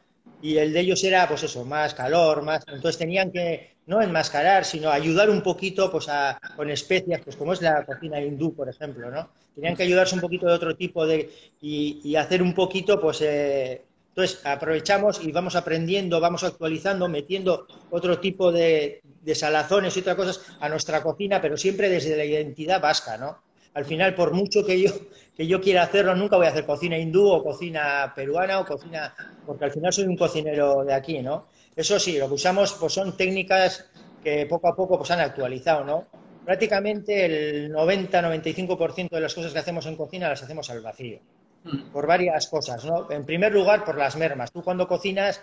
Y 0.42 0.56
el 0.56 0.72
de 0.72 0.80
ellos 0.80 1.04
era, 1.04 1.28
pues 1.28 1.42
eso, 1.42 1.64
más 1.64 1.94
calor, 1.94 2.42
más. 2.42 2.64
Entonces 2.66 2.98
tenían 2.98 3.30
que 3.30 3.74
no 3.86 4.00
enmascarar, 4.00 4.64
sino 4.64 4.90
ayudar 4.90 5.30
un 5.30 5.42
poquito, 5.42 5.90
pues 5.90 6.06
con 6.56 6.70
especias, 6.70 7.20
pues 7.22 7.36
como 7.36 7.52
es 7.52 7.60
la 7.60 7.84
cocina 7.84 8.20
hindú, 8.20 8.54
por 8.54 8.68
ejemplo, 8.68 9.10
¿no? 9.10 9.28
tenían 9.54 9.76
que 9.76 9.82
ayudarse 9.82 10.14
un 10.14 10.20
poquito 10.20 10.46
de 10.46 10.54
otro 10.54 10.76
tipo 10.76 11.06
de 11.06 11.30
y, 11.60 12.16
hacer 12.16 12.42
un 12.42 12.54
poquito, 12.54 13.00
pues 13.00 13.20
eh, 13.20 13.82
entonces 14.08 14.44
aprovechamos 14.44 15.22
y 15.22 15.32
vamos 15.32 15.54
aprendiendo, 15.54 16.20
vamos 16.20 16.44
actualizando, 16.44 17.08
metiendo 17.08 17.66
otro 17.90 18.18
tipo 18.18 18.50
de, 18.52 19.02
salazones 19.34 19.96
y 19.96 20.00
otras 20.00 20.16
cosas 20.16 20.40
a 20.60 20.68
nuestra 20.68 21.02
cocina, 21.02 21.40
pero 21.40 21.56
siempre 21.56 21.88
desde 21.88 22.16
la 22.16 22.24
identidad 22.24 22.80
vasca, 22.80 23.16
¿no? 23.16 23.38
Al 23.74 23.84
final, 23.84 24.14
por 24.14 24.32
mucho 24.32 24.64
que 24.64 24.80
yo, 24.80 24.90
que 25.36 25.46
yo 25.46 25.60
quiera 25.60 25.82
hacerlo, 25.82 26.14
nunca 26.14 26.36
voy 26.36 26.46
a 26.46 26.50
hacer 26.50 26.66
cocina 26.66 26.98
hindú 26.98 27.28
o 27.28 27.42
cocina 27.42 28.12
peruana 28.14 28.60
o 28.60 28.64
cocina, 28.64 29.14
porque 29.46 29.64
al 29.64 29.72
final 29.72 29.92
soy 29.92 30.04
un 30.04 30.16
cocinero 30.16 30.84
de 30.84 30.94
aquí, 30.94 31.20
¿no? 31.20 31.46
Eso 31.76 31.98
sí, 31.98 32.18
lo 32.18 32.28
que 32.28 32.34
usamos 32.34 32.72
pues 32.74 32.92
son 32.92 33.16
técnicas 33.16 33.86
que 34.22 34.46
poco 34.46 34.68
a 34.68 34.76
poco 34.76 34.98
pues 34.98 35.10
han 35.12 35.20
actualizado, 35.20 35.84
¿no? 35.84 36.06
prácticamente 36.44 37.26
el 37.26 37.72
90-95% 37.72 39.10
de 39.10 39.20
las 39.20 39.34
cosas 39.34 39.52
que 39.52 39.58
hacemos 39.58 39.86
en 39.86 39.96
cocina 39.96 40.28
las 40.28 40.42
hacemos 40.42 40.68
al 40.70 40.80
vacío. 40.80 41.20
Mm. 41.64 41.90
Por 41.92 42.06
varias 42.06 42.48
cosas, 42.48 42.84
¿no? 42.84 43.10
En 43.10 43.24
primer 43.24 43.52
lugar, 43.52 43.84
por 43.84 43.96
las 43.96 44.16
mermas. 44.16 44.50
Tú 44.50 44.62
cuando 44.62 44.88
cocinas, 44.88 45.40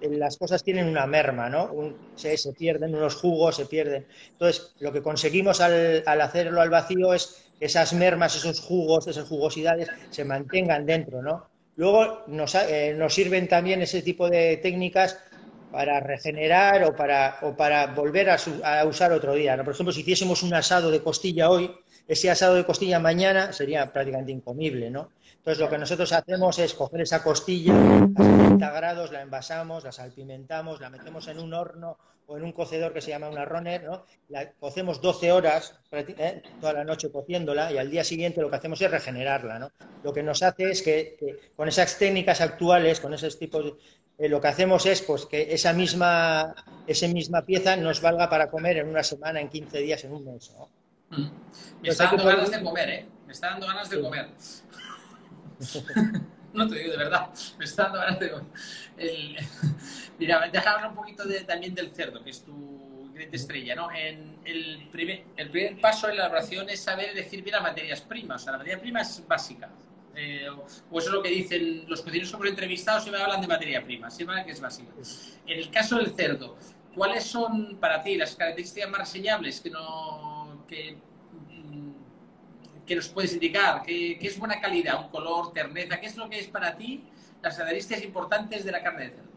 eh, 0.00 0.08
las 0.10 0.36
cosas 0.36 0.64
tienen 0.64 0.88
una 0.88 1.06
merma, 1.06 1.48
¿no? 1.48 1.70
se, 2.16 2.36
pierden 2.54 2.94
unos 2.94 3.14
jugos, 3.16 3.56
se 3.56 3.66
pierden. 3.66 4.06
Entonces, 4.30 4.74
lo 4.80 4.92
que 4.92 5.02
conseguimos 5.02 5.60
al, 5.60 6.02
hacerlo 6.06 6.60
al 6.60 6.70
vacío 6.70 7.12
es 7.12 7.47
esas 7.60 7.92
mermas, 7.92 8.36
esos 8.36 8.60
jugos, 8.60 9.06
esas 9.06 9.28
jugosidades 9.28 9.88
se 10.10 10.24
mantengan 10.24 10.86
dentro, 10.86 11.22
¿no? 11.22 11.48
Luego 11.76 12.24
nos, 12.26 12.54
eh, 12.54 12.94
nos 12.96 13.14
sirven 13.14 13.46
también 13.48 13.80
ese 13.82 14.02
tipo 14.02 14.28
de 14.28 14.56
técnicas 14.56 15.18
para 15.70 16.00
regenerar 16.00 16.84
o 16.84 16.96
para, 16.96 17.38
o 17.42 17.56
para 17.56 17.86
volver 17.88 18.30
a, 18.30 18.84
usar 18.86 19.12
otro 19.12 19.34
día. 19.34 19.56
¿no? 19.56 19.64
Por 19.64 19.74
ejemplo, 19.74 19.92
si 19.92 20.00
hiciésemos 20.00 20.42
un 20.42 20.54
asado 20.54 20.90
de 20.90 21.02
costilla 21.02 21.50
hoy, 21.50 21.70
ese 22.08 22.30
asado 22.30 22.54
de 22.54 22.64
costilla 22.64 22.98
mañana 22.98 23.52
sería 23.52 23.92
prácticamente 23.92 24.32
incomible, 24.32 24.90
¿no? 24.90 25.10
Entonces, 25.36 25.60
lo 25.60 25.70
que 25.70 25.78
nosotros 25.78 26.12
hacemos 26.12 26.58
es 26.58 26.74
coger 26.74 27.02
esa 27.02 27.22
costilla 27.22 27.74
a 27.74 28.24
70 28.24 28.70
grados, 28.72 29.12
la 29.12 29.22
envasamos, 29.22 29.84
la 29.84 29.92
salpimentamos, 29.92 30.80
la 30.80 30.90
metemos 30.90 31.28
en 31.28 31.38
un 31.38 31.54
horno 31.54 31.96
o 32.26 32.36
en 32.36 32.44
un 32.44 32.52
cocedor 32.52 32.92
que 32.92 33.00
se 33.00 33.10
llama 33.10 33.28
una 33.30 33.44
runner, 33.44 33.84
¿no? 33.84 34.04
La 34.28 34.52
cocemos 34.52 35.00
12 35.00 35.32
horas, 35.32 35.80
¿eh? 35.92 36.42
toda 36.60 36.74
la 36.74 36.84
noche 36.84 37.10
cociéndola, 37.10 37.72
y 37.72 37.78
al 37.78 37.90
día 37.90 38.04
siguiente 38.04 38.40
lo 38.40 38.50
que 38.50 38.56
hacemos 38.56 38.80
es 38.82 38.90
regenerarla, 38.90 39.58
¿no? 39.58 39.70
Lo 40.02 40.12
que 40.12 40.22
nos 40.22 40.42
hace 40.42 40.70
es 40.70 40.82
que, 40.82 41.16
con 41.56 41.68
esas 41.68 41.98
técnicas 41.98 42.40
actuales, 42.40 43.00
con 43.00 43.14
esos 43.14 43.38
tipos, 43.38 43.74
eh, 44.18 44.28
lo 44.28 44.40
que 44.40 44.48
hacemos 44.48 44.84
es 44.84 45.00
pues 45.02 45.24
que 45.24 45.54
esa 45.54 45.72
misma, 45.72 46.54
esa 46.86 47.08
misma 47.08 47.42
pieza 47.42 47.76
nos 47.76 48.02
valga 48.02 48.28
para 48.28 48.50
comer 48.50 48.78
en 48.78 48.88
una 48.88 49.02
semana, 49.02 49.40
en 49.40 49.48
15 49.48 49.78
días, 49.78 50.04
en 50.04 50.12
un 50.12 50.24
mes, 50.26 50.52
¿no? 50.58 50.68
Mm. 51.10 51.28
Me 51.82 51.88
está 51.88 52.04
dando 52.04 52.24
ganas 52.24 52.50
de 52.50 52.62
comer, 52.62 52.90
¿eh? 52.90 53.08
Me 53.26 53.32
está 53.32 53.50
dando 53.50 53.66
ganas 53.66 53.90
de 53.90 54.00
comer. 54.00 54.28
no 56.52 56.68
te 56.68 56.78
digo 56.78 56.92
de 56.92 56.96
verdad, 56.96 57.30
me 57.58 57.64
está 57.64 57.84
dando 57.84 57.98
ganas 57.98 58.20
de 58.20 58.30
comer. 58.30 58.46
Mira, 60.18 60.48
déjame 60.52 60.76
hablar 60.76 60.90
un 60.90 60.96
poquito 60.96 61.24
también 61.46 61.74
del 61.74 61.90
cerdo, 61.92 62.22
que 62.22 62.30
es 62.30 62.42
tu 62.42 63.06
ingrediente 63.06 63.36
estrella, 63.36 63.74
¿no? 63.74 63.90
En 63.92 64.36
el, 64.44 64.88
primer, 64.90 65.24
el 65.36 65.50
primer 65.50 65.80
paso 65.80 66.08
en 66.08 66.16
la 66.16 66.24
elaboración 66.24 66.68
es 66.68 66.80
saber 66.80 67.10
elegir 67.10 67.42
bien 67.42 67.54
las 67.54 67.62
materias 67.62 68.00
primas. 68.02 68.42
O 68.42 68.44
sea, 68.44 68.52
la 68.52 68.58
materia 68.58 68.80
prima 68.80 69.00
es 69.00 69.22
básica. 69.26 69.70
Eh, 70.14 70.48
o 70.50 70.98
eso 70.98 71.08
es 71.08 71.14
lo 71.14 71.22
que 71.22 71.28
dicen 71.28 71.88
los 71.88 72.02
cocineros 72.02 72.30
sobre 72.30 72.50
entrevistados, 72.50 73.04
siempre 73.04 73.22
hablan 73.22 73.40
de 73.40 73.46
materia 73.46 73.84
prima, 73.84 74.10
siempre 74.10 74.44
que 74.44 74.50
es 74.50 74.60
básica. 74.60 74.90
En 75.46 75.58
el 75.58 75.70
caso 75.70 75.96
del 75.98 76.12
cerdo, 76.12 76.56
¿cuáles 76.94 77.22
son 77.22 77.76
para 77.76 78.02
ti 78.02 78.16
las 78.16 78.34
características 78.34 78.90
más 78.90 79.00
reseñables 79.00 79.60
que, 79.60 79.70
no, 79.70 80.37
que, 80.68 80.96
mm, 81.48 82.84
que 82.86 82.96
nos 82.96 83.08
puedes 83.08 83.32
indicar? 83.32 83.82
¿Qué, 83.82 84.18
¿Qué, 84.20 84.28
es 84.28 84.38
buena 84.38 84.60
calidad? 84.60 85.00
¿Un 85.00 85.08
color, 85.08 85.52
terneza? 85.52 85.98
¿Qué 85.98 86.06
es 86.06 86.16
lo 86.16 86.28
que 86.28 86.38
es 86.38 86.46
para 86.46 86.76
ti 86.76 87.04
las 87.42 87.56
características 87.56 88.04
importantes 88.04 88.64
de 88.64 88.72
la 88.72 88.82
carne 88.82 89.04
de 89.04 89.10
cerdo? 89.10 89.28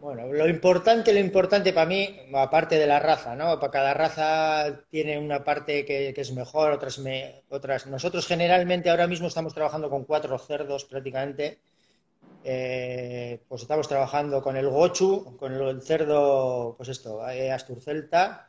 Bueno, 0.00 0.32
lo 0.32 0.48
importante, 0.48 1.12
lo 1.12 1.18
importante 1.18 1.72
para 1.72 1.86
mí, 1.86 2.20
aparte 2.32 2.78
de 2.78 2.86
la 2.86 3.00
raza, 3.00 3.34
¿no? 3.34 3.58
Para 3.58 3.72
cada 3.72 3.94
raza 3.94 4.84
tiene 4.90 5.18
una 5.18 5.42
parte 5.42 5.84
que, 5.84 6.14
es 6.16 6.32
mejor, 6.32 6.70
otras, 6.70 7.00
otras. 7.48 7.86
Nosotros 7.88 8.26
generalmente 8.26 8.90
ahora 8.90 9.08
mismo 9.08 9.26
estamos 9.26 9.54
trabajando 9.54 9.90
con 9.90 10.04
cuatro 10.04 10.38
cerdos 10.38 10.84
prácticamente. 10.84 11.58
Eh, 12.44 13.42
pues 13.48 13.62
estamos 13.62 13.88
trabajando 13.88 14.40
con 14.40 14.56
el 14.56 14.68
gochu, 14.68 15.36
con 15.36 15.52
el 15.52 15.82
cerdo, 15.82 16.74
pues 16.76 16.90
esto, 16.90 17.28
eh, 17.28 17.50
asturcelta. 17.50 18.48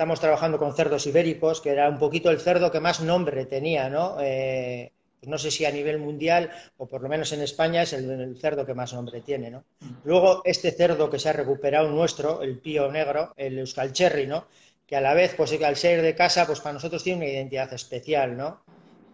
Estamos 0.00 0.18
trabajando 0.18 0.56
con 0.56 0.74
cerdos 0.74 1.06
ibéricos, 1.06 1.60
que 1.60 1.68
era 1.68 1.86
un 1.86 1.98
poquito 1.98 2.30
el 2.30 2.40
cerdo 2.40 2.70
que 2.70 2.80
más 2.80 3.02
nombre 3.02 3.44
tenía, 3.44 3.90
¿no? 3.90 4.16
Eh, 4.18 4.92
no 5.26 5.36
sé 5.36 5.50
si 5.50 5.66
a 5.66 5.70
nivel 5.70 5.98
mundial 5.98 6.50
o 6.78 6.86
por 6.86 7.02
lo 7.02 7.08
menos 7.10 7.30
en 7.32 7.42
España 7.42 7.82
es 7.82 7.92
el, 7.92 8.34
cerdo 8.40 8.64
que 8.64 8.72
más 8.72 8.94
nombre 8.94 9.20
tiene, 9.20 9.50
¿no? 9.50 9.62
Luego 10.04 10.40
este 10.46 10.70
cerdo 10.70 11.10
que 11.10 11.18
se 11.18 11.28
ha 11.28 11.34
recuperado 11.34 11.90
nuestro, 11.90 12.40
el 12.40 12.60
pío 12.60 12.90
negro, 12.90 13.34
el 13.36 13.58
Euskal 13.58 13.92
Cherry, 13.92 14.26
¿no? 14.26 14.46
Que 14.86 14.96
a 14.96 15.02
la 15.02 15.12
vez, 15.12 15.34
pues 15.36 15.52
al 15.62 15.76
ser 15.76 16.00
de 16.00 16.14
casa, 16.14 16.46
pues 16.46 16.60
para 16.60 16.72
nosotros 16.72 17.04
tiene 17.04 17.18
una 17.18 17.30
identidad 17.34 17.70
especial, 17.74 18.38
¿no? 18.38 18.62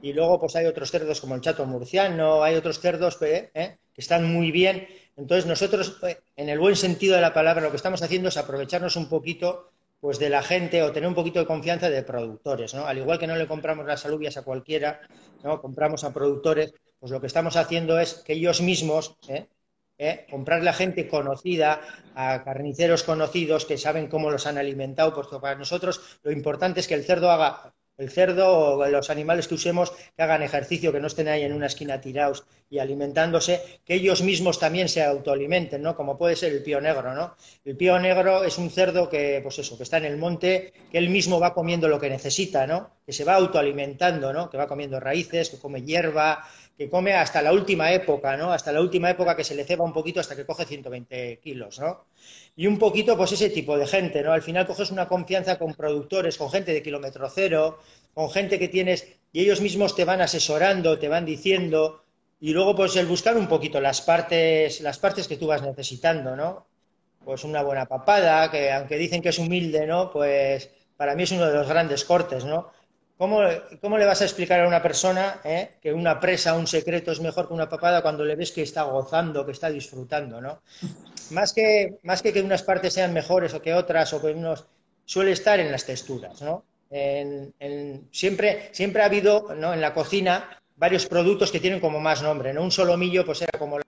Y 0.03 0.12
luego 0.12 0.38
pues 0.38 0.55
hay 0.55 0.66
otros 0.66 0.92
cerdos 0.92 1.20
como 1.20 1.35
el 1.35 1.40
chato 1.40 1.66
murciano, 1.66 2.44
hay 2.44 2.55
otros 2.55 2.79
cerdos 2.79 3.18
¿eh? 3.22 3.51
que 3.53 4.01
están 4.01 4.33
muy 4.33 4.53
bien. 4.53 4.87
Entonces 5.16 5.46
nosotros, 5.46 5.99
eh, 6.05 6.18
en 6.37 6.49
el 6.49 6.61
buen 6.61 6.77
sentido 6.77 7.16
de 7.16 7.22
la 7.22 7.35
palabra, 7.35 7.62
lo 7.62 7.70
que 7.70 7.77
estamos 7.77 8.03
haciendo 8.03 8.29
es 8.29 8.37
aprovecharnos 8.37 8.94
un 8.94 9.09
poquito 9.09 9.72
pues 10.07 10.21
de 10.21 10.31
la 10.31 10.40
gente 10.40 10.85
o 10.85 10.92
tener 10.92 11.09
un 11.09 11.16
poquito 11.16 11.40
de 11.40 11.47
confianza 11.47 11.90
de 11.90 12.05
productores, 12.05 12.73
¿no? 12.75 12.87
Al 12.87 12.97
igual 12.97 13.19
que 13.19 13.27
no 13.27 13.35
le 13.35 13.49
compramos 13.49 13.85
las 13.87 14.07
alubias 14.07 14.37
a 14.37 14.42
cualquiera, 14.42 15.01
¿no? 15.42 15.61
Compramos 15.61 16.05
a 16.05 16.14
productores, 16.14 16.73
pues 17.01 17.11
lo 17.11 17.21
que 17.21 17.27
estamos 17.27 17.57
haciendo 17.57 17.99
es 17.99 18.14
que 18.14 18.35
ellos 18.35 18.61
mismos, 18.61 19.16
¿eh? 19.27 19.49
¿Eh? 19.99 20.25
comprarle 20.31 20.71
a 20.71 20.75
gente 20.75 21.09
conocida, 21.09 21.81
a 22.14 22.45
carniceros 22.45 23.03
conocidos 23.03 23.64
que 23.64 23.79
saben 23.79 24.07
cómo 24.07 24.31
los 24.31 24.47
han 24.47 24.59
alimentado, 24.59 25.12
porque 25.12 25.40
para 25.40 25.57
nosotros 25.57 26.21
lo 26.23 26.31
importante 26.31 26.79
es 26.79 26.87
que 26.87 26.95
el 26.95 27.03
cerdo 27.03 27.33
haga 27.33 27.75
el 27.99 28.11
cerdo 28.11 28.77
o 28.77 28.87
los 28.87 29.11
animales 29.11 29.49
que 29.49 29.55
usemos 29.55 29.93
que 30.17 30.23
hagan 30.23 30.43
ejercicio, 30.43 30.93
que 30.93 31.01
no 31.01 31.07
estén 31.07 31.29
ahí 31.29 31.43
en 31.43 31.53
una 31.53 31.67
esquina 31.67 32.01
tirados 32.01 32.45
y 32.69 32.79
alimentándose, 32.79 33.63
que 33.85 33.95
ellos 33.95 34.23
mismos 34.23 34.59
también 34.59 34.89
se 34.89 35.03
autoalimenten, 35.03 35.83
¿no? 35.83 35.95
Como 35.95 36.19
puede 36.19 36.37
ser 36.37 36.53
el 36.53 36.63
pío 36.63 36.81
negro, 36.81 37.15
¿no? 37.15 37.37
El 37.65 37.77
pío 37.77 37.99
negro 37.99 38.45
es 38.45 38.59
un 38.59 38.71
cerdo 38.71 39.09
que, 39.09 39.41
pues 39.43 39.59
eso, 39.59 39.77
que 39.77 39.85
está 39.85 39.99
en 39.99 40.05
el 40.05 40.17
monte, 40.17 40.73
que 40.91 40.99
él 40.99 41.09
mismo 41.11 41.39
va 41.39 41.55
comiendo 41.55 41.89
lo 41.89 42.01
que 42.01 42.11
necesita, 42.11 42.67
¿no? 42.67 42.91
Que 43.07 43.13
se 43.13 43.25
va 43.25 43.37
autoalimentando, 43.37 44.33
¿no? 44.33 44.51
Que 44.51 44.59
va 44.59 44.67
comiendo 44.67 44.99
raíces, 44.99 45.51
que 45.51 45.59
come 45.59 45.83
hierba, 45.83 46.45
que 46.77 46.91
come 46.91 47.15
hasta 47.15 47.41
la 47.41 47.53
última 47.53 47.93
época, 47.93 48.37
¿no? 48.37 48.53
Hasta 48.53 48.73
la 48.73 48.81
última 48.81 49.11
época 49.11 49.35
que 49.35 49.45
se 49.45 49.55
le 49.55 49.65
ceba 49.65 49.85
un 49.85 49.93
poquito 49.93 50.21
hasta 50.21 50.37
que 50.37 50.45
coge 50.45 50.67
120 50.67 51.39
kilos, 51.41 51.79
¿no? 51.79 52.05
Y 52.55 52.67
un 52.67 52.79
poquito, 52.79 53.17
pues 53.17 53.33
ese 53.33 53.51
tipo 53.51 53.79
de 53.79 53.87
gente, 53.87 54.23
¿no? 54.23 54.33
Al 54.33 54.43
final 54.43 54.67
coges 54.67 54.91
una 54.91 55.09
confianza 55.09 55.59
con 55.59 55.75
productores, 55.75 56.37
con 56.37 56.51
gente 56.51 56.73
de 56.73 56.83
kilómetro 56.83 57.29
cero, 57.31 57.79
con 58.12 58.31
gente 58.31 58.59
que 58.59 58.69
tienes, 58.69 59.07
y 59.33 59.41
ellos 59.41 59.61
mismos 59.61 59.95
te 59.97 60.05
van 60.05 60.21
asesorando, 60.21 60.99
te 60.99 61.09
van 61.09 61.25
diciendo, 61.25 62.03
y 62.41 62.53
luego, 62.53 62.77
pues 62.77 62.95
el 62.97 63.07
buscar 63.07 63.37
un 63.37 63.49
poquito 63.49 63.81
las 63.81 64.03
partes, 64.03 64.81
las 64.83 64.99
partes 64.99 65.29
que 65.29 65.37
tú 65.39 65.47
vas 65.47 65.62
necesitando, 65.62 66.37
¿no? 66.37 66.67
Pues 67.25 67.45
una 67.45 67.62
buena 67.62 67.87
papada, 67.87 68.51
que 68.51 68.71
aunque 68.71 68.99
dicen 68.99 69.23
que 69.23 69.31
es 69.31 69.39
humilde, 69.39 69.87
¿no? 69.87 70.11
Pues 70.12 70.71
para 70.97 71.15
mí 71.15 71.23
es 71.23 71.33
uno 71.33 71.47
de 71.47 71.55
los 71.55 71.69
grandes 71.69 72.05
cortes, 72.05 72.45
¿no? 72.45 72.71
¿Cómo, 73.18 73.40
le 73.42 74.05
vas 74.05 74.20
a 74.20 74.24
explicar 74.24 74.61
a 74.61 74.68
una 74.68 74.83
persona 74.83 75.40
eh, 75.42 75.76
que 75.81 75.90
una 75.92 76.20
presa, 76.20 76.55
un 76.55 76.66
secreto 76.66 77.12
es 77.12 77.20
mejor 77.20 77.48
que 77.48 77.55
una 77.55 77.68
papada 77.68 78.02
cuando 78.02 78.24
le 78.24 78.37
ves 78.37 78.52
que 78.52 78.62
está 78.62 78.83
gozando, 78.83 79.46
que 79.46 79.52
está 79.52 79.70
disfrutando, 79.70 80.38
¿no? 80.40 80.61
Más 81.31 81.55
que, 81.55 81.96
más 82.02 82.20
que 82.20 82.35
que 82.35 82.42
unas 82.42 82.62
partes 82.62 82.92
sean 82.92 83.14
mejores 83.14 83.55
o 83.55 83.62
que 83.62 83.72
otras, 83.72 84.12
o 84.12 84.20
que 84.20 84.33
unos, 84.33 84.66
suele 85.07 85.33
estar 85.33 85.59
en 85.61 85.72
las 85.72 85.87
texturas, 85.87 86.42
¿no? 86.42 86.64
siempre, 88.12 88.68
siempre 88.72 89.02
ha 89.02 89.07
habido 89.07 89.52
¿no? 89.57 89.74
en 89.74 89.81
la 89.81 89.92
cocina 89.92 90.62
varios 90.76 91.07
productos 91.07 91.50
que 91.50 91.59
tienen 91.59 91.81
como 91.81 91.98
más 91.98 92.22
nombre, 92.22 92.52
¿no? 92.52 92.62
Un 92.62 92.70
solomillo 92.70 93.24
pues 93.24 93.42
era 93.42 93.59
como, 93.59 93.79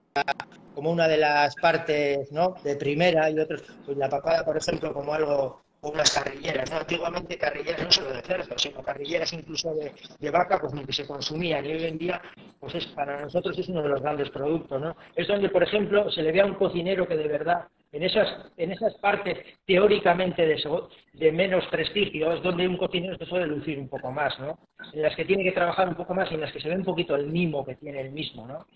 como 0.75 0.91
una 0.91 1.07
de 1.07 1.19
las 1.19 1.55
partes, 1.55 2.33
¿no? 2.33 2.57
De 2.65 2.77
primera 2.77 3.31
y 3.31 3.39
otros, 3.39 3.63
pues 3.85 3.97
la 3.97 4.09
papada, 4.09 4.45
por 4.45 4.57
ejemplo, 4.57 4.93
como 4.93 5.15
algo 5.15 5.63
unas 5.83 6.11
carrilleras. 6.11 6.71
¿no? 6.71 6.79
Antiguamente 6.79 7.39
carrilleras 7.39 7.83
no 7.83 7.91
solo 7.91 8.13
de 8.13 8.23
cerdo, 8.23 8.59
sino 8.59 8.83
carrilleras 8.83 9.33
incluso 9.33 9.75
de, 9.75 10.31
vaca, 10.31 10.59
pues 10.61 10.73
ni 10.73 10.85
que 10.85 10.93
se 10.93 11.07
consumían. 11.07 11.65
Y 11.65 11.73
hoy 11.73 11.85
en 11.85 11.99
día, 11.99 12.21
pues 12.59 12.75
es, 12.75 12.87
para 12.87 13.21
nosotros 13.21 13.59
es 13.59 13.69
uno 13.69 13.83
de 13.83 13.89
los 13.89 14.03
grandes 14.03 14.31
productos. 14.31 14.81
¿no? 14.81 14.97
Es 15.15 15.29
donde, 15.29 15.49
por 15.49 15.63
ejemplo, 15.63 16.11
se 16.11 16.23
le 16.23 16.33
ve 16.33 16.41
a 16.41 16.47
un 16.47 16.55
cocinero 16.55 17.07
que 17.07 17.17
de 17.17 17.29
verdad, 17.29 17.69
en 17.93 18.03
esas, 18.03 18.29
en 18.57 18.73
esas 18.73 18.95
partes 18.95 19.39
teóricamente 19.67 20.45
de, 20.45 20.63
de 21.15 21.33
menos 21.33 21.65
prestigio, 21.67 22.33
es 22.33 22.43
donde 22.43 22.69
un 22.69 22.77
cocinero 22.77 23.17
se 23.17 23.27
suele 23.27 23.47
lucir 23.47 23.79
un 23.79 23.89
poco 23.89 24.11
más, 24.11 24.39
¿no? 24.39 24.59
En 24.93 25.03
las 25.03 25.15
que 25.17 25.25
tiene 25.25 25.45
que 25.45 25.53
trabajar 25.53 25.89
un 25.89 25.95
poco 25.95 26.15
más 26.15 26.31
y 26.31 26.35
en 26.35 26.43
las 26.43 26.53
que 26.53 26.61
se 26.61 26.69
ve 26.69 26.77
un 26.77 26.85
poquito 26.85 27.15
el 27.15 27.27
mimo 27.29 27.65
que 27.65 27.77
tiene 27.77 28.01
el 28.01 28.11
mismo, 28.11 28.47
¿no? 28.47 28.67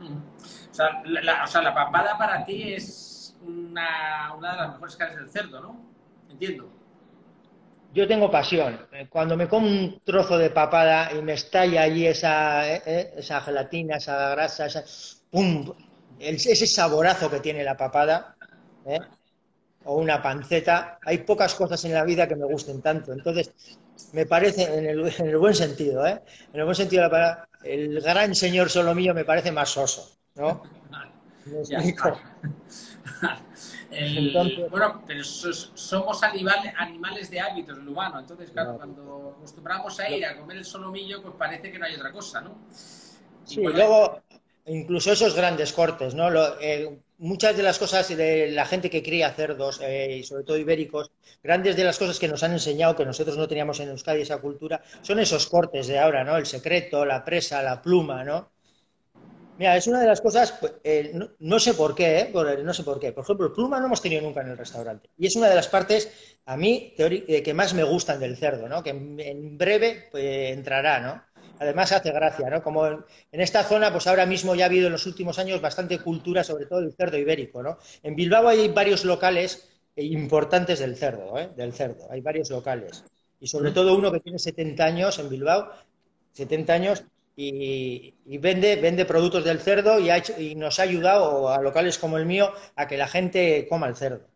O 0.00 0.74
sea, 0.74 1.02
la, 1.04 1.44
o 1.44 1.46
sea, 1.46 1.60
la 1.60 1.74
papada 1.74 2.16
para 2.16 2.44
ti 2.44 2.74
es 2.74 3.36
una, 3.42 4.32
una 4.36 4.52
de 4.52 4.56
las 4.56 4.72
mejores 4.72 4.96
caras 4.96 5.16
del 5.16 5.28
cerdo, 5.28 5.60
¿no? 5.60 5.89
Entiendo. 6.30 6.70
Yo 7.92 8.06
tengo 8.06 8.30
pasión. 8.30 8.78
Cuando 9.08 9.36
me 9.36 9.48
como 9.48 9.66
un 9.66 10.00
trozo 10.04 10.38
de 10.38 10.50
papada 10.50 11.12
y 11.12 11.22
me 11.22 11.32
estalla 11.32 11.82
allí 11.82 12.06
esa, 12.06 12.72
eh, 12.72 12.82
eh, 12.86 13.14
esa 13.16 13.40
gelatina, 13.40 13.96
esa 13.96 14.30
grasa, 14.30 14.66
esa, 14.66 14.84
¡pum! 15.30 15.72
ese 16.20 16.66
saborazo 16.66 17.30
que 17.30 17.40
tiene 17.40 17.64
la 17.64 17.76
papada, 17.76 18.36
¿eh? 18.86 19.00
o 19.84 19.96
una 19.96 20.22
panceta, 20.22 20.98
hay 21.04 21.18
pocas 21.18 21.54
cosas 21.54 21.84
en 21.84 21.94
la 21.94 22.04
vida 22.04 22.28
que 22.28 22.36
me 22.36 22.44
gusten 22.44 22.80
tanto. 22.82 23.12
Entonces, 23.12 23.52
me 24.12 24.26
parece, 24.26 24.64
en 24.78 24.86
el, 24.86 25.38
buen 25.38 25.54
sentido, 25.54 26.06
en 26.06 26.20
el 26.52 26.64
buen 26.64 26.76
sentido 26.76 27.02
de 27.02 27.08
la 27.08 27.10
palabra, 27.10 27.48
el 27.64 28.00
gran 28.00 28.34
señor 28.34 28.70
solo 28.70 28.94
mío 28.94 29.14
me 29.14 29.24
parece 29.24 29.50
más 29.50 29.70
soso, 29.70 30.16
¿no? 30.36 30.62
bueno, 34.70 35.02
pero 35.06 35.24
somos 35.24 36.22
animales 36.22 37.30
de 37.30 37.40
hábitos, 37.40 37.78
Lubano. 37.78 38.20
Entonces, 38.20 38.50
claro, 38.50 38.76
cuando 38.76 39.34
acostumbramos 39.36 39.98
a 39.98 40.08
ir 40.08 40.24
a 40.24 40.36
comer 40.36 40.58
el 40.58 40.64
solomillo, 40.64 41.22
pues 41.22 41.34
parece 41.36 41.72
que 41.72 41.78
no 41.78 41.86
hay 41.86 41.94
otra 41.94 42.12
cosa, 42.12 42.40
¿no? 42.40 42.58
Sí, 43.44 43.60
luego, 43.60 44.22
incluso 44.66 45.12
esos 45.12 45.34
grandes 45.34 45.72
cortes, 45.72 46.14
¿no? 46.14 46.30
Eh, 46.60 47.00
muchas 47.18 47.56
de 47.56 47.62
las 47.62 47.78
cosas 47.78 48.08
de 48.16 48.50
la 48.52 48.64
gente 48.64 48.90
que 48.90 49.02
cría 49.02 49.32
cerdos, 49.32 49.80
eh, 49.82 50.18
y 50.20 50.22
sobre 50.22 50.44
todo 50.44 50.56
ibéricos, 50.56 51.10
grandes 51.42 51.76
de 51.76 51.84
las 51.84 51.98
cosas 51.98 52.18
que 52.18 52.28
nos 52.28 52.42
han 52.42 52.52
enseñado, 52.52 52.94
que 52.94 53.04
nosotros 53.04 53.36
no 53.36 53.48
teníamos 53.48 53.80
en 53.80 53.88
Euskadi 53.88 54.22
esa 54.22 54.40
cultura, 54.40 54.82
son 55.02 55.18
esos 55.18 55.46
cortes 55.46 55.88
de 55.88 55.98
ahora, 55.98 56.22
¿no? 56.22 56.36
El 56.36 56.46
secreto, 56.46 57.04
la 57.04 57.24
presa, 57.24 57.62
la 57.62 57.82
pluma, 57.82 58.22
¿no? 58.22 58.50
Mira, 59.60 59.76
es 59.76 59.86
una 59.86 60.00
de 60.00 60.06
las 60.06 60.22
cosas, 60.22 60.52
pues, 60.52 60.72
eh, 60.82 61.12
no, 61.38 61.58
sé 61.58 61.74
por 61.74 61.94
qué, 61.94 62.20
¿eh? 62.20 62.32
no 62.64 62.72
sé 62.72 62.82
por 62.82 62.98
qué. 62.98 63.12
Por 63.12 63.24
ejemplo, 63.24 63.52
pluma 63.52 63.78
no 63.78 63.84
hemos 63.84 64.00
tenido 64.00 64.22
nunca 64.22 64.40
en 64.40 64.48
el 64.48 64.56
restaurante. 64.56 65.10
Y 65.18 65.26
es 65.26 65.36
una 65.36 65.50
de 65.50 65.54
las 65.54 65.68
partes, 65.68 66.38
a 66.46 66.56
mí, 66.56 66.94
eh, 66.96 67.42
que 67.42 67.52
más 67.52 67.74
me 67.74 67.84
gustan 67.84 68.18
del 68.20 68.38
cerdo, 68.38 68.70
¿no? 68.70 68.82
Que 68.82 68.88
en, 68.88 69.58
breve 69.58 70.08
pues, 70.10 70.52
entrará, 70.52 71.00
¿no? 71.00 71.22
Además 71.58 71.92
hace 71.92 72.10
gracia, 72.10 72.48
¿no? 72.48 72.62
Como 72.62 72.86
en, 72.86 73.04
esta 73.32 73.62
zona, 73.62 73.92
pues 73.92 74.06
ahora 74.06 74.24
mismo 74.24 74.54
ya 74.54 74.64
ha 74.64 74.68
habido 74.68 74.86
en 74.86 74.92
los 74.92 75.04
últimos 75.04 75.38
años 75.38 75.60
bastante 75.60 75.98
cultura, 75.98 76.42
sobre 76.42 76.64
todo 76.64 76.80
del 76.80 76.94
cerdo 76.94 77.18
ibérico, 77.18 77.62
¿no? 77.62 77.76
En 78.02 78.16
Bilbao 78.16 78.48
hay 78.48 78.66
varios 78.68 79.04
locales 79.04 79.68
importantes 79.94 80.78
del 80.78 80.96
cerdo, 80.96 81.38
¿eh? 81.38 81.50
Del 81.54 81.74
cerdo, 81.74 82.10
hay 82.10 82.22
varios 82.22 82.48
locales. 82.48 83.04
Y 83.38 83.46
sobre 83.46 83.72
todo 83.72 83.94
uno 83.94 84.10
que 84.10 84.20
tiene 84.20 84.38
70 84.38 84.82
años 84.82 85.18
en 85.18 85.28
Bilbao, 85.28 85.70
70 86.32 86.72
años, 86.72 87.04
y, 87.36 88.14
vende, 88.38 88.76
vende 88.76 89.04
productos 89.04 89.44
del 89.44 89.60
cerdo 89.60 89.98
y, 89.98 90.54
nos 90.56 90.78
ha 90.78 90.82
ayudado 90.82 91.48
a 91.48 91.60
locales 91.60 91.98
como 91.98 92.18
el 92.18 92.26
mío 92.26 92.52
a 92.76 92.86
que 92.86 92.98
la 92.98 93.08
gente 93.08 93.66
coma 93.68 93.88
el 93.88 93.96
cerdo. 93.96 94.26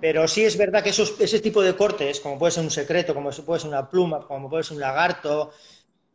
Pero 0.00 0.26
sí 0.26 0.44
es 0.44 0.56
verdad 0.56 0.82
que 0.82 0.90
esos, 0.90 1.20
ese 1.20 1.40
tipo 1.40 1.62
de 1.62 1.76
cortes, 1.76 2.20
como 2.20 2.38
puede 2.38 2.52
ser 2.52 2.64
un 2.64 2.70
secreto, 2.70 3.14
como 3.14 3.30
puede 3.30 3.60
ser 3.60 3.68
una 3.68 3.90
pluma, 3.90 4.26
como 4.26 4.48
puede 4.48 4.64
ser 4.64 4.76
un 4.76 4.80
lagarto, 4.80 5.52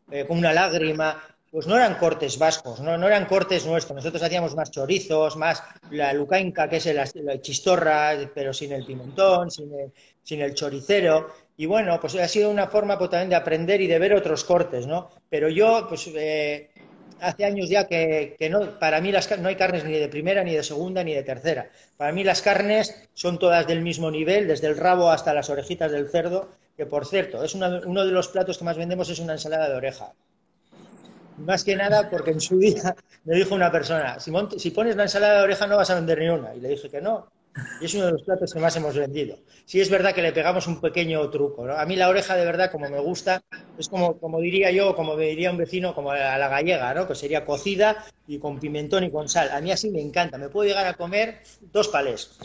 eh, 0.09 0.25
como 0.25 0.39
una 0.39 0.53
lágrima, 0.53 1.21
pues 1.55 1.67
no 1.67 1.77
eran 1.77 1.95
cortes 1.95 2.37
vascos, 2.37 2.81
no, 2.81 2.97
no, 2.97 3.07
eran 3.07 3.27
cortes 3.27 3.65
nuestros. 3.65 3.95
Nosotros 3.95 4.21
hacíamos 4.21 4.53
más 4.57 4.71
chorizos, 4.71 5.37
más 5.37 5.63
la 5.89 6.11
lucainca, 6.11 6.67
que 6.67 6.75
es 6.75 6.85
la 7.15 7.39
chistorra, 7.39 8.11
pero 8.33 8.51
sin 8.51 8.73
el 8.73 8.85
pimentón, 8.85 9.49
sin 9.49 9.71
el, 9.73 10.41
el 10.41 10.53
choricero. 10.53 11.29
Y 11.55 11.65
bueno, 11.65 11.97
pues 12.01 12.13
ha 12.15 12.27
sido 12.27 12.49
una 12.49 12.67
forma 12.67 12.97
pues, 12.97 13.09
también 13.09 13.29
de 13.29 13.37
aprender 13.37 13.79
y 13.79 13.87
de 13.87 13.99
ver 13.99 14.13
otros 14.13 14.43
cortes, 14.43 14.85
¿no? 14.85 15.09
Pero 15.29 15.47
yo, 15.47 15.85
pues 15.87 16.11
eh, 16.13 16.71
hace 17.21 17.45
años 17.45 17.69
ya 17.69 17.87
que, 17.87 18.35
no, 18.51 18.77
para 18.77 18.99
mí 18.99 19.13
las, 19.13 19.39
no 19.39 19.47
hay 19.47 19.55
carnes 19.55 19.85
ni 19.85 19.93
de 19.93 20.09
primera, 20.09 20.43
ni 20.43 20.53
de 20.53 20.61
segunda, 20.61 21.05
ni 21.05 21.13
de 21.13 21.23
tercera. 21.23 21.69
Para 21.95 22.11
mí 22.11 22.25
las 22.25 22.41
carnes 22.41 23.07
son 23.13 23.39
todas 23.39 23.65
del 23.65 23.81
mismo 23.81 24.11
nivel, 24.11 24.49
desde 24.49 24.67
el 24.67 24.75
rabo 24.75 25.09
hasta 25.09 25.33
las 25.33 25.49
orejitas 25.49 25.89
del 25.89 26.09
cerdo, 26.09 26.49
que 26.75 26.85
por 26.85 27.05
cierto, 27.05 27.45
es 27.45 27.55
uno 27.55 28.05
de 28.05 28.11
los 28.11 28.27
platos 28.27 28.57
que 28.57 28.65
más 28.65 28.75
vendemos 28.75 29.09
es 29.09 29.19
una 29.19 29.31
ensalada 29.31 29.69
de 29.69 29.75
oreja. 29.75 30.11
Más 31.37 31.63
que 31.63 31.75
nada 31.75 32.09
porque 32.09 32.31
en 32.31 32.39
su 32.39 32.57
día 32.57 32.95
me 33.25 33.35
dijo 33.35 33.55
una 33.55 33.71
persona, 33.71 34.19
si, 34.19 34.71
pones 34.71 34.95
la 34.95 35.03
ensalada 35.03 35.39
de 35.39 35.43
oreja 35.43 35.67
no 35.67 35.77
vas 35.77 35.89
a 35.89 35.95
vender 35.95 36.19
ni 36.19 36.29
una. 36.29 36.55
Y 36.55 36.61
le 36.61 36.69
dije 36.69 36.89
que 36.89 37.01
no, 37.01 37.29
y 37.79 37.85
es 37.85 37.93
uno 37.93 38.05
de 38.05 38.11
los 38.11 38.23
platos 38.23 38.53
que 38.53 38.59
más 38.59 38.75
hemos 38.75 38.95
vendido. 38.95 39.37
Sí 39.65 39.79
es 39.79 39.89
verdad 39.89 40.13
que 40.13 40.21
le 40.21 40.33
pegamos 40.33 40.67
un 40.67 40.81
pequeño 40.81 41.29
truco. 41.29 41.69
A 41.69 41.85
mí 41.85 41.95
la 41.95 42.09
oreja 42.09 42.35
de 42.35 42.45
verdad, 42.45 42.71
como 42.71 42.89
me 42.89 42.99
gusta, 42.99 43.43
es 43.77 43.87
como, 43.87 44.17
como 44.19 44.39
diría 44.41 44.71
yo, 44.71 44.95
como 44.95 45.15
me 45.15 45.25
diría 45.27 45.51
un 45.51 45.57
vecino, 45.57 45.95
como 45.95 46.11
a 46.11 46.37
la 46.37 46.49
gallega, 46.49 46.93
¿no? 46.93 47.07
que 47.07 47.15
sería 47.15 47.45
cocida 47.45 48.05
y 48.27 48.39
con 48.39 48.59
pimentón 48.59 49.03
y 49.05 49.11
con 49.11 49.29
sal. 49.29 49.49
A 49.51 49.61
mí 49.61 49.71
así 49.71 49.89
me 49.89 50.01
encanta. 50.01 50.37
Me 50.37 50.49
puedo 50.49 50.67
llegar 50.67 50.87
a 50.87 50.95
comer 50.95 51.41
dos 51.71 51.87
palés. 51.87 52.37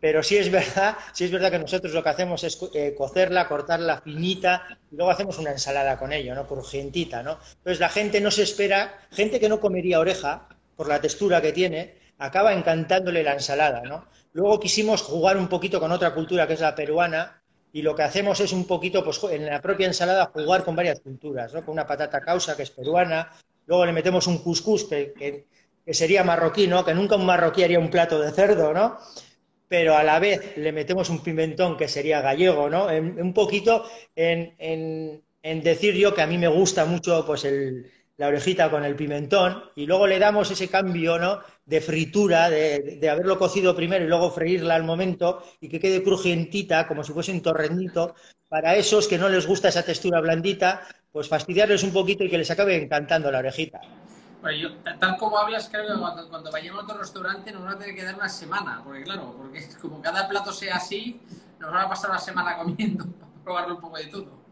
Pero 0.00 0.22
sí 0.22 0.36
es 0.36 0.50
verdad, 0.50 0.96
sí 1.12 1.24
es 1.24 1.30
verdad 1.30 1.50
que 1.50 1.58
nosotros 1.58 1.92
lo 1.92 2.02
que 2.02 2.08
hacemos 2.10 2.44
es 2.44 2.58
eh, 2.74 2.94
cocerla, 2.96 3.48
cortarla 3.48 4.00
finita 4.02 4.62
y 4.90 4.96
luego 4.96 5.10
hacemos 5.10 5.38
una 5.38 5.52
ensalada 5.52 5.98
con 5.98 6.12
ello, 6.12 6.34
¿no? 6.34 6.46
Crujientita, 6.46 7.22
¿no? 7.22 7.38
Entonces 7.58 7.80
la 7.80 7.88
gente 7.88 8.20
no 8.20 8.30
se 8.30 8.42
espera, 8.42 9.00
gente 9.10 9.40
que 9.40 9.48
no 9.48 9.60
comería 9.60 10.00
oreja 10.00 10.48
por 10.76 10.88
la 10.88 11.00
textura 11.00 11.40
que 11.40 11.52
tiene, 11.52 11.94
acaba 12.18 12.52
encantándole 12.52 13.22
la 13.22 13.32
ensalada, 13.32 13.82
¿no? 13.82 14.06
Luego 14.32 14.60
quisimos 14.60 15.02
jugar 15.02 15.36
un 15.36 15.48
poquito 15.48 15.80
con 15.80 15.92
otra 15.92 16.12
cultura 16.12 16.46
que 16.46 16.54
es 16.54 16.60
la 16.60 16.74
peruana 16.74 17.42
y 17.72 17.82
lo 17.82 17.94
que 17.94 18.02
hacemos 18.02 18.40
es 18.40 18.52
un 18.52 18.66
poquito, 18.66 19.04
pues 19.04 19.22
en 19.30 19.46
la 19.46 19.60
propia 19.60 19.86
ensalada, 19.86 20.30
jugar 20.32 20.64
con 20.64 20.76
varias 20.76 21.00
culturas, 21.00 21.52
¿no? 21.52 21.64
Con 21.64 21.72
una 21.72 21.86
patata 21.86 22.20
causa 22.20 22.56
que 22.56 22.62
es 22.62 22.70
peruana, 22.70 23.32
luego 23.66 23.84
le 23.84 23.92
metemos 23.92 24.26
un 24.26 24.38
cuscús 24.38 24.84
que, 24.84 25.46
sería 25.88 26.24
marroquí, 26.24 26.66
¿no? 26.66 26.84
Que 26.84 26.94
nunca 26.94 27.16
un 27.16 27.26
marroquí 27.26 27.62
haría 27.62 27.78
un 27.78 27.90
plato 27.90 28.20
de 28.20 28.32
cerdo, 28.32 28.72
¿no? 28.72 28.98
Pero 29.68 29.96
a 29.96 30.04
la 30.04 30.18
vez 30.18 30.56
le 30.56 30.72
metemos 30.72 31.10
un 31.10 31.22
pimentón 31.22 31.76
que 31.76 31.88
sería 31.88 32.20
gallego, 32.20 32.70
¿no? 32.70 32.86
un 32.86 33.34
poquito 33.34 33.84
en, 34.14 34.54
en 34.58 35.62
decir 35.62 35.94
yo 35.94 36.14
que 36.14 36.22
a 36.22 36.26
mí 36.26 36.38
me 36.38 36.48
gusta 36.48 36.84
mucho 36.84 37.24
pues 37.26 37.44
el, 37.44 37.90
la 38.16 38.28
orejita 38.28 38.70
con 38.70 38.84
el 38.84 38.96
pimentón 38.96 39.62
y 39.74 39.86
luego 39.86 40.06
le 40.06 40.18
damos 40.18 40.50
ese 40.50 40.68
cambio 40.68 41.18
¿no? 41.18 41.40
de 41.64 41.80
fritura, 41.80 42.48
de, 42.48 43.08
haberlo 43.10 43.38
cocido 43.38 43.76
primero 43.76 44.04
y 44.04 44.08
luego 44.08 44.30
freírla 44.30 44.74
al 44.74 44.84
momento 44.84 45.42
y 45.60 45.68
que 45.68 45.80
quede 45.80 46.02
crujientita, 46.02 46.86
como 46.88 47.04
si 47.04 47.12
fuese 47.12 47.32
un 47.32 47.42
torrendito, 47.42 48.14
para 48.48 48.76
esos 48.76 49.06
que 49.06 49.18
no 49.18 49.28
les 49.28 49.46
gusta 49.46 49.68
esa 49.68 49.84
textura 49.84 50.20
blandita, 50.20 50.82
pues 51.12 51.28
fastidiarles 51.28 51.82
un 51.82 51.92
poquito 51.92 52.24
y 52.24 52.30
que 52.30 52.38
les 52.38 52.50
acabe 52.50 52.76
encantando 52.76 53.30
la 53.30 53.40
orejita. 53.40 53.80
Yo, 54.52 54.72
tal 55.00 55.16
como 55.16 55.38
hablas, 55.38 55.68
creo 55.68 55.86
que 55.86 56.28
cuando, 56.28 56.50
vayamos 56.50 56.82
a 56.82 56.84
otro 56.84 56.98
restaurante 56.98 57.52
nos 57.52 57.64
van 57.64 57.74
a 57.74 57.78
tener 57.78 57.94
que 57.94 58.04
dar 58.04 58.14
una 58.14 58.28
semana, 58.28 58.80
porque 58.84 59.02
claro, 59.02 59.34
porque 59.36 59.68
como 59.80 60.00
cada 60.00 60.28
plato 60.28 60.52
sea 60.52 60.76
así, 60.76 61.20
nos 61.58 61.72
van 61.72 61.86
a 61.86 61.88
pasar 61.88 62.10
una 62.10 62.18
semana 62.18 62.56
comiendo 62.56 63.04
para 63.18 63.42
probarlo 63.44 63.74
un 63.76 63.80
poco 63.80 63.96
de 63.96 64.06
todo. 64.06 64.46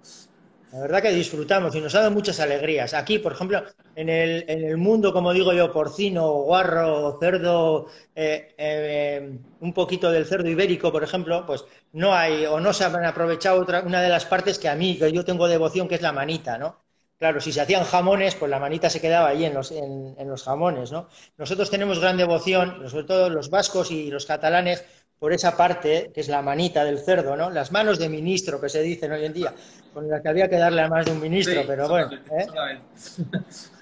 La 0.75 0.81
verdad 0.81 1.03
que 1.03 1.13
disfrutamos 1.13 1.73
y 1.77 1.81
nos 1.81 1.95
ha 1.95 2.01
dado 2.01 2.11
muchas 2.11 2.41
alegrías. 2.41 2.95
Aquí, 2.95 3.21
por 3.21 3.33
ejemplo, 3.33 3.63
en 3.95 4.09
el, 4.09 4.45
en 4.49 4.65
el 4.65 4.77
mundo, 4.77 5.13
como 5.13 5.33
digo 5.33 5.53
yo, 5.53 5.73
porcino, 5.73 6.33
guarro, 6.33 7.17
cerdo, 7.21 7.87
eh, 8.17 8.57
eh, 8.59 9.39
un 9.61 9.73
poquito 9.73 10.11
del 10.11 10.27
cerdo 10.27 10.49
ibérico, 10.49 10.91
por 10.91 11.05
ejemplo, 11.05 11.47
pues 11.47 11.65
no 11.93 12.13
hay 12.13 12.45
o 12.47 12.59
no 12.59 12.73
se 12.73 12.85
han 12.85 13.05
aprovechado 13.05 13.63
otra, 13.63 13.83
una 13.83 14.03
de 14.03 14.09
las 14.09 14.25
partes 14.25 14.59
que 14.59 14.69
a 14.69 14.75
mí, 14.75 14.99
que 14.99 15.13
yo 15.13 15.25
tengo 15.25 15.47
devoción, 15.47 15.87
que 15.87 15.95
es 15.95 16.03
la 16.03 16.11
manita, 16.11 16.59
¿no? 16.59 16.84
Claro, 17.25 17.41
si 17.41 17.53
se 17.53 17.63
hacían 17.63 17.85
jamones, 17.85 18.35
pues 18.35 18.51
la 18.51 18.59
manita 18.59 18.91
se 18.91 19.01
quedaba 19.01 19.29
ahí 19.29 19.47
en 19.47 19.55
los, 19.55 19.71
en, 19.73 20.15
en 20.19 20.29
los 20.29 20.43
jamones, 20.43 20.93
¿no? 20.93 21.09
Nosotros 21.39 21.71
tenemos 21.71 21.99
gran 21.99 22.19
devoción, 22.19 22.87
sobre 22.91 23.05
todo 23.05 23.31
los 23.31 23.49
vascos 23.49 23.91
y 23.91 24.11
los 24.11 24.27
catalanes, 24.27 24.85
por 25.19 25.33
esa 25.33 25.57
parte, 25.57 26.11
que 26.13 26.21
es 26.21 26.29
la 26.29 26.43
manita 26.43 26.85
del 26.85 26.99
cerdo, 26.99 27.35
¿no? 27.35 27.49
Las 27.49 27.73
manos 27.73 27.99
de 27.99 28.11
ministro 28.11 28.61
que 28.61 28.69
se 28.69 28.83
dicen 28.83 29.11
hoy 29.11 29.25
en 29.25 29.33
día, 29.33 29.55
con 29.95 30.07
las 30.07 30.21
que 30.21 30.29
había 30.29 30.51
que 30.51 30.59
darle 30.59 30.83
a 30.83 30.89
más 30.89 31.07
de 31.07 31.13
un 31.13 31.21
ministro, 31.23 31.63
pero 31.67 31.89
bueno. 31.89 32.11
¿eh? 32.13 32.47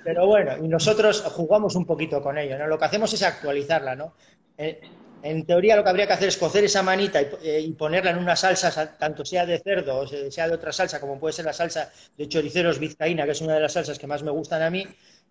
Pero 0.04 0.28
bueno, 0.28 0.64
y 0.64 0.68
nosotros 0.68 1.22
jugamos 1.22 1.74
un 1.74 1.84
poquito 1.84 2.22
con 2.22 2.38
ello, 2.38 2.56
¿no? 2.56 2.68
Lo 2.68 2.78
que 2.78 2.84
hacemos 2.84 3.12
es 3.12 3.24
actualizarla, 3.24 3.96
¿no? 3.96 4.14
Eh, 4.56 4.80
en 5.22 5.46
teoría 5.46 5.76
lo 5.76 5.84
que 5.84 5.90
habría 5.90 6.06
que 6.06 6.12
hacer 6.12 6.28
es 6.28 6.36
cocer 6.36 6.64
esa 6.64 6.82
manita 6.82 7.20
eh, 7.20 7.60
y, 7.60 7.72
ponerla 7.72 8.10
en 8.10 8.18
una 8.18 8.36
salsa, 8.36 8.96
tanto 8.98 9.24
sea 9.24 9.46
de 9.46 9.58
cerdo 9.58 10.00
o 10.00 10.06
sea 10.06 10.48
de 10.48 10.54
otra 10.54 10.72
salsa, 10.72 11.00
como 11.00 11.18
puede 11.18 11.32
ser 11.32 11.44
la 11.44 11.52
salsa 11.52 11.90
de 12.16 12.28
choriceros 12.28 12.78
vizcaína, 12.78 13.24
que 13.24 13.32
es 13.32 13.40
una 13.40 13.54
de 13.54 13.60
las 13.60 13.72
salsas 13.72 13.98
que 13.98 14.06
más 14.06 14.22
me 14.22 14.30
gustan 14.30 14.62
a 14.62 14.70
mí. 14.70 14.86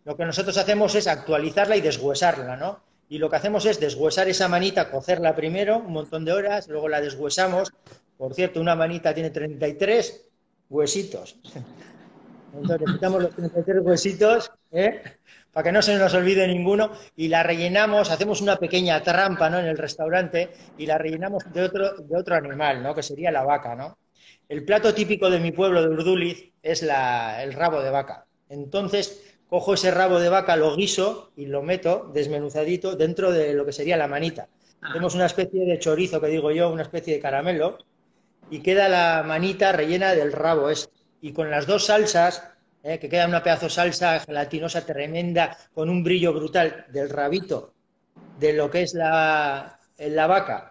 Lo 0.06 0.16
que 0.16 0.26
nosotros 0.26 0.58
hacemos 0.58 0.96
es 0.96 1.08
actualizarla 1.08 1.76
y 1.76 1.82
deshuesarla, 1.82 2.56
¿no? 2.56 2.80
y 3.12 3.18
lo 3.18 3.30
que 3.30 3.36
hacemos 3.36 3.66
es 3.66 3.78
deshuesar 3.78 4.30
esa 4.30 4.48
manita, 4.48 4.90
cocerla 4.90 5.36
primero 5.36 5.80
un 5.80 5.92
montón 5.92 6.24
de 6.24 6.32
horas, 6.32 6.70
luego 6.70 6.88
la 6.88 7.02
deshuesamos. 7.02 7.74
Por 8.18 8.34
cierto, 8.34 8.62
una 8.62 8.74
manita 8.74 9.14
tiene 9.14 9.32
33 9.32 10.30
huesitos. 10.70 11.36
Entonces 12.56 12.88
quitamos 12.90 13.24
los 13.24 13.36
33 13.36 13.82
huesitos, 13.84 14.52
¿eh? 14.72 15.04
Para 15.52 15.66
que 15.66 15.72
no 15.72 15.82
se 15.82 15.98
nos 15.98 16.14
olvide 16.14 16.48
ninguno, 16.48 16.92
y 17.16 17.28
la 17.28 17.44
rellenamos, 17.44 18.10
hacemos 18.10 18.42
una 18.42 18.58
pequeña 18.58 19.02
trampa 19.04 19.50
¿no? 19.50 19.60
en 19.60 19.66
el 19.66 19.78
restaurante 19.78 20.50
y 20.78 20.86
la 20.86 20.98
rellenamos 20.98 21.44
de 21.52 21.64
otro, 21.64 21.98
de 21.98 22.18
otro 22.18 22.36
animal, 22.36 22.82
¿no? 22.82 22.96
que 22.96 23.04
sería 23.04 23.32
la 23.32 23.44
vaca. 23.44 23.76
¿no? 23.76 23.98
El 24.48 24.66
plato 24.66 24.94
típico 24.94 25.30
de 25.30 25.40
mi 25.40 25.52
pueblo 25.52 25.82
de 25.82 25.90
Urduliz 25.90 26.52
es 26.62 26.84
el 26.84 27.54
rabo 27.54 27.82
de 27.82 27.90
vaca. 27.90 28.26
Entonces, 28.50 29.38
cojo 29.48 29.74
ese 29.74 29.92
rabo 29.92 30.20
de 30.20 30.30
vaca, 30.30 30.56
lo 30.56 30.76
guiso 30.76 31.32
y 31.36 31.46
lo 31.46 31.62
meto 31.62 32.10
desmenuzadito 32.14 32.96
dentro 32.96 33.32
de 33.32 33.54
lo 33.54 33.66
que 33.66 33.72
sería 33.74 33.98
la 33.98 34.08
manita. 34.08 34.48
Hacemos 34.82 35.14
una 35.16 35.28
especie 35.28 35.66
de 35.66 35.80
chorizo, 35.80 36.20
que 36.20 36.28
digo 36.28 36.52
yo, 36.52 36.70
una 36.70 36.82
especie 36.82 37.14
de 37.14 37.20
caramelo, 37.20 37.78
y 38.50 38.62
queda 38.62 38.90
la 38.90 39.24
manita 39.24 39.72
rellena 39.72 40.16
del 40.16 40.34
rabo. 40.34 40.70
Es, 40.70 40.90
y 41.22 41.34
con 41.34 41.52
las 41.52 41.68
dos 41.68 41.86
salsas, 41.86 42.44
eh, 42.84 43.00
que 43.00 43.10
queda 43.10 43.28
una 43.28 43.44
pedazo 43.44 43.66
de 43.66 43.72
salsa 43.72 44.20
gelatinosa 44.20 44.86
tremenda, 44.86 45.58
con 45.74 45.90
un 45.90 46.04
brillo 46.04 46.34
brutal 46.34 46.86
del 46.90 47.10
rabito, 47.10 47.74
de 48.40 48.54
lo 48.54 48.70
que 48.70 48.84
es 48.84 48.94
la, 48.94 49.80
la 49.98 50.28
vaca 50.28 50.70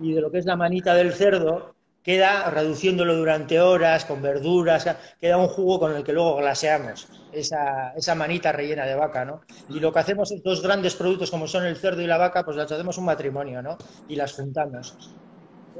y 0.00 0.12
de 0.12 0.20
lo 0.20 0.30
que 0.30 0.38
es 0.38 0.46
la 0.46 0.56
manita 0.56 0.94
del 0.94 1.12
cerdo, 1.12 1.74
queda 2.02 2.48
reduciéndolo 2.50 3.16
durante 3.16 3.60
horas, 3.60 4.04
con 4.04 4.22
verduras, 4.22 4.88
queda 5.20 5.36
un 5.36 5.48
jugo 5.48 5.78
con 5.80 5.94
el 5.94 6.04
que 6.04 6.12
luego 6.12 6.36
glaseamos 6.36 7.08
esa, 7.32 7.92
esa 7.94 8.14
manita 8.14 8.52
rellena 8.52 8.86
de 8.86 8.94
vaca, 8.94 9.24
¿no? 9.24 9.42
Y 9.68 9.80
lo 9.80 9.92
que 9.92 9.98
hacemos 9.98 10.30
es 10.32 10.42
dos 10.42 10.62
grandes 10.62 10.94
productos 10.94 11.30
como 11.30 11.46
son 11.46 11.66
el 11.66 11.76
cerdo 11.76 12.00
y 12.02 12.06
la 12.06 12.18
vaca, 12.18 12.44
pues 12.44 12.56
las 12.56 12.70
hacemos 12.72 12.98
un 12.98 13.04
matrimonio, 13.04 13.62
¿no? 13.62 13.76
Y 14.06 14.16
las 14.16 14.32
juntamos. 14.32 14.96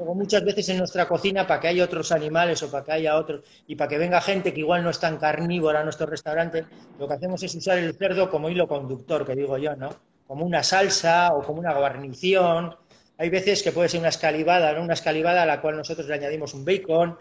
Muchas 0.05 0.43
veces 0.45 0.69
en 0.69 0.77
nuestra 0.77 1.07
cocina, 1.07 1.45
para 1.45 1.59
que 1.59 1.67
haya 1.67 1.83
otros 1.83 2.11
animales 2.11 2.63
o 2.63 2.71
para 2.71 2.85
que 2.85 2.91
haya 2.91 3.17
otros, 3.17 3.41
y 3.67 3.75
para 3.75 3.89
que 3.89 3.97
venga 3.97 4.21
gente 4.21 4.53
que 4.53 4.61
igual 4.61 4.83
no 4.83 4.89
es 4.89 4.99
tan 4.99 5.17
carnívora 5.17 5.81
a 5.81 5.83
nuestro 5.83 6.07
restaurante, 6.07 6.65
lo 6.97 7.07
que 7.07 7.13
hacemos 7.13 7.43
es 7.43 7.53
usar 7.55 7.77
el 7.77 7.93
cerdo 7.95 8.29
como 8.29 8.49
hilo 8.49 8.67
conductor, 8.67 9.25
que 9.25 9.35
digo 9.35 9.57
yo, 9.57 9.75
¿no? 9.75 9.89
Como 10.25 10.45
una 10.45 10.63
salsa 10.63 11.33
o 11.33 11.41
como 11.43 11.59
una 11.59 11.73
guarnición, 11.73 12.75
hay 13.19 13.29
veces 13.29 13.61
que 13.61 13.73
puede 13.73 13.89
ser 13.89 13.99
una 13.99 14.09
escalivada, 14.09 14.71
¿no? 14.71 14.81
Una 14.81 14.93
escalivada 14.93 15.43
a 15.43 15.45
la 15.45 15.59
cual 15.59 15.75
nosotros 15.75 16.07
le 16.07 16.13
añadimos 16.13 16.53
un 16.53 16.63
bacon. 16.63 17.17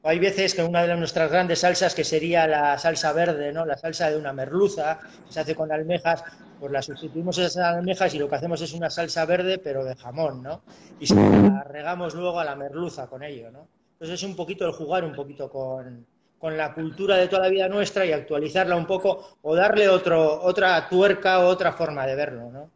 O 0.00 0.08
hay 0.08 0.18
veces 0.18 0.54
que 0.54 0.62
una 0.62 0.86
de 0.86 0.96
nuestras 0.96 1.30
grandes 1.30 1.58
salsas, 1.58 1.94
que 1.94 2.02
sería 2.02 2.46
la 2.46 2.78
salsa 2.78 3.12
verde, 3.12 3.52
¿no? 3.52 3.66
La 3.66 3.76
salsa 3.76 4.10
de 4.10 4.16
una 4.16 4.32
merluza, 4.32 5.00
que 5.26 5.32
se 5.32 5.40
hace 5.40 5.54
con 5.54 5.70
almejas, 5.70 6.24
pues 6.64 6.72
la 6.72 6.80
sustituimos 6.80 7.36
esas 7.36 7.58
almejas 7.58 8.14
y 8.14 8.18
lo 8.18 8.26
que 8.26 8.36
hacemos 8.36 8.58
es 8.62 8.72
una 8.72 8.88
salsa 8.88 9.26
verde, 9.26 9.58
pero 9.58 9.84
de 9.84 9.94
jamón, 9.96 10.42
¿no? 10.42 10.62
Y 10.98 11.06
se 11.06 11.14
la 11.14 11.62
regamos 11.62 12.14
luego 12.14 12.40
a 12.40 12.44
la 12.46 12.56
merluza 12.56 13.06
con 13.06 13.22
ello, 13.22 13.50
¿no? 13.50 13.68
Entonces 13.92 14.14
es 14.14 14.22
un 14.22 14.34
poquito 14.34 14.64
el 14.64 14.72
jugar 14.72 15.04
un 15.04 15.14
poquito 15.14 15.50
con, 15.50 16.06
con 16.38 16.56
la 16.56 16.72
cultura 16.72 17.18
de 17.18 17.28
toda 17.28 17.42
la 17.42 17.48
vida 17.50 17.68
nuestra 17.68 18.06
y 18.06 18.12
actualizarla 18.12 18.76
un 18.76 18.86
poco 18.86 19.36
o 19.42 19.54
darle 19.54 19.90
otro, 19.90 20.40
otra 20.40 20.88
tuerca 20.88 21.40
o 21.40 21.48
otra 21.48 21.74
forma 21.74 22.06
de 22.06 22.14
verlo, 22.16 22.50
¿no? 22.50 22.70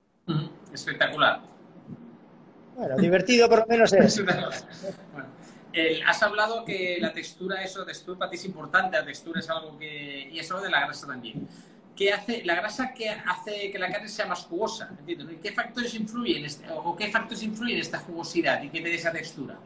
Espectacular. 0.70 1.41
Bueno, 2.76 2.95
divertido 2.99 3.49
por 3.49 3.61
lo 3.61 3.66
menos 3.68 3.91
es. 3.95 4.22
has 6.07 6.22
hablado 6.22 6.62
que 6.62 6.99
la 7.01 7.14
textura, 7.14 7.62
eso, 7.62 7.86
textura 7.86 8.18
para 8.18 8.30
ti 8.32 8.36
es 8.36 8.45
importante, 8.45 8.99
la 8.99 9.05
textura 9.07 9.41
es 9.41 9.49
algo 9.49 9.78
que... 9.78 10.28
y 10.30 10.39
eso 10.39 10.61
de 10.61 10.68
la 10.68 10.80
grasa 10.80 11.07
también. 11.07 11.49
¿Qué 11.99 12.13
hace, 12.13 12.45
la 12.45 12.55
grasa 12.55 12.95
que 12.95 13.11
hace 13.11 13.73
que 13.73 13.79
la 13.79 13.91
carne 13.91 14.09
sea 14.09 14.27
más 14.27 14.45
jugosa? 14.45 14.89
¿entiendes? 15.01 15.39
¿Qué 15.43 15.51
factores 15.51 15.93
influyen, 15.95 16.45
este, 16.45 16.65
o 16.71 16.95
qué 16.95 17.11
factores 17.11 17.43
influyen 17.43 17.75
en 17.75 17.83
esta 17.83 17.99
jugosidad 17.99 18.63
y 18.63 18.69
qué 18.69 18.81
te 18.81 18.95
esa 18.95 19.11
textura? 19.11 19.59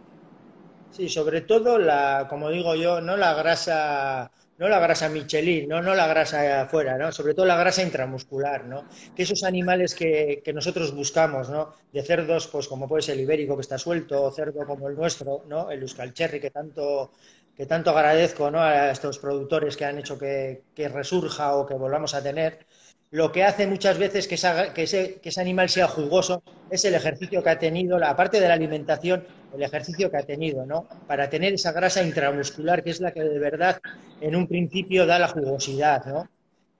Sí, 0.91 1.11
sobre 1.11 1.43
todo 1.43 1.77
la, 1.79 2.27
como 2.31 2.49
digo 2.49 2.75
yo, 2.75 3.03
no 3.03 3.19
la 3.19 3.35
grasa 3.35 4.31
no 4.59 4.69
la 4.69 4.79
grasa 4.79 5.09
Michelin, 5.09 5.69
no, 5.69 5.83
no 5.83 5.95
la 5.95 6.07
grasa 6.07 6.63
afuera, 6.63 6.97
¿no? 6.97 7.11
sobre 7.11 7.35
todo 7.35 7.47
la 7.47 7.57
grasa 7.57 7.83
intramuscular, 7.83 8.65
¿no? 8.65 8.85
que 9.17 9.25
esos 9.25 9.43
animales 9.43 9.93
que, 9.93 10.41
que, 10.45 10.53
nosotros 10.53 10.95
buscamos, 10.95 11.51
¿no? 11.51 11.75
de 11.93 12.01
cerdos, 12.03 12.47
pues 12.47 12.69
como 12.69 12.87
puede 12.87 13.03
ser 13.03 13.17
el 13.17 13.23
ibérico 13.23 13.57
que 13.57 13.63
está 13.63 13.77
suelto, 13.77 14.23
o 14.23 14.31
cerdo 14.31 14.65
como 14.65 14.89
el 14.89 14.95
nuestro, 14.95 15.45
¿no? 15.49 15.69
el 15.69 15.83
Euskal 15.83 16.15
Cherry, 16.15 16.39
que 16.39 16.51
tanto, 16.51 17.11
que 17.57 17.67
tanto 17.67 17.91
agradezco 17.91 18.47
a 18.47 18.91
estos 18.91 19.19
productores 19.19 19.77
que 19.77 19.85
han 19.85 19.99
hecho 19.99 20.19
que, 20.19 20.63
que 20.75 20.89
resurja 20.89 21.55
o 21.57 21.67
que 21.67 21.75
volvamos 21.75 22.15
a 22.15 22.23
tener, 22.23 22.67
lo 23.13 23.31
que 23.31 23.45
hace 23.45 23.67
muchas 23.67 23.99
veces 23.99 24.27
que, 24.27 24.37
que, 24.75 24.83
ese, 24.85 25.41
animal 25.41 25.69
sea 25.69 25.87
jugoso 25.87 26.43
es 26.71 26.83
el 26.87 26.95
ejercicio 26.95 27.43
que 27.43 27.51
ha 27.51 27.59
tenido, 27.59 27.99
la 27.99 28.17
parte 28.17 28.41
de 28.41 28.49
la 28.49 28.55
alimentación, 28.55 29.27
el 29.55 29.63
ejercicio 29.63 30.11
que 30.11 30.17
ha 30.17 30.23
tenido, 30.23 30.65
¿no? 30.65 30.89
Para 31.07 31.29
tener 31.29 31.53
esa 31.53 31.73
grasa 31.73 32.03
intramuscular, 32.03 32.83
que 32.83 32.89
es 32.89 33.03
la 33.03 33.13
que 33.13 33.23
de 33.23 33.39
verdad 33.39 33.83
en 34.23 34.35
un 34.35 34.49
principio 34.49 35.05
da 35.05 35.19
la 35.19 35.29
jugosidad, 35.29 36.07
¿no? 36.07 36.27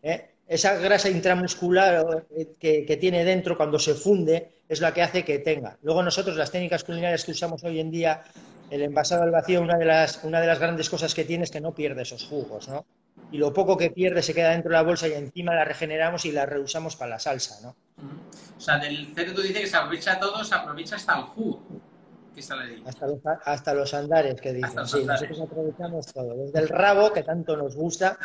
¿Eh? 0.03 0.31
Esa 0.49 0.77
grasa 0.77 1.11
intramuscular 1.11 2.25
eh, 2.35 2.49
que, 2.59 2.87
que, 2.87 2.97
tiene 2.97 3.27
dentro 3.27 3.55
cuando 3.55 3.79
se 3.79 3.93
funde 3.93 4.53
es 4.71 4.81
la 4.81 4.95
que 4.95 5.03
hace 5.03 5.25
que 5.27 5.41
tenga. 5.41 5.77
Luego 5.83 6.03
nosotros 6.03 6.35
las 6.35 6.51
técnicas 6.51 6.83
culinarias 6.83 7.27
que 7.27 7.33
usamos 7.33 7.63
hoy 7.63 7.79
en 7.79 7.91
día, 7.91 8.23
el 8.75 8.83
envasado 8.83 9.23
al 9.23 9.31
vacío, 9.31 9.61
una 9.61 9.77
de 9.77 9.85
las, 9.85 10.25
una 10.25 10.41
de 10.41 10.47
las 10.47 10.59
grandes 10.59 10.89
cosas 10.89 11.15
que 11.15 11.25
tiene 11.25 11.45
es 11.45 11.51
que 11.51 11.61
no 11.61 11.75
pierde 11.75 12.03
esos 12.03 12.25
jugos, 12.25 12.69
¿no? 12.69 12.85
y 13.31 13.39
lo 13.39 13.53
poco 13.53 13.77
que 13.77 13.91
pierde 13.91 14.23
se 14.23 14.35
queda 14.35 14.51
dentro 14.51 14.71
de 14.71 14.77
la 14.77 14.83
bolsa 14.83 15.09
y 15.09 15.13
encima 15.13 15.55
la 15.55 15.65
regeneramos 15.65 16.25
y 16.25 16.33
la 16.33 16.47
reusamos 16.47 16.97
para 16.97 17.13
la 17.13 17.19
salsa, 17.19 17.61
¿no? 17.63 17.75
O 18.57 18.61
sea, 18.61 18.79
del 18.79 19.15
cerdo 19.15 19.35
tú 19.35 19.43
dices 19.43 19.61
que 19.63 19.67
se 19.67 19.77
aprovecha 19.77 20.19
todo, 20.21 20.45
se 20.45 20.55
aprovecha 20.55 20.97
hasta 20.97 21.19
el 21.19 21.23
jugo. 21.25 21.63
Que 22.35 22.41
está 22.41 22.55
hasta, 22.87 23.07
los, 23.07 23.21
hasta 23.45 23.75
los 23.75 23.93
andares 23.93 24.41
que 24.41 24.55
dicen. 24.55 24.87
Sí, 24.87 25.05
nosotros 25.05 25.41
aprovechamos 25.41 26.07
todo, 26.07 26.35
desde 26.35 26.61
el 26.61 26.69
rabo, 26.69 27.13
que 27.13 27.23
tanto 27.23 27.57
nos 27.57 27.77
gusta, 27.77 28.19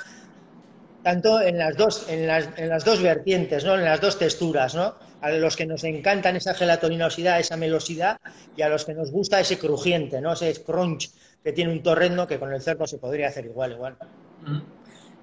tanto 1.04 1.42
en 1.42 1.58
las 1.58 1.76
dos, 1.76 2.08
en 2.10 2.26
las, 2.26 2.50
en 2.58 2.70
las 2.70 2.86
dos 2.86 3.02
vertientes, 3.02 3.66
¿no? 3.66 3.76
En 3.76 3.84
las 3.84 4.00
dos 4.00 4.18
texturas, 4.18 4.76
¿no? 4.76 4.96
A 5.22 5.32
los 5.32 5.58
que 5.58 5.66
nos 5.66 5.84
encantan 5.84 6.38
esa 6.38 6.54
gelatininosidad, 6.54 7.40
esa 7.40 7.58
melosidad, 7.58 8.18
y 8.56 8.62
a 8.62 8.70
los 8.70 8.86
que 8.86 8.94
nos 8.94 9.12
gusta 9.12 9.40
ese 9.40 9.58
crujiente, 9.58 10.22
¿no? 10.22 10.34
Ese 10.34 10.64
crunch 10.64 11.12
que 11.44 11.54
tiene 11.54 11.72
un 11.72 11.84
torrendo 11.84 12.28
que 12.28 12.40
con 12.40 12.54
el 12.54 12.62
cerdo 12.62 12.88
se 12.88 12.98
podría 12.98 13.28
hacer 13.28 13.46
igual, 13.46 13.74
igual 13.74 13.98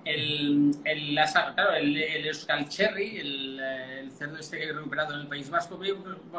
el, 0.05 0.77
el, 0.85 1.15
claro, 1.15 1.75
el, 1.75 1.97
el 1.97 2.27
Euskal 2.27 2.69
Cherry, 2.69 3.19
el, 3.19 3.61
el, 3.61 4.13
cerdo 4.13 4.39
este 4.39 4.59
que 4.59 4.65
he 4.65 4.73
recuperado 4.73 5.15
en 5.15 5.21
el 5.21 5.27
País 5.29 5.49
Vasco, 5.49 5.81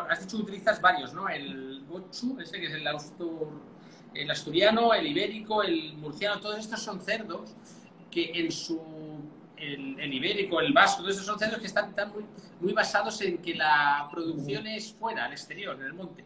has 0.07 0.21
dicho 0.21 0.37
que 0.37 0.43
utilizas 0.43 0.79
varios, 0.81 1.13
¿no? 1.13 1.27
El 1.27 1.83
Gochu, 1.87 2.39
ese 2.39 2.59
que 2.59 2.67
es 2.67 2.73
el, 2.73 2.87
el 4.13 4.31
asturiano, 4.31 4.93
el 4.93 5.07
ibérico, 5.07 5.63
el 5.63 5.97
murciano, 5.97 6.39
todos 6.39 6.59
estos 6.59 6.81
son 6.81 7.01
cerdos 7.01 7.55
que 8.11 8.31
en 8.33 8.51
su... 8.51 8.79
El, 9.57 9.97
el 10.01 10.13
ibérico, 10.13 10.59
el 10.59 10.73
vasco, 10.73 10.97
todos 10.97 11.11
estos 11.11 11.27
son 11.27 11.39
cerdos 11.39 11.59
que 11.59 11.67
están, 11.67 11.89
están 11.89 12.11
muy, 12.11 12.25
muy 12.59 12.73
basados 12.73 13.21
en 13.21 13.37
que 13.37 13.55
la 13.55 14.05
producción 14.11 14.67
es 14.67 14.91
fuera, 14.91 15.25
al 15.25 15.31
exterior, 15.31 15.77
en 15.79 15.85
el 15.85 15.93
monte. 15.93 16.25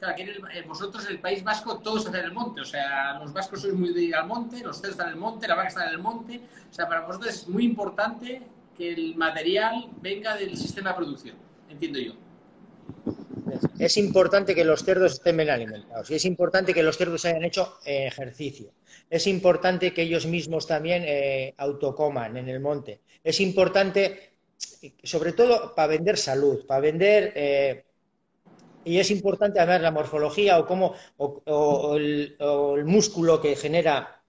Claro, 0.00 0.14
aquí 0.14 0.22
en 0.22 0.30
eh, 0.30 0.64
vosotros, 0.66 1.06
el 1.10 1.20
País 1.20 1.44
Vasco, 1.44 1.78
todos 1.78 2.06
hacen 2.06 2.24
el 2.24 2.32
monte. 2.32 2.62
O 2.62 2.64
sea, 2.64 3.18
los 3.18 3.34
vascos 3.34 3.60
sois 3.60 3.74
muy 3.74 3.92
de 3.92 4.14
al 4.14 4.26
monte, 4.26 4.62
los 4.62 4.78
cerdos 4.78 4.92
están 4.92 5.08
en 5.08 5.12
el 5.12 5.20
monte, 5.20 5.46
la 5.46 5.54
vaca 5.54 5.68
está 5.68 5.84
en 5.84 5.90
el 5.90 5.98
monte. 5.98 6.40
O 6.70 6.72
sea, 6.72 6.88
para 6.88 7.06
vosotros 7.06 7.34
es 7.34 7.48
muy 7.48 7.64
importante 7.64 8.40
que 8.74 8.94
el 8.94 9.14
material 9.16 9.90
venga 10.00 10.34
del 10.36 10.56
sistema 10.56 10.90
de 10.90 10.96
producción, 10.96 11.36
entiendo 11.68 11.98
yo. 11.98 12.14
Es 13.78 13.98
importante 13.98 14.54
que 14.54 14.64
los 14.64 14.82
cerdos 14.82 15.12
estén 15.12 15.36
bien 15.36 15.50
alimentados 15.50 16.10
y 16.10 16.14
es 16.14 16.24
importante 16.24 16.72
que 16.72 16.82
los 16.82 16.96
cerdos 16.96 17.26
hayan 17.26 17.44
hecho 17.44 17.76
eh, 17.84 18.06
ejercicio. 18.06 18.70
Es 19.10 19.26
importante 19.26 19.92
que 19.92 20.02
ellos 20.02 20.24
mismos 20.24 20.66
también 20.66 21.02
eh, 21.04 21.52
autocoman 21.58 22.38
en 22.38 22.48
el 22.48 22.60
monte. 22.60 23.00
Es 23.22 23.38
importante, 23.40 24.32
sobre 25.02 25.34
todo, 25.34 25.74
para 25.74 25.88
vender 25.88 26.16
salud, 26.16 26.64
para 26.64 26.80
vender 26.80 27.32
eh, 27.36 27.84
y 28.84 28.98
es 28.98 29.10
importante 29.10 29.64
ver 29.64 29.80
la 29.80 29.90
morfología 29.90 30.58
o 30.58 30.66
cómo 30.66 30.94
o, 31.18 31.96
el, 31.96 32.36
músculo 32.84 33.40
que 33.40 33.56
genera 33.56 34.22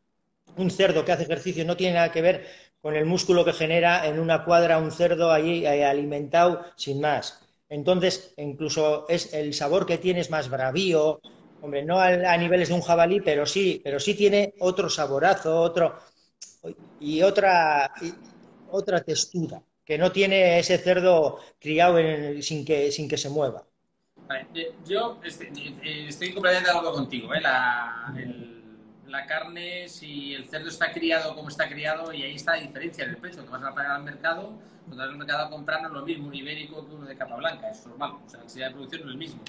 un 0.57 0.69
cerdo 0.69 1.05
que 1.05 1.13
hace 1.13 1.23
ejercicio 1.23 1.65
no 1.65 1.77
tiene 1.77 1.95
nada 1.95 2.11
que 2.11 2.21
ver 2.21 2.45
con 2.81 2.95
el 2.95 3.05
músculo 3.05 3.45
que 3.45 3.53
genera 3.53 4.07
en 4.07 4.19
una 4.19 4.43
cuadra 4.43 4.79
un 4.79 4.91
cerdo 4.91 5.35
eh, 5.35 5.85
alimentado 5.85 6.65
sin 6.75 6.99
más. 6.99 7.39
Entonces, 7.69 8.33
incluso 8.37 9.05
es 9.07 9.33
el 9.33 9.53
sabor 9.53 9.85
que 9.85 9.97
tiene 9.97 10.19
es 10.19 10.29
más 10.29 10.49
bravío, 10.49 11.21
hombre, 11.61 11.85
no 11.85 11.99
a, 11.99 12.37
niveles 12.37 12.69
de 12.69 12.73
un 12.73 12.81
jabalí, 12.81 13.21
pero 13.21 13.45
sí, 13.45 13.79
pero 13.83 13.99
sí 13.99 14.15
tiene 14.15 14.53
otro 14.59 14.89
saborazo, 14.89 15.61
otro 15.61 15.95
y 16.99 17.21
otra 17.21 17.93
otra 18.69 19.01
textura 19.01 19.61
que 19.85 19.97
no 19.97 20.11
tiene 20.11 20.59
ese 20.59 20.77
cerdo 20.77 21.39
criado 21.59 21.97
sin 22.41 22.65
que 22.65 22.91
sin 22.91 23.07
que 23.07 23.17
se 23.17 23.29
mueva. 23.29 23.65
Yo 24.85 25.19
estoy, 25.23 25.77
estoy 26.07 26.33
completamente 26.33 26.71
de 26.71 26.77
acuerdo 26.77 26.93
contigo. 26.93 27.33
¿eh? 27.33 27.41
La, 27.41 28.13
la, 29.07 29.25
carne, 29.25 29.89
si 29.89 30.33
el 30.33 30.47
cerdo 30.47 30.69
está 30.69 30.91
criado 30.91 31.35
como 31.35 31.49
está 31.49 31.67
criado, 31.67 32.13
y 32.13 32.23
ahí 32.23 32.35
está 32.35 32.55
la 32.55 32.61
diferencia 32.61 33.03
en 33.03 33.11
el 33.11 33.17
precio. 33.17 33.43
Que 33.43 33.49
vas 33.49 33.63
a 33.63 33.73
pagar 33.73 33.91
al 33.91 34.03
mercado, 34.03 34.53
cuando 34.85 35.03
vas 35.03 35.09
al 35.09 35.17
mercado 35.17 35.45
a 35.45 35.49
comprar 35.49 35.81
no 35.81 35.87
es 35.87 35.93
lo 35.93 36.05
mismo 36.05 36.27
un 36.27 36.35
ibérico 36.35 36.87
que 36.87 36.95
uno 36.95 37.05
de 37.05 37.17
capa 37.17 37.35
blanca, 37.35 37.69
es 37.69 37.85
normal. 37.85 38.13
O 38.25 38.29
sea, 38.29 38.37
la 38.37 38.43
necesidad 38.43 38.67
de 38.67 38.73
producción 38.73 39.01
no 39.01 39.07
es 39.07 39.13
el 39.13 39.17
mismo. 39.17 39.41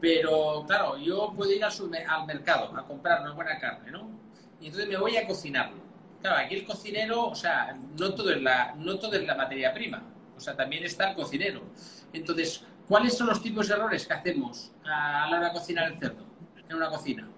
Pero 0.00 0.64
claro, 0.66 0.98
yo 0.98 1.32
puedo 1.36 1.52
ir 1.52 1.64
al, 1.64 1.72
al 2.08 2.26
mercado 2.26 2.76
a 2.76 2.84
comprar 2.84 3.22
una 3.22 3.32
buena 3.32 3.58
carne, 3.58 3.90
¿no? 3.90 4.10
Y 4.60 4.66
entonces 4.66 4.88
me 4.88 4.96
voy 4.96 5.16
a 5.16 5.26
cocinarlo. 5.26 5.82
Claro, 6.20 6.36
aquí 6.36 6.54
el 6.54 6.64
cocinero, 6.64 7.28
o 7.28 7.34
sea, 7.34 7.76
no 7.98 8.14
todo 8.14 8.30
es 8.30 8.40
la, 8.40 8.74
no 8.76 8.98
todo 8.98 9.14
es 9.14 9.26
la 9.26 9.34
materia 9.34 9.72
prima. 9.72 10.02
O 10.36 10.40
sea, 10.40 10.56
también 10.56 10.84
está 10.84 11.10
el 11.10 11.16
cocinero. 11.16 11.62
Entonces, 12.12 12.64
¿Cuáles 12.88 13.16
son 13.16 13.28
los 13.28 13.42
tipos 13.42 13.68
de 13.68 13.74
errores 13.74 14.06
que 14.06 14.12
hacemos 14.12 14.72
a 14.84 15.28
la 15.30 15.38
hora 15.38 15.48
de 15.48 15.52
cocinar 15.52 15.92
el 15.92 15.98
cerdo 15.98 16.24
en 16.68 16.76
una 16.76 16.88
cocina? 16.88 17.28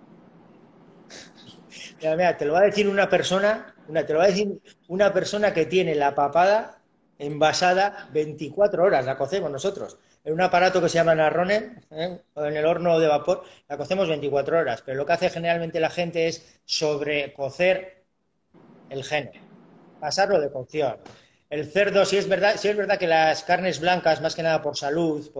Mira, 1.98 2.16
mira, 2.16 2.36
te 2.36 2.44
lo 2.44 2.54
va 2.54 2.60
a 2.60 2.64
decir 2.64 2.88
una 2.88 3.08
persona, 3.08 3.74
una, 3.88 4.04
te 4.04 4.12
lo 4.12 4.18
va 4.18 4.26
a 4.26 4.28
decir 4.28 4.60
una 4.88 5.12
persona 5.12 5.52
que 5.52 5.66
tiene 5.66 5.94
la 5.94 6.14
papada 6.14 6.80
envasada 7.18 8.08
24 8.12 8.84
horas, 8.84 9.04
la 9.04 9.16
cocemos 9.16 9.50
nosotros. 9.50 9.98
En 10.24 10.32
un 10.32 10.40
aparato 10.40 10.80
que 10.80 10.88
se 10.88 10.94
llama 10.94 11.14
Narronen, 11.14 11.84
¿eh? 11.90 12.18
en 12.36 12.56
el 12.56 12.64
horno 12.64 12.98
de 12.98 13.08
vapor, 13.08 13.44
la 13.68 13.76
cocemos 13.76 14.08
24 14.08 14.58
horas. 14.58 14.82
Pero 14.84 14.96
lo 14.96 15.06
que 15.06 15.12
hace 15.12 15.30
generalmente 15.30 15.80
la 15.80 15.90
gente 15.90 16.28
es 16.28 16.60
sobrecocer 16.64 18.04
el 18.88 19.04
género, 19.04 19.40
pasarlo 20.00 20.40
de 20.40 20.50
cocción 20.50 20.96
el 21.54 21.70
cerdo, 21.70 22.04
si 22.04 22.16
es 22.16 22.28
verdad, 22.28 22.56
si 22.56 22.68
es 22.68 22.76
verdad 22.76 22.98
que 22.98 23.06
las 23.06 23.44
carnes 23.44 23.78
blancas, 23.78 24.20
más 24.20 24.34
que 24.34 24.42
nada 24.42 24.60
por 24.60 24.76
salud, 24.76 25.30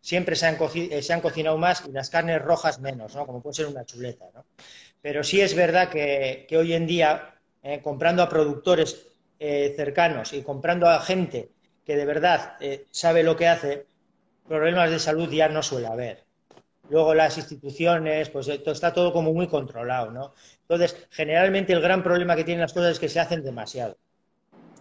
siempre 0.00 0.34
se 0.34 0.46
han, 0.46 0.58
eh, 0.74 1.00
se 1.00 1.12
han, 1.12 1.20
cocinado 1.20 1.58
más 1.58 1.84
y 1.86 1.92
las 1.92 2.10
carnes 2.10 2.42
rojas 2.42 2.80
menos, 2.80 3.14
¿no? 3.14 3.24
como 3.24 3.40
puede 3.40 3.54
ser 3.54 3.66
una 3.66 3.84
chuleta. 3.84 4.24
¿no? 4.34 4.44
Pero 5.00 5.22
sí 5.22 5.40
es 5.40 5.54
verdad 5.54 5.88
que, 5.88 6.46
hoy 6.58 6.72
en 6.72 6.88
día, 6.88 7.34
eh, 7.62 7.80
comprando 7.82 8.22
a 8.22 8.28
productores 8.28 9.06
eh, 9.38 9.72
cercanos 9.76 10.32
y 10.32 10.42
comprando 10.42 10.88
a 10.88 11.00
gente 11.00 11.50
que 11.84 11.94
de 11.96 12.04
verdad 12.04 12.56
eh, 12.60 12.86
sabe 12.90 13.22
lo 13.22 13.36
que 13.36 13.46
hace, 13.46 13.86
problemas 14.48 14.90
de 14.90 14.98
salud 14.98 15.30
ya 15.30 15.48
no 15.48 15.62
suele 15.62 15.86
haber. 15.86 16.24
Luego 16.88 17.14
las 17.14 17.38
instituciones, 17.38 18.28
pues 18.30 18.48
está 18.48 18.92
todo 18.92 19.12
como 19.12 19.32
muy 19.32 19.46
controlado, 19.46 20.10
¿no? 20.10 20.34
Entonces, 20.62 21.06
generalmente 21.10 21.72
el 21.72 21.80
gran 21.80 22.02
problema 22.02 22.34
que 22.34 22.42
tienen 22.42 22.62
las 22.62 22.72
cosas 22.72 22.92
es 22.92 22.98
que 22.98 23.08
se 23.08 23.20
hacen 23.20 23.44
demasiado. 23.44 23.96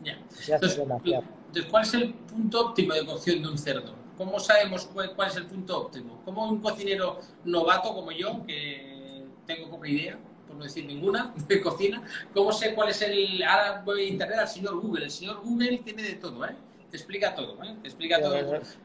Ya. 0.03 0.19
Demasiado. 0.59 1.23
¿Cuál 1.69 1.83
es 1.83 1.93
el 1.93 2.13
punto 2.13 2.67
óptimo 2.67 2.93
de 2.93 3.05
cocción 3.05 3.41
de 3.41 3.49
un 3.49 3.57
cerdo? 3.57 3.95
¿Cómo 4.17 4.39
sabemos 4.39 4.85
cuál, 4.85 5.27
es 5.27 5.35
el 5.37 5.45
punto 5.47 5.81
óptimo? 5.85 6.21
¿Cómo 6.25 6.49
un 6.49 6.59
cocinero 6.59 7.19
novato 7.45 7.93
como 7.93 8.11
yo, 8.11 8.45
que 8.45 9.25
tengo 9.45 9.69
poca 9.69 9.87
idea, 9.87 10.19
por 10.47 10.57
no 10.57 10.63
decir 10.63 10.85
ninguna, 10.85 11.33
de 11.47 11.61
cocina, 11.61 12.03
cómo 12.33 12.51
sé 12.51 12.73
cuál 12.75 12.89
es 12.89 13.01
el... 13.01 13.41
Ahora 13.43 13.81
voy 13.85 14.01
a 14.01 14.07
internet 14.07 14.39
al 14.39 14.47
señor 14.47 14.79
Google. 14.79 15.05
El 15.05 15.11
señor 15.11 15.41
Google 15.41 15.77
tiene 15.79 16.03
de 16.03 16.15
todo, 16.15 16.45
¿eh? 16.45 16.55
te 16.89 16.97
explica 16.97 17.35
todo, 17.35 17.63
¿eh? 17.63 17.75
Te 17.81 17.87
explica 17.87 18.19
todo. 18.21 18.35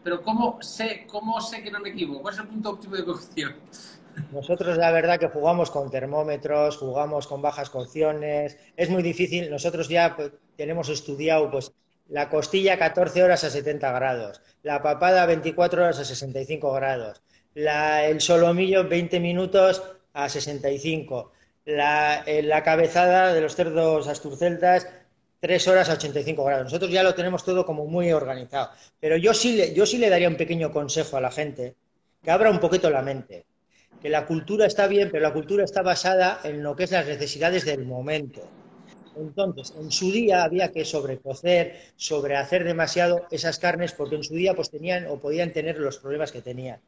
Pero 0.03 0.23
¿cómo 0.23 0.59
sé, 0.61 1.07
¿cómo 1.09 1.41
sé 1.41 1.63
que 1.63 1.71
no 1.71 1.81
me 1.81 1.91
equivoco? 1.91 2.23
¿Cuál 2.23 2.35
es 2.35 2.41
el 2.41 2.49
punto 2.49 2.71
óptimo 2.71 2.97
de 2.97 3.05
cocción? 3.05 3.55
Nosotros 4.33 4.77
la 4.77 4.93
verdad 4.93 5.19
que 5.19 5.29
jugamos 5.29 5.71
con 5.71 5.91
termómetros, 5.91 6.77
jugamos 6.77 7.27
con 7.27 7.43
bajas 7.43 7.71
cocciones, 7.71 8.57
es 8.77 8.91
muy 8.91 9.03
difícil, 9.03 9.51
nosotros 9.51 9.89
ya 9.89 10.15
pues, 10.15 10.31
tenemos 10.57 10.89
estudiado 10.89 11.51
pues 11.51 11.73
la 12.09 12.29
costilla 12.29 12.79
14 12.79 13.23
horas 13.23 13.45
a 13.45 13.51
70 13.51 13.93
grados, 13.93 14.41
la 14.63 14.83
papada 14.83 15.27
24 15.27 15.83
horas 15.83 15.99
a 15.99 16.05
65 16.05 16.73
grados, 16.73 17.23
la, 17.55 18.07
el 18.07 18.21
solomillo 18.21 18.87
20 18.89 19.21
minutos 19.21 19.83
a 20.13 20.29
65, 20.29 21.33
la, 21.65 22.23
eh, 22.27 22.43
la 22.43 22.63
cabezada 22.63 23.33
de 23.33 23.41
los 23.41 23.57
cerdos 23.57 24.07
asturceltas 24.07 24.87
3 25.45 25.69
horas 25.69 25.91
a 25.91 25.95
85 25.95 26.43
grados. 26.43 26.65
Nosotros 26.65 26.91
ya 26.91 27.03
lo 27.03 27.15
tenemos 27.15 27.45
todo 27.45 27.67
como 27.67 27.85
muy 27.85 28.11
organizado. 28.13 28.71
Pero 28.99 29.19
yo 29.19 29.35
sí, 29.35 29.57
le, 29.57 29.75
yo 29.75 29.85
sí 29.85 29.99
le 29.99 30.09
daría 30.09 30.29
un 30.29 30.39
pequeño 30.39 30.73
consejo 30.73 31.19
a 31.19 31.21
la 31.21 31.31
gente, 31.31 31.77
que 32.23 32.31
abra 32.31 32.51
un 32.51 32.61
poquito 32.61 32.89
la 32.89 33.03
mente. 33.03 33.45
Que 34.01 34.09
la 34.09 34.25
cultura 34.25 34.65
está 34.65 34.87
bien, 34.87 35.11
pero 35.11 35.23
la 35.23 35.35
cultura 35.35 35.63
está 35.63 35.83
basada 35.83 36.41
en 36.45 36.63
lo 36.63 36.75
que 36.75 36.85
es 36.85 36.93
las 36.93 37.07
necesidades 37.07 37.67
del 37.67 37.85
momento. 37.85 38.49
Entonces, 39.17 39.75
en 39.79 39.91
su 39.91 40.11
día 40.11 40.45
había 40.45 40.73
que 40.73 40.85
sobrecocer, 40.85 41.77
sobrehacer 41.97 42.65
demasiado 42.65 43.27
esas 43.31 43.59
carnes, 43.59 43.93
porque 43.93 44.17
en 44.17 44.25
su 44.25 44.35
día 44.35 44.55
pues 44.55 44.71
tenían 44.71 45.07
o 45.07 45.19
podían 45.19 45.53
tener 45.53 45.79
los 45.79 45.99
problemas 45.99 46.33
que 46.33 46.43
tenían. 46.43 46.81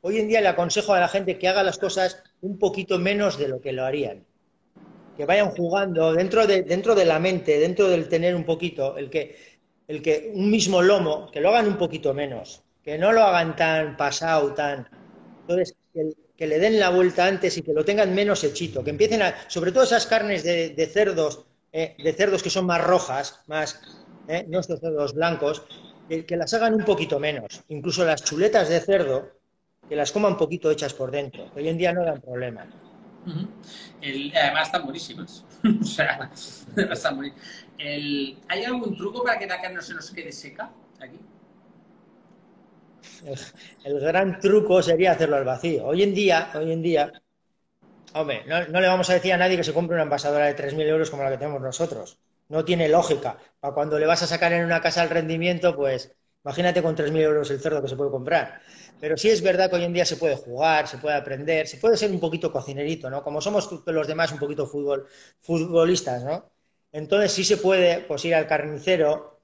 Hoy 0.00 0.18
en 0.18 0.28
día 0.28 0.40
le 0.40 0.48
aconsejo 0.48 0.94
a 0.94 1.00
la 1.00 1.08
gente 1.08 1.38
que 1.38 1.48
haga 1.48 1.62
las 1.62 1.78
cosas 1.78 2.22
un 2.40 2.58
poquito 2.58 2.98
menos 2.98 3.38
de 3.38 3.48
lo 3.48 3.60
que 3.60 3.72
lo 3.72 3.84
harían 3.84 4.24
que 5.16 5.24
vayan 5.24 5.50
jugando 5.50 6.12
dentro 6.12 6.46
de, 6.46 6.62
dentro 6.62 6.94
de 6.94 7.04
la 7.04 7.18
mente, 7.18 7.58
dentro 7.58 7.88
del 7.88 8.08
tener 8.08 8.34
un 8.34 8.44
poquito, 8.44 8.96
el 8.96 9.10
que, 9.10 9.36
el 9.88 10.02
que 10.02 10.32
un 10.34 10.50
mismo 10.50 10.82
lomo, 10.82 11.30
que 11.30 11.40
lo 11.40 11.50
hagan 11.50 11.68
un 11.68 11.78
poquito 11.78 12.14
menos, 12.14 12.62
que 12.82 12.98
no 12.98 13.12
lo 13.12 13.22
hagan 13.22 13.56
tan 13.56 13.96
pasado, 13.96 14.52
tan... 14.54 14.88
Entonces, 15.42 15.74
que, 16.36 16.46
le 16.46 16.58
den 16.58 16.80
la 16.80 16.90
vuelta 16.90 17.26
antes 17.26 17.56
y 17.56 17.62
que 17.62 17.72
lo 17.72 17.84
tengan 17.84 18.14
menos 18.14 18.44
hechito, 18.44 18.82
que 18.82 18.90
empiecen 18.90 19.22
a... 19.22 19.34
Sobre 19.48 19.72
todo 19.72 19.84
esas 19.84 20.06
carnes 20.06 20.42
de, 20.42 20.90
cerdos, 20.92 21.46
eh, 21.74 21.94
de 21.98 22.12
cerdos 22.14 22.42
que 22.42 22.50
son 22.50 22.64
más 22.64 22.82
rojas, 22.82 23.42
más... 23.46 23.82
Eh, 24.26 24.46
no 24.48 24.60
estos 24.60 24.80
cerdos 24.80 25.12
blancos, 25.12 25.66
que, 26.08 26.24
que 26.24 26.36
las 26.38 26.54
hagan 26.54 26.72
un 26.72 26.84
poquito 26.86 27.20
menos. 27.20 27.62
Incluso 27.68 28.06
las 28.06 28.24
chuletas 28.24 28.70
de 28.70 28.80
cerdo, 28.80 29.32
que 29.86 29.94
las 29.94 30.10
coman 30.12 30.32
un 30.32 30.38
poquito 30.38 30.70
hechas 30.70 30.94
por 30.94 31.10
dentro. 31.10 31.50
Hoy 31.54 31.68
en 31.68 31.76
día 31.76 31.92
no 31.92 32.02
dan 32.02 32.22
problema 32.22 32.66
además 34.34 34.66
están 34.66 34.84
buenísimas. 34.84 35.44
o 35.80 35.84
sea, 35.84 36.30
están 36.76 37.16
buenísimas. 37.16 37.46
¿Hay 38.48 38.64
algún 38.64 38.96
truco 38.96 39.22
para 39.22 39.38
que 39.38 39.46
la 39.46 39.60
carne 39.60 39.76
no 39.76 39.82
se 39.82 39.94
nos 39.94 40.10
quede 40.10 40.32
seca 40.32 40.70
aquí? 41.00 41.18
El, 43.84 44.00
gran 44.00 44.38
truco 44.38 44.82
sería 44.82 45.12
hacerlo 45.12 45.36
al 45.36 45.44
vacío. 45.44 45.86
Hoy 45.86 46.02
en 46.02 46.14
día, 46.14 46.50
hoy 46.54 46.72
en 46.72 46.82
día, 46.82 47.12
hombre, 48.14 48.44
no, 48.46 48.80
le 48.80 48.88
vamos 48.88 49.10
a 49.10 49.14
decir 49.14 49.32
a 49.32 49.36
nadie 49.36 49.56
que 49.56 49.64
se 49.64 49.72
compre 49.72 49.94
una 49.94 50.04
envasadora 50.04 50.46
de 50.46 50.56
3.000 50.56 50.86
euros 50.86 51.10
como 51.10 51.24
la 51.24 51.30
que 51.30 51.38
tenemos 51.38 51.60
nosotros. 51.60 52.18
No 52.48 52.64
tiene 52.64 52.88
lógica. 52.88 53.38
Para 53.60 53.74
cuando 53.74 53.98
le 53.98 54.06
vas 54.06 54.22
a 54.22 54.26
sacar 54.26 54.52
en 54.52 54.64
una 54.64 54.80
casa 54.80 55.02
el 55.02 55.10
rendimiento, 55.10 55.74
pues 55.74 56.14
imagínate 56.44 56.82
con 56.82 56.96
3.000 56.96 57.20
euros 57.22 57.50
el 57.50 57.60
cerdo 57.60 57.82
que 57.82 57.88
se 57.88 57.96
puede 57.96 58.10
comprar. 58.10 58.60
Pero 59.00 59.16
sí 59.16 59.30
es 59.30 59.42
verdad 59.42 59.68
que 59.68 59.76
hoy 59.76 59.84
en 59.84 59.92
día 59.92 60.04
se 60.04 60.16
puede 60.16 60.36
jugar, 60.36 60.86
se 60.86 60.98
puede 60.98 61.16
aprender, 61.16 61.66
se 61.66 61.78
puede 61.78 61.96
ser 61.96 62.10
un 62.10 62.20
poquito 62.20 62.52
cocinerito, 62.52 63.10
¿no? 63.10 63.22
Como 63.22 63.40
somos 63.40 63.68
los 63.86 64.06
demás 64.06 64.32
un 64.32 64.38
poquito 64.38 64.66
fútbol, 64.66 65.06
futbolistas, 65.40 66.22
¿no? 66.24 66.50
Entonces 66.92 67.32
sí 67.32 67.44
se 67.44 67.56
puede 67.56 68.00
pues, 68.00 68.24
ir 68.24 68.34
al 68.34 68.46
carnicero. 68.46 69.40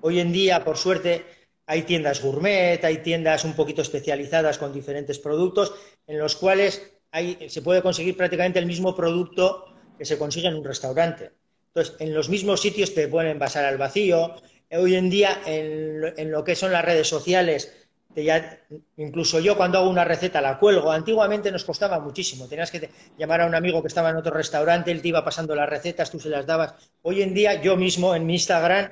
Hoy 0.00 0.18
en 0.18 0.32
día, 0.32 0.64
por 0.64 0.76
suerte, 0.76 1.24
hay 1.66 1.82
tiendas 1.82 2.20
gourmet, 2.20 2.84
hay 2.84 2.98
tiendas 2.98 3.44
un 3.44 3.54
poquito 3.54 3.82
especializadas 3.82 4.58
con 4.58 4.72
diferentes 4.72 5.20
productos, 5.20 5.72
en 6.08 6.18
los 6.18 6.34
cuales 6.34 6.99
se 7.48 7.62
puede 7.62 7.82
conseguir 7.82 8.16
prácticamente 8.16 8.58
el 8.58 8.66
mismo 8.66 8.94
producto 8.94 9.66
que 9.98 10.04
se 10.04 10.18
consigue 10.18 10.48
en 10.48 10.54
un 10.54 10.64
restaurante. 10.64 11.32
Entonces, 11.68 11.96
en 12.00 12.14
los 12.14 12.28
mismos 12.28 12.60
sitios 12.60 12.94
te 12.94 13.08
pueden 13.08 13.32
envasar 13.32 13.64
al 13.64 13.78
vacío. 13.78 14.34
Hoy 14.70 14.94
en 14.94 15.10
día, 15.10 15.40
en 15.46 16.30
lo 16.30 16.44
que 16.44 16.54
son 16.54 16.72
las 16.72 16.84
redes 16.84 17.08
sociales, 17.08 17.72
ya, 18.16 18.58
incluso 18.96 19.38
yo 19.38 19.56
cuando 19.56 19.78
hago 19.78 19.88
una 19.88 20.04
receta 20.04 20.40
la 20.40 20.58
cuelgo. 20.58 20.90
Antiguamente 20.90 21.52
nos 21.52 21.64
costaba 21.64 22.00
muchísimo. 22.00 22.48
Tenías 22.48 22.70
que 22.70 22.90
llamar 23.16 23.42
a 23.42 23.46
un 23.46 23.54
amigo 23.54 23.82
que 23.82 23.88
estaba 23.88 24.10
en 24.10 24.16
otro 24.16 24.32
restaurante, 24.32 24.90
él 24.90 25.00
te 25.00 25.08
iba 25.08 25.24
pasando 25.24 25.54
las 25.54 25.68
recetas, 25.68 26.10
tú 26.10 26.18
se 26.18 26.28
las 26.28 26.46
dabas. 26.46 26.74
Hoy 27.02 27.22
en 27.22 27.34
día 27.34 27.60
yo 27.60 27.76
mismo 27.76 28.14
en 28.14 28.26
mi 28.26 28.34
Instagram 28.34 28.90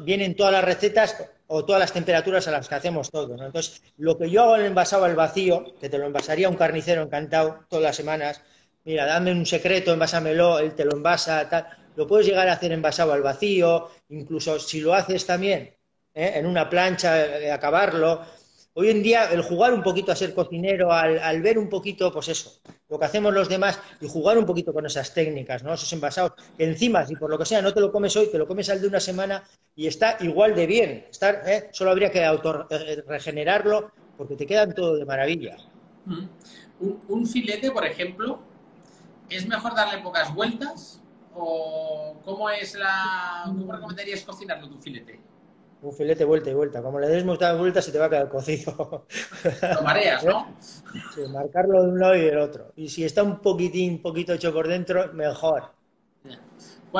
vienen 0.00 0.36
todas 0.36 0.52
las 0.52 0.64
recetas 0.64 1.16
o 1.46 1.64
todas 1.64 1.80
las 1.80 1.92
temperaturas 1.92 2.48
a 2.48 2.50
las 2.50 2.68
que 2.68 2.74
hacemos 2.74 3.10
todo. 3.10 3.34
Entonces, 3.44 3.82
lo 3.98 4.16
que 4.16 4.30
yo 4.30 4.42
hago 4.42 4.56
en 4.56 4.66
envasado 4.66 5.04
al 5.04 5.14
vacío, 5.14 5.74
que 5.80 5.88
te 5.88 5.98
lo 5.98 6.06
envasaría 6.06 6.48
un 6.48 6.56
carnicero 6.56 7.02
encantado 7.02 7.60
todas 7.68 7.84
las 7.84 7.96
semanas, 7.96 8.42
mira, 8.84 9.06
dame 9.06 9.32
un 9.32 9.46
secreto, 9.46 9.92
envásamelo, 9.92 10.58
él 10.58 10.74
te 10.74 10.84
lo 10.84 10.96
envasa, 10.96 11.48
tal. 11.48 11.66
Lo 11.96 12.06
puedes 12.06 12.26
llegar 12.26 12.48
a 12.48 12.54
hacer 12.54 12.72
envasado 12.72 13.12
al 13.12 13.22
vacío, 13.22 13.90
incluso 14.08 14.58
si 14.58 14.80
lo 14.80 14.94
haces 14.94 15.26
también 15.26 15.76
¿eh? 16.14 16.32
en 16.36 16.46
una 16.46 16.68
plancha, 16.68 17.38
eh, 17.38 17.52
acabarlo 17.52 18.22
Hoy 18.76 18.90
en 18.90 19.04
día 19.04 19.30
el 19.30 19.40
jugar 19.42 19.72
un 19.72 19.84
poquito 19.84 20.10
a 20.10 20.16
ser 20.16 20.34
cocinero, 20.34 20.92
al, 20.92 21.40
ver 21.42 21.60
un 21.60 21.68
poquito, 21.68 22.12
pues 22.12 22.26
eso, 22.26 22.60
lo 22.88 22.98
que 22.98 23.04
hacemos 23.04 23.32
los 23.32 23.48
demás 23.48 23.78
y 24.00 24.08
jugar 24.08 24.36
un 24.36 24.44
poquito 24.44 24.72
con 24.72 24.84
esas 24.84 25.14
técnicas, 25.14 25.62
¿no? 25.62 25.72
Esos 25.72 25.92
envasados, 25.92 26.32
que 26.58 26.64
encima, 26.64 27.06
si 27.06 27.14
por 27.14 27.30
lo 27.30 27.38
que 27.38 27.46
sea 27.46 27.62
no 27.62 27.72
te 27.72 27.80
lo 27.80 27.92
comes 27.92 28.16
hoy, 28.16 28.26
te 28.32 28.36
lo 28.36 28.48
comes 28.48 28.68
al 28.70 28.80
de 28.80 28.88
una 28.88 28.98
semana 28.98 29.44
y 29.76 29.86
está 29.86 30.16
igual 30.18 30.56
de 30.56 30.66
bien. 30.66 31.06
Estar, 31.08 31.42
¿eh? 31.46 31.68
Solo 31.70 31.92
habría 31.92 32.10
que 32.10 32.24
auto 32.24 32.66
eh, 32.68 33.04
regenerarlo 33.06 33.92
porque 34.18 34.34
te 34.34 34.44
quedan 34.44 34.74
todo 34.74 34.96
de 34.96 35.04
maravilla. 35.04 35.56
Mm. 36.06 36.26
Un, 37.08 37.26
filete, 37.28 37.70
por 37.70 37.86
ejemplo, 37.86 38.40
¿es 39.30 39.46
mejor 39.46 39.76
darle 39.76 40.02
pocas 40.02 40.34
vueltas? 40.34 41.00
¿O 41.32 42.16
cómo 42.24 42.50
es 42.50 42.74
la. 42.74 43.44
¿Cómo 43.46 43.72
recomendarías 43.72 44.22
cocinarlo 44.22 44.68
tu 44.68 44.78
filete? 44.78 45.20
Un 45.84 45.92
filete 45.94 46.24
vuelta 46.24 46.50
y 46.50 46.54
vuelta. 46.54 46.82
Como 46.82 46.98
le 46.98 47.08
des 47.08 47.24
muchas 47.24 47.58
vueltas, 47.58 47.84
se 47.84 47.92
te 47.92 47.98
va 47.98 48.06
a 48.06 48.10
quedar 48.10 48.28
cocido. 48.28 49.06
Lo 49.74 49.82
mareas, 49.82 50.24
¿no? 50.24 50.54
Sí, 51.14 51.22
marcarlo 51.30 51.82
de 51.82 51.88
un 51.88 52.00
lado 52.00 52.14
y 52.16 52.22
del 52.22 52.38
otro. 52.38 52.72
Y 52.76 52.88
si 52.88 53.04
está 53.04 53.22
un 53.22 53.40
poquitín, 53.40 54.00
poquito 54.00 54.32
hecho 54.32 54.52
por 54.52 54.68
dentro, 54.68 55.12
mejor. 55.12 55.72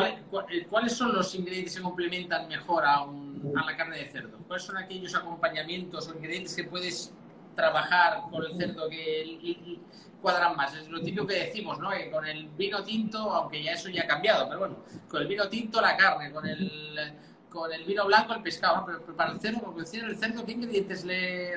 Eh, 0.03 0.67
¿Cuáles 0.69 0.93
son 0.93 1.15
los 1.15 1.35
ingredientes 1.35 1.77
que 1.77 1.83
complementan 1.83 2.49
mejor 2.49 2.85
a, 2.85 3.07
la 3.07 3.77
carne 3.77 3.99
de 3.99 4.07
cerdo? 4.07 4.39
¿Cuáles 4.47 4.65
son 4.65 4.77
aquellos 4.77 5.15
acompañamientos 5.15 6.09
o 6.09 6.15
ingredientes 6.15 6.55
que 6.55 6.65
puedes 6.65 7.13
trabajar 7.55 8.23
con 8.31 8.45
el 8.45 8.57
cerdo 8.57 8.89
que 8.89 9.79
cuadran 10.21 10.57
más? 10.57 10.75
Es 10.75 10.89
lo 10.89 11.01
típico 11.01 11.27
que 11.27 11.45
decimos, 11.47 11.79
¿no? 11.79 11.91
con 12.11 12.27
el 12.27 12.49
vino 12.49 12.83
tinto, 12.83 13.19
aunque 13.19 13.63
ya 13.63 13.73
eso 13.73 13.89
ya 13.89 14.03
ha 14.03 14.07
cambiado, 14.07 14.49
pero 14.49 14.59
bueno, 14.59 14.77
con 15.09 15.23
el 15.23 15.29
vino 15.29 15.49
tinto 15.49 15.81
la 15.81 15.97
carne, 15.97 16.33
con 16.33 16.45
el 16.45 17.15
con 17.55 17.73
el 17.73 17.85
vino 17.85 18.05
blanco 18.05 18.35
el 18.35 18.43
pescado, 18.43 18.85
pero, 18.85 19.17
para 19.17 19.33
el 19.33 19.41
cerdo, 19.41 19.61
porque 19.61 19.83
el 19.83 20.17
cerdo, 20.17 20.45
¿qué 20.45 20.53
ingredientes 20.53 21.05
le 21.05 21.55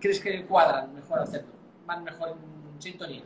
crees 0.00 0.18
que 0.18 0.46
cuadran 0.46 0.94
mejor 0.94 1.20
al 1.20 1.28
cerdo? 1.28 1.52
Van 1.86 2.02
mejor 2.02 2.30
en 2.30 2.82
sintonía. 2.82 3.22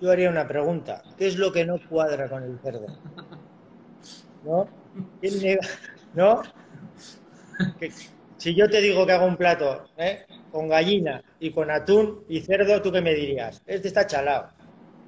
Yo 0.00 0.10
haría 0.10 0.30
una 0.30 0.46
pregunta. 0.46 1.02
¿Qué 1.18 1.26
es 1.26 1.36
lo 1.36 1.52
que 1.52 1.66
no 1.66 1.78
cuadra 1.88 2.30
con 2.30 2.44
el 2.44 2.58
cerdo? 2.60 2.86
¿No? 4.44 4.68
¿No? 6.14 6.42
Si 8.38 8.54
yo 8.54 8.70
te 8.70 8.80
digo 8.80 9.04
que 9.04 9.12
hago 9.12 9.26
un 9.26 9.36
plato 9.36 9.84
¿eh? 9.98 10.24
con 10.50 10.68
gallina 10.68 11.22
y 11.40 11.50
con 11.50 11.70
atún 11.70 12.24
y 12.28 12.40
cerdo, 12.40 12.80
¿tú 12.80 12.90
qué 12.90 13.02
me 13.02 13.14
dirías? 13.14 13.60
Este 13.66 13.88
está 13.88 14.06
chalado. 14.06 14.48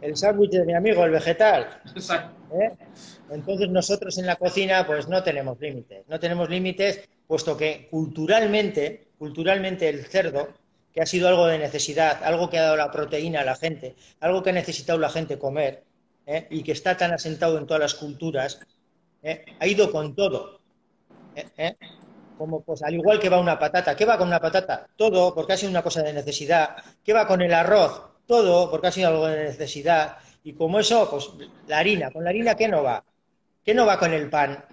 El 0.03 0.17
sándwich 0.17 0.51
de 0.51 0.65
mi 0.65 0.75
amigo, 0.75 1.05
el 1.05 1.13
vegetal. 1.13 1.81
¿Eh? 2.53 2.73
Entonces 3.31 3.71
nosotros 3.71 4.19
en 4.19 4.27
la 4.27 4.37
cocina 4.37 4.87
pues 4.87 5.09
no 5.09 5.23
tenemos 5.23 5.59
límites, 5.61 6.05
no 6.09 6.21
tenemos 6.21 6.51
límites 6.51 7.09
puesto 7.27 7.57
que 7.57 7.89
culturalmente, 7.91 9.09
culturalmente 9.19 9.89
el 9.89 10.05
cerdo, 10.05 10.49
que 10.93 11.01
ha 11.01 11.07
sido 11.07 11.29
algo 11.29 11.47
de 11.47 11.59
necesidad, 11.59 12.23
algo 12.23 12.51
que 12.51 12.59
ha 12.59 12.65
dado 12.65 12.77
la 12.77 12.91
proteína 12.91 13.41
a 13.41 13.45
la 13.45 13.57
gente, 13.57 13.95
algo 14.21 14.43
que 14.43 14.51
ha 14.51 14.53
necesitado 14.53 14.99
la 14.99 15.09
gente 15.09 15.39
comer 15.39 15.85
¿eh? 16.27 16.47
y 16.51 16.63
que 16.63 16.73
está 16.73 16.97
tan 16.97 17.13
asentado 17.13 17.57
en 17.57 17.67
todas 17.67 17.81
las 17.81 17.95
culturas, 17.95 18.61
¿eh? 19.23 19.47
ha 19.59 19.67
ido 19.67 19.91
con 19.91 20.15
todo. 20.15 20.61
Como 22.37 22.63
pues 22.63 22.83
al 22.83 22.95
igual 22.95 23.19
que 23.19 23.31
va 23.31 23.41
una 23.41 23.59
patata, 23.59 23.97
¿qué 23.97 24.05
va 24.05 24.19
con 24.19 24.29
una 24.29 24.41
patata? 24.41 24.89
Todo, 24.97 25.35
porque 25.35 25.55
ha 25.55 25.57
sido 25.57 25.71
una 25.71 25.83
cosa 25.83 26.03
de 26.03 26.13
necesidad. 26.13 26.77
¿Qué 27.03 27.13
va 27.13 27.27
con 27.27 27.41
el 27.41 27.55
arroz? 27.55 28.12
Todo, 28.33 28.71
porque 28.71 28.87
ha 28.87 28.93
sido 28.93 29.09
algo 29.09 29.27
de 29.27 29.45
necesidad. 29.45 30.17
Y 30.43 30.55
como 30.55 30.81
eso, 30.81 31.07
pues 31.11 31.29
la 31.67 31.81
harina. 31.81 32.11
¿Con 32.11 32.25
la 32.25 32.31
harina 32.31 32.55
qué 32.55 32.67
no 32.67 32.83
va? 32.83 33.05
¿Qué 33.63 33.75
no 33.75 33.85
va 33.85 33.99
con 33.99 34.11
el 34.11 34.31
pan? 34.31 34.65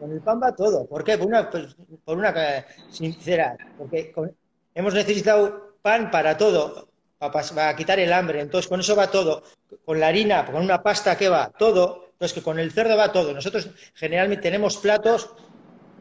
Con 0.00 0.10
el 0.10 0.20
pan 0.20 0.40
va 0.42 0.56
todo. 0.56 0.84
¿Por 0.84 1.04
qué? 1.04 1.16
Por 1.16 1.28
una, 1.28 1.48
pues, 1.48 1.76
por 2.04 2.18
una 2.18 2.30
eh, 2.30 2.64
sincera. 2.90 3.56
Porque 3.78 4.12
hemos 4.74 4.92
necesitado 4.92 5.76
pan 5.82 6.10
para 6.10 6.36
todo, 6.36 6.88
para, 7.20 7.76
quitar 7.76 8.00
el 8.00 8.12
hambre. 8.12 8.40
Entonces, 8.40 8.68
con 8.68 8.80
eso 8.80 8.96
va 8.96 9.08
todo. 9.08 9.44
Con 9.84 10.00
la 10.00 10.08
harina, 10.08 10.44
con 10.44 10.56
una 10.56 10.82
pasta, 10.82 11.16
¿qué 11.16 11.28
va? 11.28 11.52
Todo. 11.56 12.08
Entonces, 12.14 12.32
que 12.32 12.42
con 12.42 12.58
el 12.58 12.72
cerdo 12.72 12.96
va 12.96 13.12
todo. 13.12 13.32
Nosotros 13.32 13.70
generalmente 13.94 14.42
tenemos 14.42 14.78
platos, 14.78 15.30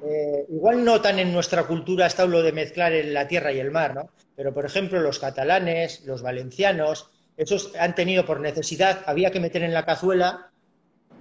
eh, 0.04 0.48
igual 0.50 0.84
no 0.84 1.00
tan 1.00 1.20
en 1.20 1.32
nuestra 1.32 1.68
cultura 1.68 2.08
está 2.08 2.26
lo 2.26 2.42
de 2.42 2.52
mezclar 2.52 2.94
la 2.94 3.28
tierra 3.28 3.52
y 3.52 3.60
el 3.60 3.70
mar, 3.70 3.94
¿no? 3.94 4.10
Pero, 4.36 4.54
por 4.54 4.66
ejemplo, 4.66 5.00
los 5.02 5.20
catalanes, 5.20 6.06
los 6.06 6.22
valencianos, 6.22 7.10
esos 7.38 7.76
han 7.80 7.96
tenido 7.96 8.26
por 8.26 8.40
necesidad, 8.40 9.02
había 9.06 9.32
que 9.32 9.40
meter 9.40 9.64
en 9.64 9.74
la 9.74 9.86
cazuela 9.86 10.52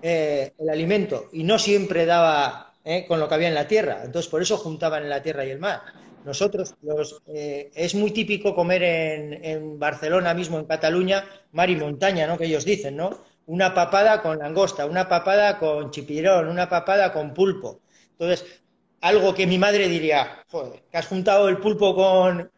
eh, 0.03 0.53
el 0.59 0.69
alimento 0.69 1.29
y 1.33 1.45
no 1.45 1.59
siempre 1.59 2.07
daba 2.07 2.75
eh, 2.85 3.07
con 3.07 3.21
lo 3.21 3.29
que 3.29 3.35
había 3.35 3.49
en 3.49 3.55
la 3.55 3.69
tierra. 3.69 4.03
Entonces, 4.05 4.31
por 4.31 4.43
eso 4.43 4.57
juntaban 4.57 5.05
en 5.05 5.11
la 5.11 5.23
tierra 5.23 5.45
y 5.45 5.51
el 5.51 5.59
mar. 5.59 5.83
Nosotros, 6.25 6.75
eh, 7.27 7.71
es 7.75 7.95
muy 7.95 8.13
típico 8.13 8.55
comer 8.55 8.83
en, 8.83 9.79
Barcelona 9.79 10.35
mismo, 10.35 10.59
en 10.59 10.67
Cataluña, 10.67 11.25
mar 11.53 11.69
y 11.69 11.77
montaña, 11.77 12.27
¿no? 12.27 12.39
Que 12.39 12.47
ellos 12.47 12.65
dicen, 12.65 12.97
¿no? 12.97 13.19
Una 13.47 13.75
papada 13.75 14.23
con 14.23 14.39
langosta, 14.39 14.87
una 14.87 15.09
papada 15.09 15.59
con 15.59 15.91
chipirón, 15.91 16.49
una 16.49 16.69
papada 16.69 17.13
con 17.13 17.35
pulpo. 17.35 17.81
Entonces, 18.13 18.63
algo 19.01 19.35
que 19.35 19.49
mi 19.49 19.59
madre 19.59 19.89
diría, 19.89 20.45
joder, 20.49 20.85
que 20.91 20.97
has 20.97 21.09
juntado 21.09 21.49
el 21.49 21.59
pulpo 21.59 21.95
con, 21.97 22.52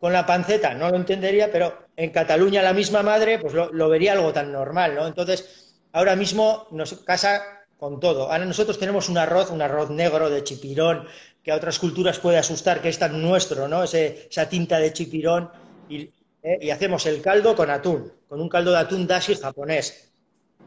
con 0.00 0.12
la 0.12 0.26
panceta, 0.26 0.74
no 0.74 0.90
lo 0.90 0.96
entendería, 0.96 1.50
pero 1.50 1.86
en 1.96 2.10
Cataluña 2.10 2.62
la 2.62 2.72
misma 2.72 3.02
madre, 3.02 3.38
pues 3.38 3.52
lo, 3.54 3.88
vería 3.88 4.12
algo 4.12 4.32
tan 4.32 4.52
normal, 4.52 4.94
¿no? 4.94 5.06
Entonces, 5.06 5.74
ahora 5.92 6.14
mismo 6.14 6.68
nos 6.70 6.94
casa 6.94 7.42
con 7.78 8.00
todo. 8.00 8.30
Ahora 8.30 8.44
nosotros 8.44 8.78
tenemos 8.78 9.08
un 9.08 9.18
arroz, 9.18 9.50
un 9.50 9.62
arroz 9.62 9.90
negro 9.90 10.30
de 10.30 10.44
chipirón, 10.44 11.06
que 11.42 11.52
a 11.52 11.56
otras 11.56 11.78
culturas 11.78 12.18
puede 12.18 12.38
asustar, 12.38 12.80
que 12.80 12.88
es 12.88 12.98
tan 12.98 13.20
nuestro, 13.22 13.68
¿no? 13.68 13.84
esa 13.84 14.48
tinta 14.48 14.78
de 14.78 14.92
chipirón, 14.92 15.50
y, 15.88 16.10
¿eh? 16.42 16.72
hacemos 16.72 17.06
el 17.06 17.22
caldo 17.22 17.54
con 17.56 17.70
atún, 17.70 18.12
con 18.28 18.40
un 18.40 18.48
caldo 18.48 18.72
de 18.72 18.78
atún 18.78 19.06
dashi 19.06 19.34
japonés, 19.34 20.12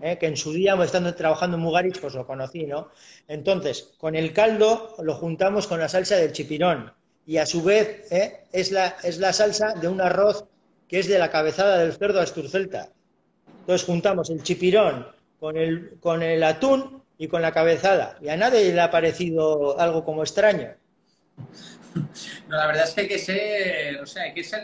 ¿eh? 0.02 0.18
que 0.18 0.28
en 0.28 0.38
su 0.38 0.52
día, 0.54 0.76
estando 0.84 1.14
trabajando 1.14 1.58
en 1.58 1.64
Mugarich, 1.64 2.00
pues 2.00 2.14
lo 2.14 2.26
conocí, 2.26 2.66
¿no? 2.66 2.90
Entonces, 3.28 3.94
con 3.98 4.16
el 4.16 4.34
caldo 4.34 4.96
lo 5.04 5.16
juntamos 5.16 5.68
con 5.68 5.80
la 5.80 5.90
salsa 5.90 6.16
del 6.16 6.32
chipirón, 6.32 6.92
y 7.26 7.38
a 7.38 7.46
su 7.46 7.64
vez 7.64 8.12
¿eh? 8.12 8.46
es, 8.52 8.72
la, 8.72 8.96
es 9.04 9.18
la 9.18 9.34
salsa 9.34 9.74
de 9.74 9.88
un 9.88 10.02
arroz 10.02 10.46
que 10.88 11.00
es 11.00 11.08
de 11.08 11.20
la 11.20 11.32
cabezada 11.32 11.78
del 11.80 11.94
cerdo 11.94 12.20
asturcelta. 12.20 12.90
Entonces 13.62 13.86
juntamos 13.86 14.30
el 14.30 14.44
chipirón 14.44 15.08
con 15.40 15.56
el, 15.56 15.98
con 16.00 16.22
el 16.22 16.44
atún 16.44 17.02
y 17.18 17.28
con 17.28 17.42
la 17.42 17.52
cabezada. 17.52 18.18
Y 18.22 18.30
a 18.30 18.36
nadie 18.36 18.74
le 18.74 18.82
ha 18.82 18.92
parecido 18.92 19.80
algo 19.80 20.04
como 20.04 20.24
extraño. 20.24 20.74
No, 22.48 22.58
la 22.58 22.68
verdad 22.68 22.84
es 22.86 22.94
que 22.94 23.02
hay 23.02 23.08
que 23.08 23.20
ser, 23.20 24.02
o 24.02 24.06
sea, 24.06 24.24
hay 24.24 24.34
que 24.34 24.44
ser, 24.44 24.62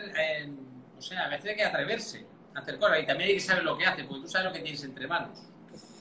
o 0.97 1.01
sea, 1.01 1.25
a 1.25 1.29
veces 1.29 1.51
hay 1.51 1.55
que 1.55 1.63
atreverse 1.63 2.25
a 2.55 2.59
hacer 2.59 2.77
cosas 2.77 2.99
y 3.03 3.05
también 3.05 3.29
hay 3.29 3.35
que 3.35 3.41
saber 3.41 3.63
lo 3.63 3.77
que 3.77 3.85
hace, 3.85 4.03
porque 4.03 4.23
tú 4.23 4.27
sabes 4.29 4.47
lo 4.47 4.53
que 4.53 4.59
tienes 4.59 4.83
entre 4.83 5.07
manos. 5.07 5.39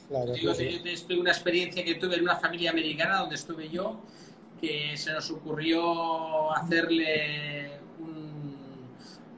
Claro, 0.09 0.34
Yo 0.36 0.54
te 0.54 0.90
explico 0.90 1.20
una 1.20 1.32
experiencia 1.32 1.84
que 1.84 1.96
tuve 1.96 2.16
en 2.16 2.22
una 2.22 2.36
familia 2.36 2.70
americana 2.70 3.18
donde 3.18 3.34
estuve 3.34 3.68
yo, 3.68 4.00
que 4.61 4.96
se 4.96 5.12
nos 5.12 5.30
ocurrió 5.30 6.52
hacerle 6.54 7.78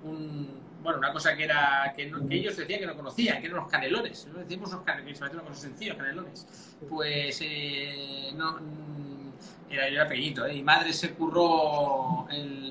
un, 0.04 0.48
bueno, 0.82 0.98
una 0.98 1.12
cosa 1.12 1.36
que 1.36 1.44
era 1.44 1.92
que, 1.94 2.10
ellos 2.30 2.56
decían 2.56 2.80
que 2.80 2.86
no 2.86 2.96
conocían, 2.96 3.40
que 3.40 3.46
eran 3.46 3.58
los 3.58 3.68
canelones. 3.68 4.26
Nosotros 4.26 4.48
decimos 4.48 4.72
los 4.72 4.82
canelones, 4.82 5.18
que 5.18 5.24
una 5.24 5.42
cosa 5.42 5.54
sencilla, 5.54 5.96
canelones. 5.96 6.46
Pues 6.88 7.38
eh, 7.42 8.32
no, 8.34 8.52
mm, 8.52 9.32
era, 9.70 9.88
era 9.88 10.08
pequeñito, 10.08 10.46
¿eh? 10.46 10.54
Mi 10.54 10.62
madre 10.62 10.92
se 10.92 11.10
curró 11.12 12.26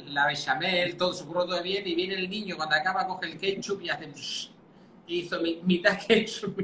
la 0.07 0.27
bechamel, 0.27 0.97
todo 0.97 1.13
se 1.13 1.25
curró 1.25 1.45
todo 1.45 1.61
bien, 1.61 1.87
y 1.87 1.95
viene 1.95 2.15
el 2.15 2.29
niño 2.29 2.55
cuando 2.55 2.75
acaba, 2.75 3.05
coge 3.07 3.27
el 3.27 3.37
ketchup 3.37 3.81
y 3.81 3.89
hace. 3.89 4.11
hizo 5.07 5.41
mitad 5.63 5.99
ketchup, 5.99 6.57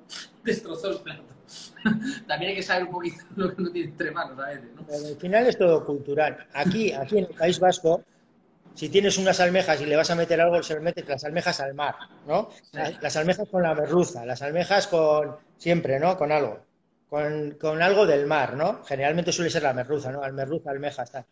destrozó 0.42 0.90
el 0.90 0.98
plato. 0.98 1.35
también 2.26 2.50
hay 2.50 2.56
que 2.56 2.62
saber 2.62 2.84
un 2.84 2.92
poquito 2.92 3.24
lo 3.36 3.54
que 3.54 3.62
uno 3.62 3.70
tiene 3.70 3.90
entre 3.90 4.10
manos 4.10 4.38
a 4.38 4.48
veces, 4.48 4.70
¿no? 4.74 5.08
al 5.08 5.16
final 5.16 5.46
es 5.46 5.58
todo 5.58 5.84
cultural. 5.84 6.46
Aquí, 6.52 6.92
aquí 6.92 7.18
en 7.18 7.24
el 7.24 7.34
País 7.34 7.58
Vasco, 7.58 8.02
si 8.74 8.90
tienes 8.90 9.16
unas 9.16 9.40
almejas 9.40 9.80
y 9.80 9.86
le 9.86 9.96
vas 9.96 10.10
a 10.10 10.14
meter 10.14 10.40
algo, 10.40 10.62
se 10.62 10.74
le 10.74 10.80
metes 10.80 11.08
las 11.08 11.24
almejas 11.24 11.60
al 11.60 11.74
mar, 11.74 11.94
¿no? 12.26 12.50
Las, 12.72 13.16
almejas 13.16 13.48
con 13.48 13.62
la 13.62 13.74
merluza, 13.74 14.26
las 14.26 14.42
almejas 14.42 14.86
con, 14.86 15.36
siempre, 15.56 15.98
¿no? 15.98 16.16
Con 16.18 16.30
algo. 16.30 16.58
Con, 17.08 17.82
algo 17.82 18.06
del 18.06 18.26
mar, 18.26 18.54
¿no? 18.54 18.84
Generalmente 18.84 19.32
suele 19.32 19.50
ser 19.50 19.62
la 19.62 19.72
merluza, 19.72 20.12
¿no? 20.12 20.20
Merluza, 20.30 20.70
almejas, 20.70 21.10
tal. 21.10 21.24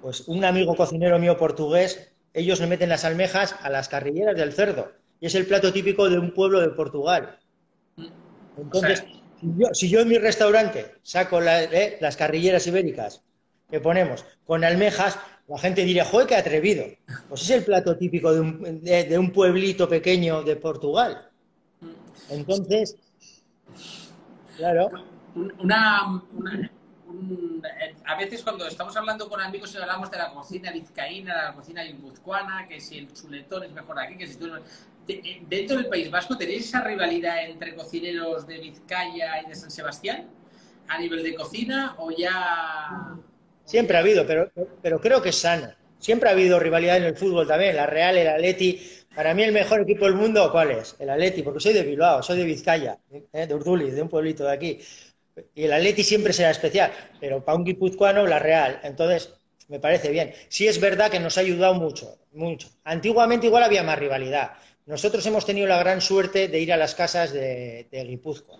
Pues 0.00 0.28
un 0.28 0.44
amigo 0.44 0.76
cocinero 0.76 1.18
mío 1.18 1.36
portugués, 1.36 2.12
ellos 2.32 2.60
le 2.60 2.68
meten 2.68 2.90
las 2.90 3.04
almejas 3.04 3.56
a 3.62 3.68
las 3.68 3.88
carrilleras 3.88 4.36
del 4.36 4.52
cerdo. 4.52 4.92
Y 5.18 5.26
es 5.26 5.34
el 5.34 5.46
plato 5.46 5.72
típico 5.72 6.08
de 6.08 6.20
un 6.20 6.32
pueblo 6.32 6.60
de 6.60 6.68
Portugal. 6.68 7.38
Mm. 7.96 8.06
Entonces, 8.58 9.04
si 9.72 9.88
yo, 9.88 10.00
en 10.00 10.08
mi 10.08 10.18
restaurante 10.18 10.94
saco 11.02 11.40
eh, 11.42 11.98
las 12.00 12.16
carrilleras 12.16 12.66
ibéricas 12.66 13.22
que 13.70 13.80
ponemos 13.80 14.24
con 14.46 14.64
almejas, 14.64 15.18
la 15.48 15.58
gente 15.58 15.84
diría, 15.84 16.04
¡joder, 16.04 16.26
qué 16.26 16.36
atrevido! 16.36 16.84
Pues 17.28 17.42
es 17.42 17.50
el 17.50 17.64
plato 17.64 17.96
típico 17.96 18.32
de 18.32 19.18
un, 19.18 19.30
pueblito 19.32 19.88
pequeño 19.88 20.42
de 20.42 20.56
Portugal. 20.56 21.30
Entonces, 22.30 22.96
claro. 24.56 24.88
Una, 25.58 26.22
a 28.04 28.16
veces 28.16 28.42
cuando 28.42 28.66
estamos 28.66 28.96
hablando 28.96 29.28
con 29.28 29.40
amigos 29.40 29.74
y 29.74 29.78
hablamos 29.78 30.10
de 30.10 30.18
la 30.18 30.32
cocina 30.32 30.72
vizcaína, 30.72 31.44
la 31.44 31.54
cocina 31.54 31.82
guipuzcoana, 31.82 32.66
que 32.68 32.80
si 32.80 32.98
el 32.98 33.12
chuletón 33.12 33.64
es 33.64 33.72
mejor 33.72 33.98
aquí, 33.98 34.16
que 34.16 34.26
si 34.26 34.36
tú... 34.36 34.48
Eh, 35.08 35.42
¿Dentro 35.48 35.76
del 35.76 35.86
País 35.86 36.10
Vasco 36.10 36.36
tenéis 36.36 36.68
esa 36.68 36.82
rivalidad 36.82 37.44
entre 37.44 37.74
cocineros 37.74 38.46
de 38.46 38.58
Vizcaya 38.58 39.42
y 39.42 39.48
de 39.48 39.54
San 39.54 39.70
Sebastián? 39.70 40.28
¿A 40.88 40.98
nivel 40.98 41.22
de 41.22 41.34
cocina 41.34 41.96
o 41.98 42.10
ya...? 42.10 43.16
Siempre 43.64 43.96
ha 43.96 44.00
habido, 44.00 44.26
pero, 44.26 44.50
pero 44.82 45.00
creo 45.00 45.20
que 45.20 45.30
es 45.30 45.36
sana. 45.36 45.76
Siempre 45.98 46.28
ha 46.28 46.32
habido 46.32 46.60
rivalidad 46.60 46.98
en 46.98 47.04
el 47.04 47.16
fútbol 47.16 47.46
también, 47.46 47.74
la 47.74 47.86
Real, 47.86 48.16
el 48.16 48.28
Atleti. 48.28 48.80
Para 49.14 49.34
mí 49.34 49.42
el 49.42 49.52
mejor 49.52 49.80
equipo 49.80 50.04
del 50.04 50.14
mundo, 50.14 50.50
¿cuál 50.52 50.70
es? 50.70 50.94
El 50.98 51.10
Atleti, 51.10 51.42
porque 51.42 51.60
soy 51.60 51.72
de 51.72 51.82
Bilbao, 51.82 52.22
soy 52.22 52.38
de 52.38 52.44
Vizcaya, 52.44 52.98
¿eh? 53.10 53.46
de 53.46 53.54
Urduliz, 53.54 53.94
de 53.94 54.02
un 54.02 54.08
pueblito 54.08 54.44
de 54.44 54.52
aquí. 54.52 54.78
Y 55.54 55.64
el 55.64 55.72
Atleti 55.72 56.04
siempre 56.04 56.32
será 56.32 56.50
especial, 56.50 56.92
pero 57.18 57.44
para 57.44 57.56
un 57.56 57.64
guipuzcoano, 57.64 58.26
la 58.26 58.38
Real. 58.38 58.80
Entonces, 58.84 59.34
me 59.68 59.80
parece 59.80 60.10
bien. 60.10 60.32
Sí 60.48 60.68
es 60.68 60.80
verdad 60.80 61.10
que 61.10 61.18
nos 61.18 61.36
ha 61.38 61.40
ayudado 61.40 61.74
mucho, 61.74 62.18
mucho. 62.32 62.68
Antiguamente 62.84 63.46
igual 63.46 63.64
había 63.64 63.82
más 63.82 63.98
rivalidad, 63.98 64.52
nosotros 64.86 65.26
hemos 65.26 65.44
tenido 65.44 65.66
la 65.66 65.78
gran 65.78 66.00
suerte 66.00 66.48
de 66.48 66.60
ir 66.60 66.72
a 66.72 66.76
las 66.76 66.94
casas 66.94 67.32
de, 67.32 67.88
de 67.90 68.04
Guipúzcoa. 68.04 68.58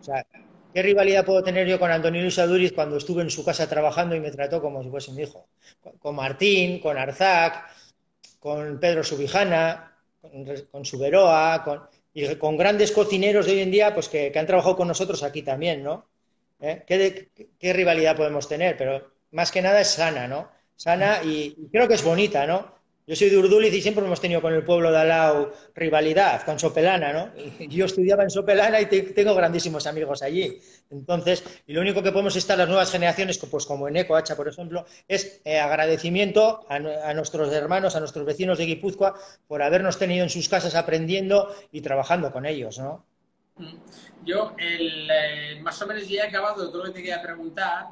O 0.00 0.02
sea, 0.02 0.26
¿qué 0.72 0.82
rivalidad 0.82 1.24
puedo 1.24 1.42
tener 1.42 1.68
yo 1.68 1.78
con 1.78 1.90
Antonio 1.90 2.22
Luis 2.22 2.38
Aduriz 2.38 2.72
cuando 2.72 2.96
estuve 2.96 3.22
en 3.22 3.30
su 3.30 3.44
casa 3.44 3.68
trabajando 3.68 4.14
y 4.14 4.20
me 4.20 4.30
trató 4.30 4.62
como 4.62 4.82
si 4.82 4.88
fuese 4.88 5.10
un 5.10 5.20
hijo? 5.20 5.48
Con 5.98 6.16
Martín, 6.16 6.80
con 6.80 6.96
Arzac, 6.96 7.70
con 8.38 8.80
Pedro 8.80 9.04
Subijana, 9.04 9.98
con, 10.70 10.84
Suberoa, 10.84 11.62
con, 11.62 11.82
y 12.12 12.34
con 12.36 12.56
grandes 12.56 12.90
cocineros 12.90 13.46
de 13.46 13.52
hoy 13.52 13.60
en 13.60 13.70
día 13.70 13.94
pues 13.94 14.08
que, 14.08 14.32
han 14.34 14.46
trabajado 14.46 14.76
con 14.76 14.88
nosotros 14.88 15.22
aquí 15.22 15.42
también, 15.42 15.82
¿no? 15.82 16.08
¿Eh? 16.60 16.82
¿Qué, 16.86 17.72
rivalidad 17.72 18.16
podemos 18.16 18.48
tener? 18.48 18.76
Pero 18.76 19.12
más 19.32 19.52
que 19.52 19.62
nada 19.62 19.80
es 19.80 19.88
sana, 19.88 20.26
¿no? 20.26 20.50
Sana 20.74 21.22
y 21.22 21.68
creo 21.70 21.86
que 21.86 21.94
es 21.94 22.04
bonita, 22.04 22.46
¿no? 22.46 22.79
Yo 23.06 23.16
soy 23.16 23.28
de 23.30 23.38
Urduliz 23.38 23.74
y 23.74 23.82
siempre 23.82 24.04
hemos 24.04 24.20
tenido 24.20 24.40
con 24.40 24.54
el 24.54 24.62
pueblo 24.62 24.92
de 24.92 24.98
Alao 24.98 25.52
rivalidad, 25.74 26.42
con 26.44 26.58
Sopelana, 26.58 27.12
¿no? 27.12 27.32
Yo 27.68 27.86
estudiaba 27.86 28.22
en 28.22 28.30
Sopelana 28.30 28.80
y 28.80 28.86
tengo 28.86 29.34
grandísimos 29.34 29.86
amigos 29.86 30.22
allí. 30.22 30.60
Entonces, 30.90 31.42
y 31.66 31.72
lo 31.72 31.80
único 31.80 32.02
que 32.02 32.12
podemos 32.12 32.36
estar 32.36 32.56
las 32.56 32.68
nuevas 32.68 32.92
generaciones, 32.92 33.38
pues 33.38 33.66
como 33.66 33.88
en 33.88 33.96
Ecoacha, 33.96 34.36
por 34.36 34.48
ejemplo, 34.48 34.84
es 35.08 35.40
eh, 35.44 35.58
agradecimiento 35.58 36.64
a, 36.68 36.78
nuestros 37.14 37.52
hermanos, 37.52 37.96
a 37.96 38.00
nuestros 38.00 38.24
vecinos 38.24 38.58
de 38.58 38.66
Guipúzcoa, 38.66 39.14
por 39.48 39.62
habernos 39.62 39.98
tenido 39.98 40.22
en 40.22 40.30
sus 40.30 40.48
casas 40.48 40.74
aprendiendo 40.74 41.52
y 41.72 41.80
trabajando 41.80 42.30
con 42.30 42.46
ellos, 42.46 42.78
¿no? 42.78 43.04
Mm. 43.56 43.76
Yo, 44.24 44.52
eh, 44.58 45.58
más 45.62 45.80
o 45.82 45.86
menos 45.86 46.06
ya 46.06 46.24
he 46.24 46.26
acabado 46.28 46.70
todo 46.70 46.78
lo 46.78 46.84
que 46.84 46.90
te 46.90 47.02
quería 47.02 47.22
preguntar, 47.22 47.86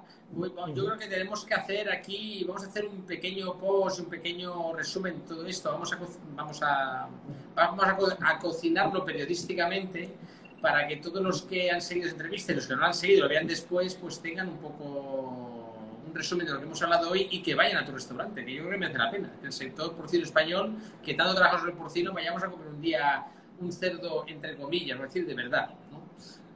yo 0.75 0.85
creo 0.85 0.99
que 0.99 1.07
tenemos 1.07 1.45
que 1.45 1.55
hacer 1.55 1.91
aquí, 1.91 2.45
vamos 2.47 2.65
a 2.65 2.67
hacer 2.67 2.87
un 2.87 3.03
pequeño 3.03 3.59
post, 3.59 4.01
un 4.01 4.07
pequeño 4.07 4.75
resumen 4.75 5.21
de 5.21 5.27
todo 5.27 5.47
esto. 5.47 5.73
Vamos 5.73 5.93
a, 5.93 5.99
vamos 6.35 6.63
a, 6.63 7.09
vamos 7.55 7.85
a, 8.21 8.39
cocinarlo 8.39 9.05
periodísticamente 9.05 10.15
para 10.61 10.87
que 10.87 10.97
todos 10.97 11.23
los 11.23 11.43
que 11.43 11.71
han 11.71 11.81
seguido 11.81 12.09
esta 12.09 12.17
entrevista 12.17 12.53
y 12.53 12.57
los 12.57 12.67
que 12.67 12.75
no 12.75 12.81
lo 12.81 12.87
han 12.87 12.95
seguido 12.95 13.23
lo 13.23 13.29
vean 13.29 13.47
después, 13.47 13.95
pues 13.95 14.21
tengan 14.21 14.49
un 14.49 14.59
poco 14.59 15.77
un 16.07 16.15
resumen 16.15 16.47
de 16.47 16.53
lo 16.53 16.59
que 16.59 16.67
hemos 16.67 16.83
hablado 16.83 17.11
hoy 17.11 17.29
y 17.31 17.43
que 17.43 17.55
vayan 17.55 17.83
a 17.83 17.87
tu 17.87 17.93
restaurante, 17.93 18.45
que 18.45 18.55
yo 18.55 18.63
creo 18.63 18.73
que 18.73 18.79
merece 18.79 18.99
la 18.99 19.11
pena. 19.11 19.33
El 19.43 19.53
sector 19.53 19.95
porcino 19.95 20.25
español, 20.25 20.77
que 21.03 21.15
tanto 21.15 21.35
trabajamos 21.35 21.65
en 21.65 21.71
el 21.71 21.77
porcino, 21.77 22.13
vayamos 22.13 22.43
a 22.43 22.49
comer 22.49 22.69
un 22.69 22.81
día 22.81 23.27
un 23.61 23.73
cerdo, 23.73 24.25
entre 24.29 24.57
comillas, 24.57 24.97
es 24.97 25.03
decir, 25.03 25.27
de 25.27 25.35
verdad, 25.35 25.71
¿no? 25.91 26.03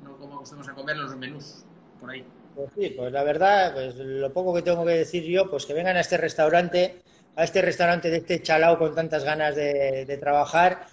No 0.02 0.16
como 0.18 0.34
acostumbramos 0.34 0.72
a 0.72 0.74
comer 0.74 0.96
los 0.96 1.16
menús 1.16 1.64
por 1.98 2.10
ahí. 2.10 2.24
Pues 2.54 2.70
sí, 2.74 2.90
pues 2.90 3.10
la 3.12 3.22
verdad, 3.24 3.72
pues 3.72 3.96
lo 3.96 4.32
poco 4.32 4.52
que 4.54 4.62
tengo 4.62 4.84
que 4.84 4.92
decir 4.92 5.24
yo, 5.24 5.48
pues 5.50 5.64
que 5.64 5.72
vengan 5.72 5.96
a 5.96 6.00
este 6.00 6.18
restaurante, 6.18 6.96
a 7.34 7.44
este 7.44 7.62
restaurante 7.62 8.10
de 8.10 8.18
este 8.18 8.42
chalao 8.42 8.78
con 8.78 8.94
tantas 8.94 9.24
ganas 9.24 9.56
de, 9.56 10.18
trabajar, 10.20 10.86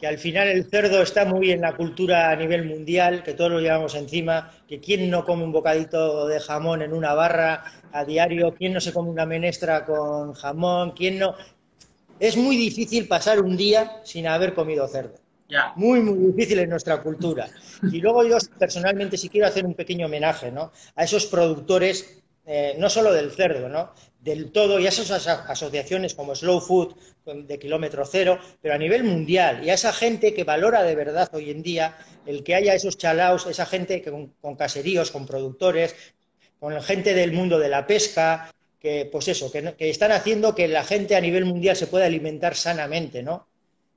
que 0.00 0.08
al 0.08 0.18
final 0.18 0.48
el 0.48 0.68
cerdo 0.68 1.00
está 1.00 1.24
muy 1.24 1.52
en 1.52 1.60
la 1.60 1.76
cultura 1.76 2.30
a 2.30 2.36
nivel 2.36 2.64
mundial, 2.64 3.22
que 3.22 3.34
todos 3.34 3.52
lo 3.52 3.60
llevamos 3.60 3.94
encima, 3.94 4.50
que 4.66 4.80
quién 4.80 5.08
no 5.08 5.24
come 5.24 5.44
un 5.44 5.52
bocadito 5.52 6.26
de 6.26 6.40
jamón 6.40 6.82
en 6.82 6.92
una 6.92 7.14
barra 7.14 7.64
a 7.92 8.04
diario, 8.04 8.52
quién 8.54 8.72
no 8.72 8.80
se 8.80 8.92
come 8.92 9.10
una 9.10 9.26
menestra 9.26 9.84
con 9.84 10.32
jamón, 10.32 10.92
quién 10.92 11.18
no... 11.20 11.36
Es 12.18 12.36
muy 12.36 12.56
difícil 12.56 13.06
pasar 13.06 13.40
un 13.40 13.56
día 13.56 14.00
sin 14.04 14.26
haber 14.26 14.54
comido 14.54 14.88
cerdo. 14.88 15.21
Muy, 15.76 16.00
muy 16.00 16.32
difícil 16.32 16.58
en 16.60 16.70
nuestra 16.70 17.00
cultura. 17.02 17.48
Y 17.90 18.00
luego 18.00 18.24
yo 18.24 18.36
personalmente 18.58 19.16
sí 19.16 19.28
quiero 19.28 19.46
hacer 19.46 19.66
un 19.66 19.74
pequeño 19.74 20.06
homenaje 20.06 20.50
¿no? 20.50 20.72
a 20.94 21.04
esos 21.04 21.26
productores, 21.26 22.22
eh, 22.46 22.74
no 22.78 22.88
solo 22.88 23.12
del 23.12 23.30
cerdo, 23.32 23.68
¿no? 23.68 23.92
del 24.20 24.52
todo, 24.52 24.78
y 24.78 24.86
a 24.86 24.90
esas 24.90 25.26
asociaciones 25.26 26.14
como 26.14 26.34
Slow 26.34 26.60
Food 26.60 26.94
de 27.44 27.58
kilómetro 27.58 28.04
cero, 28.04 28.38
pero 28.60 28.74
a 28.74 28.78
nivel 28.78 29.02
mundial, 29.02 29.64
y 29.64 29.70
a 29.70 29.74
esa 29.74 29.92
gente 29.92 30.32
que 30.32 30.44
valora 30.44 30.84
de 30.84 30.94
verdad 30.94 31.28
hoy 31.34 31.50
en 31.50 31.62
día 31.62 31.96
el 32.24 32.44
que 32.44 32.54
haya 32.54 32.74
esos 32.74 32.96
chalaos, 32.96 33.46
esa 33.46 33.66
gente 33.66 34.00
que 34.00 34.12
con, 34.40 34.56
caseríos, 34.56 35.10
con 35.10 35.26
productores, 35.26 35.96
con 36.60 36.80
gente 36.82 37.14
del 37.14 37.32
mundo 37.32 37.58
de 37.58 37.68
la 37.68 37.84
pesca, 37.84 38.52
que 38.78 39.08
pues 39.10 39.26
eso, 39.26 39.50
que, 39.50 39.74
que, 39.74 39.90
están 39.90 40.12
haciendo 40.12 40.54
que 40.54 40.68
la 40.68 40.84
gente 40.84 41.16
a 41.16 41.20
nivel 41.20 41.44
mundial 41.44 41.74
se 41.74 41.88
pueda 41.88 42.06
alimentar 42.06 42.54
sanamente, 42.54 43.24
¿no? 43.24 43.48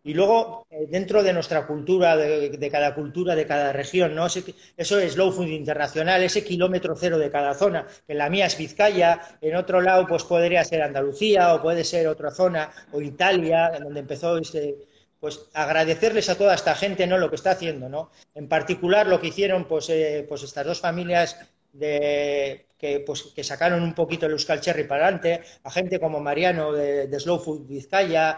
Y 0.06 0.14
luego, 0.14 0.68
eh, 0.70 0.86
dentro 0.88 1.24
de 1.24 1.34
nuestra 1.34 1.66
cultura, 1.66 2.16
de, 2.16 2.70
cada 2.72 2.94
cultura, 2.94 3.34
de 3.34 3.48
cada 3.48 3.74
región, 3.74 4.14
¿no? 4.14 4.28
eso 4.28 5.00
es 5.00 5.14
Slow 5.14 5.32
Food 5.32 5.48
Internacional, 5.48 6.22
ese 6.22 6.44
kilómetro 6.44 6.96
cero 6.96 7.18
de 7.18 7.32
cada 7.32 7.56
zona. 7.56 7.88
En 8.08 8.20
la 8.20 8.30
mía 8.30 8.46
es 8.46 8.56
Vizcaya, 8.56 9.20
en 9.42 9.56
otro 9.56 9.82
lado 9.82 10.06
pues 10.06 10.24
podría 10.24 10.64
ser 10.64 10.84
Andalucía 10.84 11.56
o 11.56 11.62
puede 11.64 11.84
ser 11.84 12.08
otra 12.08 12.30
zona, 12.30 12.70
o 12.92 13.02
Italia, 13.02 13.72
donde 13.82 14.02
empezó 14.02 14.38
ese, 14.38 14.76
pues 15.20 15.50
agradecerles 15.56 16.30
a 16.30 16.38
toda 16.38 16.54
esta 16.54 16.76
gente 16.76 17.08
no 17.08 17.18
lo 17.18 17.30
que 17.30 17.38
está 17.38 17.52
haciendo 17.52 17.90
no 17.90 18.12
en 18.36 18.48
particular 18.48 19.08
lo 19.08 19.20
que 19.20 19.28
hicieron 19.28 19.66
pues 19.66 19.90
eh, 19.90 20.26
pues 20.28 20.44
estas 20.44 20.66
dos 20.68 20.82
familias 20.82 21.38
de, 21.72 22.68
que, 22.78 23.00
pues, 23.02 23.24
que 23.36 23.44
sacaron 23.44 23.84
un 23.84 23.94
poquito 23.94 24.26
el 24.26 24.34
Euskal 24.34 24.62
Cherry 24.62 24.86
para 24.86 25.08
adelante, 25.08 25.42
a 25.64 25.72
gente 25.72 26.00
como 26.00 26.20
Mariano 26.20 26.72
de, 26.72 27.08
de 27.08 27.20
Slow 27.20 27.40
Food 27.40 27.68
Vizcaya, 27.68 28.38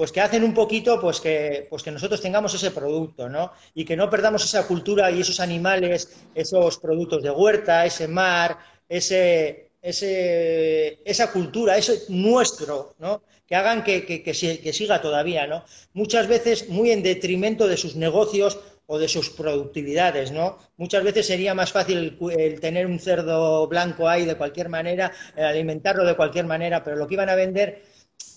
pues 0.00 0.12
que 0.12 0.22
hacen 0.22 0.44
un 0.44 0.54
poquito 0.54 0.98
pues 0.98 1.20
que, 1.20 1.66
pues 1.68 1.82
que 1.82 1.90
nosotros 1.90 2.22
tengamos 2.22 2.54
ese 2.54 2.70
producto, 2.70 3.28
¿no? 3.28 3.52
Y 3.74 3.84
que 3.84 3.96
no 3.98 4.08
perdamos 4.08 4.42
esa 4.42 4.66
cultura 4.66 5.10
y 5.10 5.20
esos 5.20 5.40
animales, 5.40 6.08
esos 6.34 6.78
productos 6.78 7.22
de 7.22 7.30
huerta, 7.30 7.84
ese 7.84 8.08
mar, 8.08 8.56
ese, 8.88 9.72
ese, 9.82 11.00
esa 11.04 11.30
cultura, 11.30 11.76
eso 11.76 11.92
nuestro, 12.08 12.94
¿no? 12.98 13.22
Que 13.46 13.56
hagan 13.56 13.84
que, 13.84 14.06
que, 14.06 14.72
siga 14.72 15.02
todavía, 15.02 15.46
¿no? 15.46 15.64
Muchas 15.92 16.28
veces 16.28 16.70
muy 16.70 16.92
en 16.92 17.02
detrimento 17.02 17.68
de 17.68 17.76
sus 17.76 17.94
negocios 17.94 18.58
o 18.86 18.98
de 18.98 19.06
sus 19.06 19.28
productividades, 19.28 20.32
¿no? 20.32 20.56
Muchas 20.78 21.04
veces 21.04 21.26
sería 21.26 21.52
más 21.52 21.72
fácil 21.72 22.16
el, 22.30 22.58
tener 22.58 22.86
un 22.86 23.00
cerdo 23.00 23.68
blanco 23.68 24.08
ahí 24.08 24.24
de 24.24 24.38
cualquier 24.38 24.70
manera, 24.70 25.12
alimentarlo 25.36 26.06
de 26.06 26.16
cualquier 26.16 26.46
manera, 26.46 26.82
pero 26.82 26.96
lo 26.96 27.06
que 27.06 27.16
iban 27.16 27.28
a 27.28 27.34
vender 27.34 27.89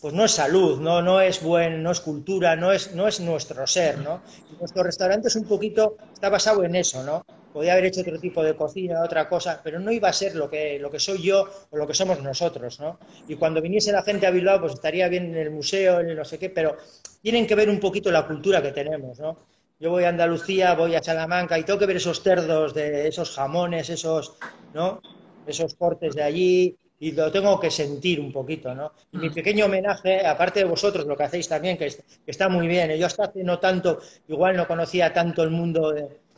pues 0.04 0.14
no 0.14 0.26
es 0.26 0.32
salud, 0.32 0.82
no, 0.82 1.02
no 1.02 1.22
es 1.22 1.42
buen, 1.42 1.82
no 1.82 1.92
es 1.92 2.02
cultura, 2.02 2.58
no 2.58 2.74
es, 2.74 2.94
no 2.94 3.08
es 3.08 3.22
nuestro 3.22 3.66
ser, 3.66 4.00
¿no? 4.00 4.22
nuestro 4.60 4.84
restaurante 4.84 5.30
es 5.30 5.36
un 5.38 5.46
poquito, 5.46 5.96
está 6.14 6.30
basado 6.30 6.64
en 6.64 6.76
eso, 6.76 7.04
¿no? 7.04 7.26
Podía 7.54 7.74
haber 7.74 7.86
hecho 7.86 8.02
otro 8.02 8.20
tipo 8.20 8.44
de 8.44 8.56
cocina, 8.56 9.02
otra 9.02 9.30
cosa, 9.30 9.62
pero 9.64 9.80
no 9.80 9.92
iba 9.92 10.10
a 10.10 10.14
ser 10.14 10.36
lo 10.36 10.50
que, 10.50 10.78
lo 10.80 10.92
que 10.92 11.00
soy 11.00 11.22
yo 11.22 11.48
o 11.70 11.78
lo 11.78 11.88
que 11.88 11.94
somos 11.94 12.22
nosotros, 12.22 12.80
¿no? 12.80 12.98
Y 13.28 13.36
cuando 13.36 13.62
viniese 13.62 13.92
la 13.92 14.04
gente 14.04 14.28
a 14.28 14.32
Bilbao, 14.32 14.60
pues 14.60 14.74
estaría 14.74 15.08
bien 15.08 15.26
en 15.28 15.38
el 15.38 15.52
museo, 15.52 16.00
en 16.00 16.10
el 16.10 16.18
no 16.18 16.26
sé 16.26 16.38
qué, 16.38 16.50
pero 16.50 16.76
tienen 17.22 17.48
que 17.48 17.56
ver 17.56 17.70
un 17.70 17.80
poquito 17.80 18.12
la 18.12 18.28
cultura 18.28 18.62
que 18.62 18.72
tenemos, 18.72 19.20
¿no? 19.20 19.38
Yo 19.80 19.90
voy 19.90 20.04
a 20.04 20.10
Andalucía, 20.10 20.76
voy 20.76 20.96
a 20.96 21.04
Salamanca 21.04 21.58
y 21.60 21.64
tengo 21.64 21.80
que 21.80 21.86
ver 21.86 21.98
esos 21.98 22.22
cerdos, 22.22 22.74
de 22.74 23.08
esos 23.08 23.32
jamones, 23.32 23.90
esos, 23.90 24.36
¿no? 24.74 25.02
Esos 25.46 25.76
cortes 25.76 26.16
de 26.16 26.24
allí, 26.24 26.78
y 27.04 27.12
lo 27.12 27.30
tengo 27.30 27.60
que 27.60 27.70
sentir 27.70 28.22
un 28.22 28.32
poquito, 28.32 28.74
¿no? 28.74 28.94
Y 29.12 29.18
mi 29.18 29.30
pequeño 29.30 29.66
homenaje, 29.66 30.26
aparte 30.26 30.62
de 30.62 30.66
vosotros, 30.66 31.06
lo 31.06 31.18
que 31.18 31.24
hacéis 31.24 31.50
también, 31.50 31.78
que, 31.78 31.92
está 32.26 32.48
muy 32.48 32.66
bien. 32.66 32.92
Yo 32.92 33.08
hasta 33.08 33.26
hace 33.26 33.44
no 33.44 33.60
tanto, 33.60 34.00
igual 34.30 34.56
no 34.56 34.66
conocía 34.66 35.12
tanto 35.12 35.44
el 35.44 35.50
mundo, 35.50 35.94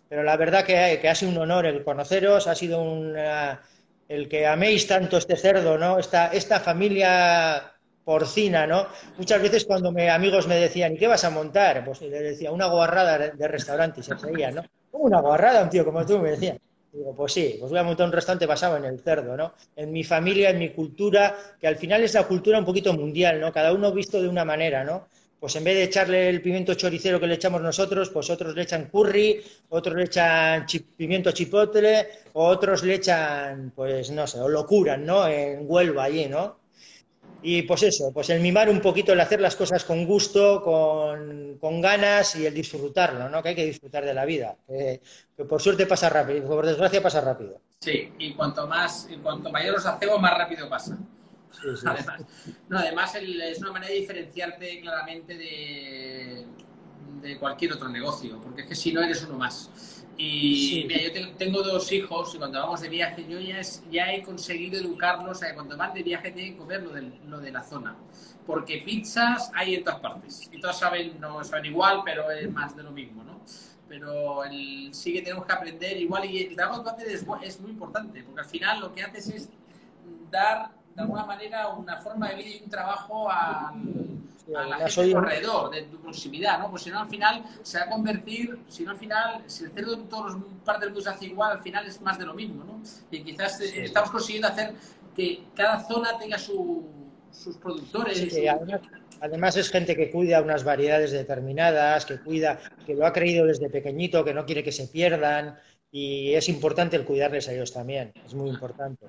pero 0.10 0.24
la 0.24 0.36
verdad 0.38 0.66
que, 0.66 0.98
que, 1.00 1.08
ha 1.08 1.14
sido 1.14 1.34
un 1.34 1.38
honor 1.38 1.68
el 1.68 1.84
conoceros, 1.84 2.48
ha 2.48 2.56
sido 2.56 2.82
un, 2.82 3.16
el 4.10 4.28
que 4.28 4.48
améis 4.48 4.88
tanto 4.88 5.18
este 5.18 5.38
cerdo, 5.38 5.78
¿no? 5.78 6.00
Esta, 6.00 6.30
esta 6.30 6.60
familia 6.60 7.72
porcina, 8.04 8.66
¿no? 8.66 8.88
Muchas 9.20 9.40
veces 9.44 9.66
cuando 9.66 9.92
me, 9.92 10.10
amigos 10.10 10.48
me 10.48 10.56
decían, 10.56 10.94
¿y 10.94 10.98
qué 10.98 11.06
vas 11.06 11.26
a 11.26 11.30
montar? 11.30 11.86
Pues 11.86 12.02
le 12.02 12.20
decía, 12.22 12.52
una 12.52 12.66
guarrada 12.66 13.20
de 13.20 13.48
restaurante 13.48 14.00
y 14.00 14.04
se 14.04 14.16
reía, 14.16 14.50
¿no? 14.50 14.64
Una 14.94 15.22
guarrada, 15.22 15.62
un 15.62 15.70
tío 15.70 15.86
como 15.86 16.04
tú, 16.04 16.18
me 16.18 16.32
decía. 16.32 16.58
Digo, 16.96 17.14
pues 17.14 17.34
sí, 17.34 17.58
pues 17.60 17.70
voy 17.72 17.80
a 17.80 17.84
montar 17.84 18.06
un 18.08 18.14
restaurante 18.14 18.46
basado 18.46 18.78
en 18.78 18.86
el 18.86 19.00
cerdo, 19.02 19.36
¿no? 19.36 19.54
En 19.76 19.92
mi 19.92 20.04
familia, 20.04 20.50
en 20.52 20.60
mi 20.60 20.70
cultura, 20.70 21.36
que 21.60 21.68
al 21.68 21.76
final 21.76 22.02
es 22.04 22.14
la 22.14 22.24
cultura 22.24 22.58
un 22.58 22.64
poquito 22.66 22.94
mundial, 22.94 23.40
¿no? 23.42 23.52
Cada 23.52 23.74
uno 23.74 23.92
visto 23.92 24.22
de 24.22 24.30
una 24.30 24.46
manera, 24.46 24.84
¿no? 24.86 25.08
Pues 25.40 25.56
en 25.58 25.66
vez 25.66 25.76
de 25.76 25.84
echarle 25.84 26.30
el 26.30 26.42
pimiento 26.42 26.74
choricero 26.74 27.20
que 27.20 27.28
le 27.28 27.36
echamos 27.36 27.62
nosotros, 27.62 28.10
pues 28.12 28.30
otros 28.30 28.56
le 28.56 28.62
echan 28.64 28.90
curry, 28.90 29.44
otros 29.70 29.96
le 29.96 30.04
echan 30.06 30.66
pimiento 30.96 31.32
chipotle, 31.34 32.08
otros 32.34 32.84
le 32.84 32.96
echan, 32.96 33.74
pues 33.76 34.10
no 34.12 34.26
sé, 34.26 34.40
o 34.40 34.48
lo 34.48 34.66
curan, 34.66 35.06
¿no? 35.06 35.28
En 35.28 35.66
Huelva 35.70 36.06
allí, 36.06 36.28
¿no? 36.28 36.58
Y 37.48 37.62
pues 37.62 37.84
eso, 37.84 38.12
pues 38.12 38.32
el 38.32 38.40
mimar 38.42 38.72
un 38.72 38.82
poquito, 38.82 39.14
el 39.14 39.20
hacer 39.20 39.40
las 39.40 39.56
cosas 39.56 39.86
con 39.86 40.04
gusto, 40.08 40.64
con, 40.64 41.60
con 41.60 41.80
ganas 41.80 42.36
y 42.38 42.48
el 42.48 42.56
disfrutarlo, 42.56 43.30
¿no? 43.30 43.44
Que 43.44 43.50
hay 43.50 43.56
que 43.56 43.68
disfrutar 43.68 44.04
de 44.04 44.16
la 44.16 44.26
vida. 44.26 44.58
Que, 44.68 45.00
por 45.48 45.62
suerte 45.62 45.86
pasa 45.86 46.10
rápido, 46.10 46.40
y 46.40 46.42
por 46.42 46.66
desgracia 46.66 47.04
pasa 47.04 47.22
rápido. 47.22 47.62
Sí, 47.82 48.12
y 48.18 48.34
cuanto 48.34 48.66
más, 48.66 49.08
y 49.12 49.18
cuanto 49.18 49.52
mayor 49.52 49.76
los 49.76 49.86
hacemos, 49.86 50.20
más 50.20 50.36
rápido 50.36 50.68
pasa. 50.68 50.98
Además, 51.86 52.22
no, 52.68 52.80
además 52.80 53.14
es 53.14 53.60
una 53.60 53.74
manera 53.74 53.94
de 53.94 54.00
diferenciarte 54.00 54.82
claramente 54.82 55.38
de, 55.38 56.46
de 57.22 57.38
cualquier 57.38 57.74
otro 57.74 57.90
negocio, 57.90 58.42
porque 58.42 58.64
es 58.64 58.68
que 58.70 58.76
si 58.76 58.92
no 58.92 59.04
eres 59.04 59.24
uno 59.24 59.38
más. 59.38 59.70
Y 60.18 60.86
mira, 60.88 61.02
yo 61.02 61.36
tengo 61.36 61.62
dos 61.62 61.92
hijos 61.92 62.34
y 62.36 62.38
cuando 62.38 62.60
vamos 62.60 62.80
de 62.80 62.88
viaje 62.88 63.26
yo 63.28 63.40
ya, 63.40 63.60
ya 63.92 64.14
he 64.14 64.24
conseguido 64.24 64.80
educarlos 64.80 65.44
a 65.44 65.48
que 65.48 65.56
cuando 65.56 65.76
van 65.76 65.94
de 65.94 66.04
viaje 66.04 66.32
tienen 66.32 66.54
que 66.54 66.60
comer 66.60 66.84
lo 66.84 66.92
de, 66.92 67.02
lo 67.28 67.40
de 67.40 67.52
la 67.52 67.62
zona. 67.62 67.96
Porque 68.46 68.78
pizzas 68.86 69.52
hay 69.54 69.76
en 69.76 69.84
todas 69.84 70.00
partes 70.00 70.50
y 70.52 70.60
todas 70.60 70.80
saben, 70.80 71.20
no 71.20 71.44
saben 71.44 71.66
igual, 71.66 72.02
pero 72.06 72.32
es 72.32 72.50
más 72.52 72.76
de 72.76 72.84
lo 72.84 72.92
mismo, 72.92 73.24
¿no? 73.24 73.42
Pero 73.90 74.46
el, 74.46 74.94
sí 74.94 75.14
que 75.14 75.22
tenemos 75.22 75.46
que 75.46 75.54
aprender 75.54 75.98
igual 75.98 76.26
y 76.26 76.44
el 76.44 76.56
trabajo 76.56 76.84
de 76.98 77.14
es, 77.14 77.26
es 77.44 77.60
muy 77.60 77.72
importante 77.72 78.24
porque 78.24 78.42
al 78.42 78.48
final 78.48 78.80
lo 78.80 78.94
que 78.94 79.04
haces 79.04 79.30
es 79.30 79.50
dar 80.32 80.72
de 80.96 81.02
alguna 81.02 81.26
manera 81.26 81.68
una 81.70 81.98
forma 81.98 82.30
de 82.30 82.36
vida 82.36 82.50
y 82.50 82.64
un 82.64 82.70
trabajo 82.70 83.30
a, 83.30 83.74
a 84.54 84.66
la 84.66 84.90
gente 84.90 85.16
alrededor, 85.16 85.72
de 85.72 85.84
tu 85.84 85.98
proximidad, 85.98 86.60
¿no? 86.60 86.70
Pues 86.70 86.84
si 86.84 86.90
no, 86.90 87.00
al 87.00 87.08
final 87.08 87.44
se 87.64 87.80
va 87.80 87.86
a 87.86 87.90
convertir, 87.90 88.60
si 88.68 88.84
no, 88.84 88.92
al 88.92 88.98
final, 88.98 89.44
si 89.48 89.64
el 89.64 89.72
cerdo 89.72 89.94
en 89.94 90.08
todas 90.08 90.34
las 90.34 90.44
partes 90.64 90.94
del 90.94 91.08
hace 91.08 91.26
igual, 91.26 91.54
al 91.54 91.62
final 91.62 91.86
es 91.88 92.02
más 92.02 92.18
de 92.18 92.26
lo 92.26 92.34
mismo, 92.34 92.64
¿no? 92.64 92.82
Y 93.12 93.24
quizás 93.24 93.60
eh, 93.62 93.86
estamos 93.86 94.12
consiguiendo 94.12 94.48
hacer 94.48 94.74
que 95.16 95.44
cada 95.56 95.80
zona 95.88 96.18
tenga 96.18 96.38
su, 96.38 96.86
sus 97.32 97.58
productores, 97.58 98.20
que, 98.34 98.50
Además 99.22 99.56
es 99.56 99.70
gente 99.70 99.96
que 99.96 100.12
cuida 100.12 100.42
unas 100.42 100.64
variedades 100.64 101.12
determinadas, 101.12 102.06
que 102.06 102.20
cuida, 102.20 102.60
que 102.86 102.96
lo 102.96 103.06
ha 103.06 103.14
creído 103.14 103.46
desde 103.46 103.70
pequeñito, 103.70 104.26
que 104.26 104.34
no 104.34 104.46
quiere 104.46 104.62
que 104.64 104.74
se 104.74 104.88
pierdan 104.88 105.58
y 105.92 106.34
es 106.34 106.50
importante 106.50 106.98
el 106.98 107.06
cuidarles 107.06 107.48
a 107.48 107.54
ellos 107.54 107.72
también, 107.72 108.12
es 108.26 108.34
muy 108.34 108.50
importante. 108.50 109.06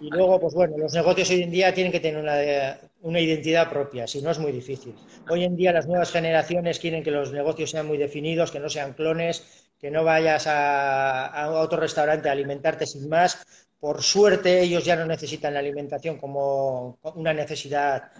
Y 0.00 0.10
luego, 0.10 0.40
pues 0.40 0.54
bueno, 0.54 0.76
los 0.76 0.92
negocios 0.94 1.30
hoy 1.30 1.42
en 1.42 1.50
día 1.50 1.72
tienen 1.72 1.92
que 1.92 2.00
tener 2.00 2.20
una, 2.20 2.78
una, 3.02 3.20
identidad 3.20 3.70
propia, 3.70 4.06
si 4.06 4.20
no 4.20 4.30
es 4.30 4.38
muy 4.38 4.52
difícil. 4.52 4.94
Hoy 5.28 5.44
en 5.44 5.56
día 5.56 5.72
las 5.72 5.86
nuevas 5.86 6.10
generaciones 6.10 6.78
quieren 6.78 7.02
que 7.02 7.10
los 7.10 7.32
negocios 7.32 7.70
sean 7.70 7.86
muy 7.86 7.96
definidos, 7.96 8.50
que 8.50 8.60
no 8.60 8.68
sean 8.68 8.92
clones, 8.92 9.66
que 9.78 9.90
no 9.90 10.04
vayas 10.04 10.46
a, 10.46 11.26
a 11.26 11.50
otro 11.50 11.80
restaurante 11.80 12.28
a 12.28 12.32
alimentarte 12.32 12.86
sin 12.86 13.08
más. 13.08 13.42
Por 13.80 14.02
suerte 14.02 14.60
ellos 14.60 14.84
ya 14.84 14.96
no 14.96 15.06
necesitan 15.06 15.54
la 15.54 15.60
alimentación 15.60 16.18
como 16.18 16.98
una 17.14 17.32
necesidad. 17.32 18.10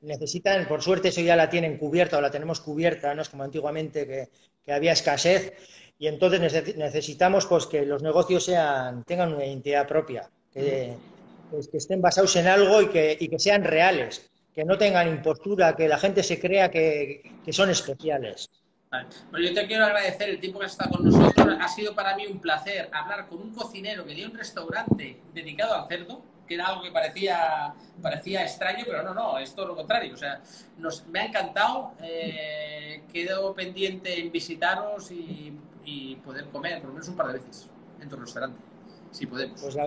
Necesitan, 0.00 0.66
por 0.68 0.82
suerte 0.82 1.08
eso 1.08 1.20
ya 1.20 1.36
la 1.36 1.50
tienen 1.50 1.76
cubierta 1.76 2.18
o 2.18 2.20
la 2.20 2.30
tenemos 2.30 2.60
cubierta, 2.60 3.14
no 3.14 3.22
es 3.22 3.28
como 3.28 3.42
antiguamente 3.42 4.06
que, 4.06 4.28
que 4.64 4.72
había 4.72 4.92
escasez. 4.92 5.52
Y 5.98 6.08
entonces 6.08 6.40
necesitamos 6.76 7.46
pues, 7.46 7.66
que 7.66 7.86
los 7.86 8.02
negocios 8.02 8.44
sean, 8.44 9.04
tengan 9.04 9.34
una 9.34 9.46
identidad 9.46 9.86
propia, 9.86 10.28
que, 10.52 10.96
pues, 11.50 11.68
que 11.68 11.78
estén 11.78 12.00
basados 12.00 12.34
en 12.36 12.46
algo 12.46 12.82
y 12.82 12.88
que, 12.88 13.16
y 13.18 13.28
que, 13.28 13.38
sean 13.38 13.64
reales, 13.64 14.30
que 14.54 14.64
no 14.64 14.78
tengan 14.78 15.08
impostura, 15.08 15.74
que 15.76 15.88
la 15.88 15.98
gente 15.98 16.22
se 16.22 16.40
crea 16.40 16.70
que, 16.70 17.22
que 17.44 17.52
son 17.52 17.70
especiales. 17.70 18.48
Vale. 18.90 19.08
Bueno, 19.30 19.46
yo 19.46 19.54
te 19.54 19.66
quiero 19.66 19.86
agradecer 19.86 20.28
el 20.28 20.38
tiempo 20.38 20.58
que 20.58 20.66
has 20.66 20.72
estado 20.72 20.96
con 20.96 21.04
nosotros. 21.04 21.56
Ha 21.58 21.68
sido 21.68 21.94
para 21.94 22.14
mí 22.14 22.26
un 22.26 22.40
placer 22.40 22.90
hablar 22.92 23.26
con 23.26 23.40
un 23.40 23.54
cocinero 23.54 24.04
que 24.04 24.14
tiene 24.14 24.30
un 24.30 24.36
restaurante 24.36 25.18
dedicado 25.32 25.74
al 25.74 25.88
cerdo, 25.88 26.22
que 26.46 26.54
era 26.54 26.66
algo 26.66 26.82
que 26.82 26.90
parecía, 26.90 27.72
parecía 28.02 28.42
extraño, 28.42 28.84
pero 28.86 29.02
no, 29.02 29.14
no, 29.14 29.38
es 29.38 29.54
todo 29.54 29.68
lo 29.68 29.76
contrario. 29.76 30.12
O 30.12 30.18
sea, 30.18 30.42
nos, 30.76 31.06
me 31.06 31.20
ha 31.20 31.24
encantado. 31.24 31.94
Eh, 32.02 33.04
quedo 33.10 33.54
pendiente 33.54 34.20
en 34.20 34.30
visitaros 34.30 35.10
y, 35.10 35.56
y, 35.84 36.16
poder 36.16 36.46
comer 36.46 36.78
por 36.80 36.88
lo 36.88 36.94
menos 36.94 37.08
un 37.08 37.16
par 37.16 37.28
de 37.28 37.34
veces 37.34 37.70
en 38.00 38.08
tu 38.08 38.16
restaurante, 38.16 38.60
si 39.10 39.26
podemos. 39.26 39.60
Pues 39.60 39.74
la 39.74 39.86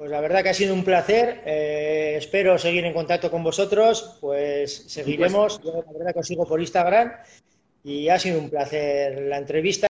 pues 0.00 0.10
la 0.10 0.22
verdad 0.22 0.42
que 0.42 0.48
ha 0.48 0.54
sido 0.54 0.72
un 0.72 0.82
placer. 0.82 1.42
Eh, 1.44 2.14
espero 2.16 2.56
seguir 2.56 2.86
en 2.86 2.94
contacto 2.94 3.30
con 3.30 3.44
vosotros. 3.44 4.16
Pues 4.22 4.84
seguiremos. 4.88 5.60
Yo 5.62 5.84
la 5.86 5.92
verdad 5.92 6.14
que 6.14 6.20
os 6.20 6.26
sigo 6.26 6.46
por 6.46 6.58
Instagram. 6.58 7.12
Y 7.84 8.08
ha 8.08 8.18
sido 8.18 8.38
un 8.38 8.48
placer 8.48 9.20
la 9.20 9.36
entrevista. 9.36 9.88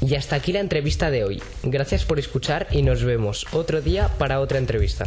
Y 0.00 0.14
hasta 0.14 0.36
aquí 0.36 0.54
la 0.54 0.60
entrevista 0.60 1.10
de 1.10 1.24
hoy. 1.24 1.42
Gracias 1.62 2.06
por 2.06 2.18
escuchar 2.18 2.68
y 2.70 2.80
nos 2.80 3.04
vemos 3.04 3.46
otro 3.52 3.82
día 3.82 4.08
para 4.18 4.40
otra 4.40 4.56
entrevista. 4.56 5.04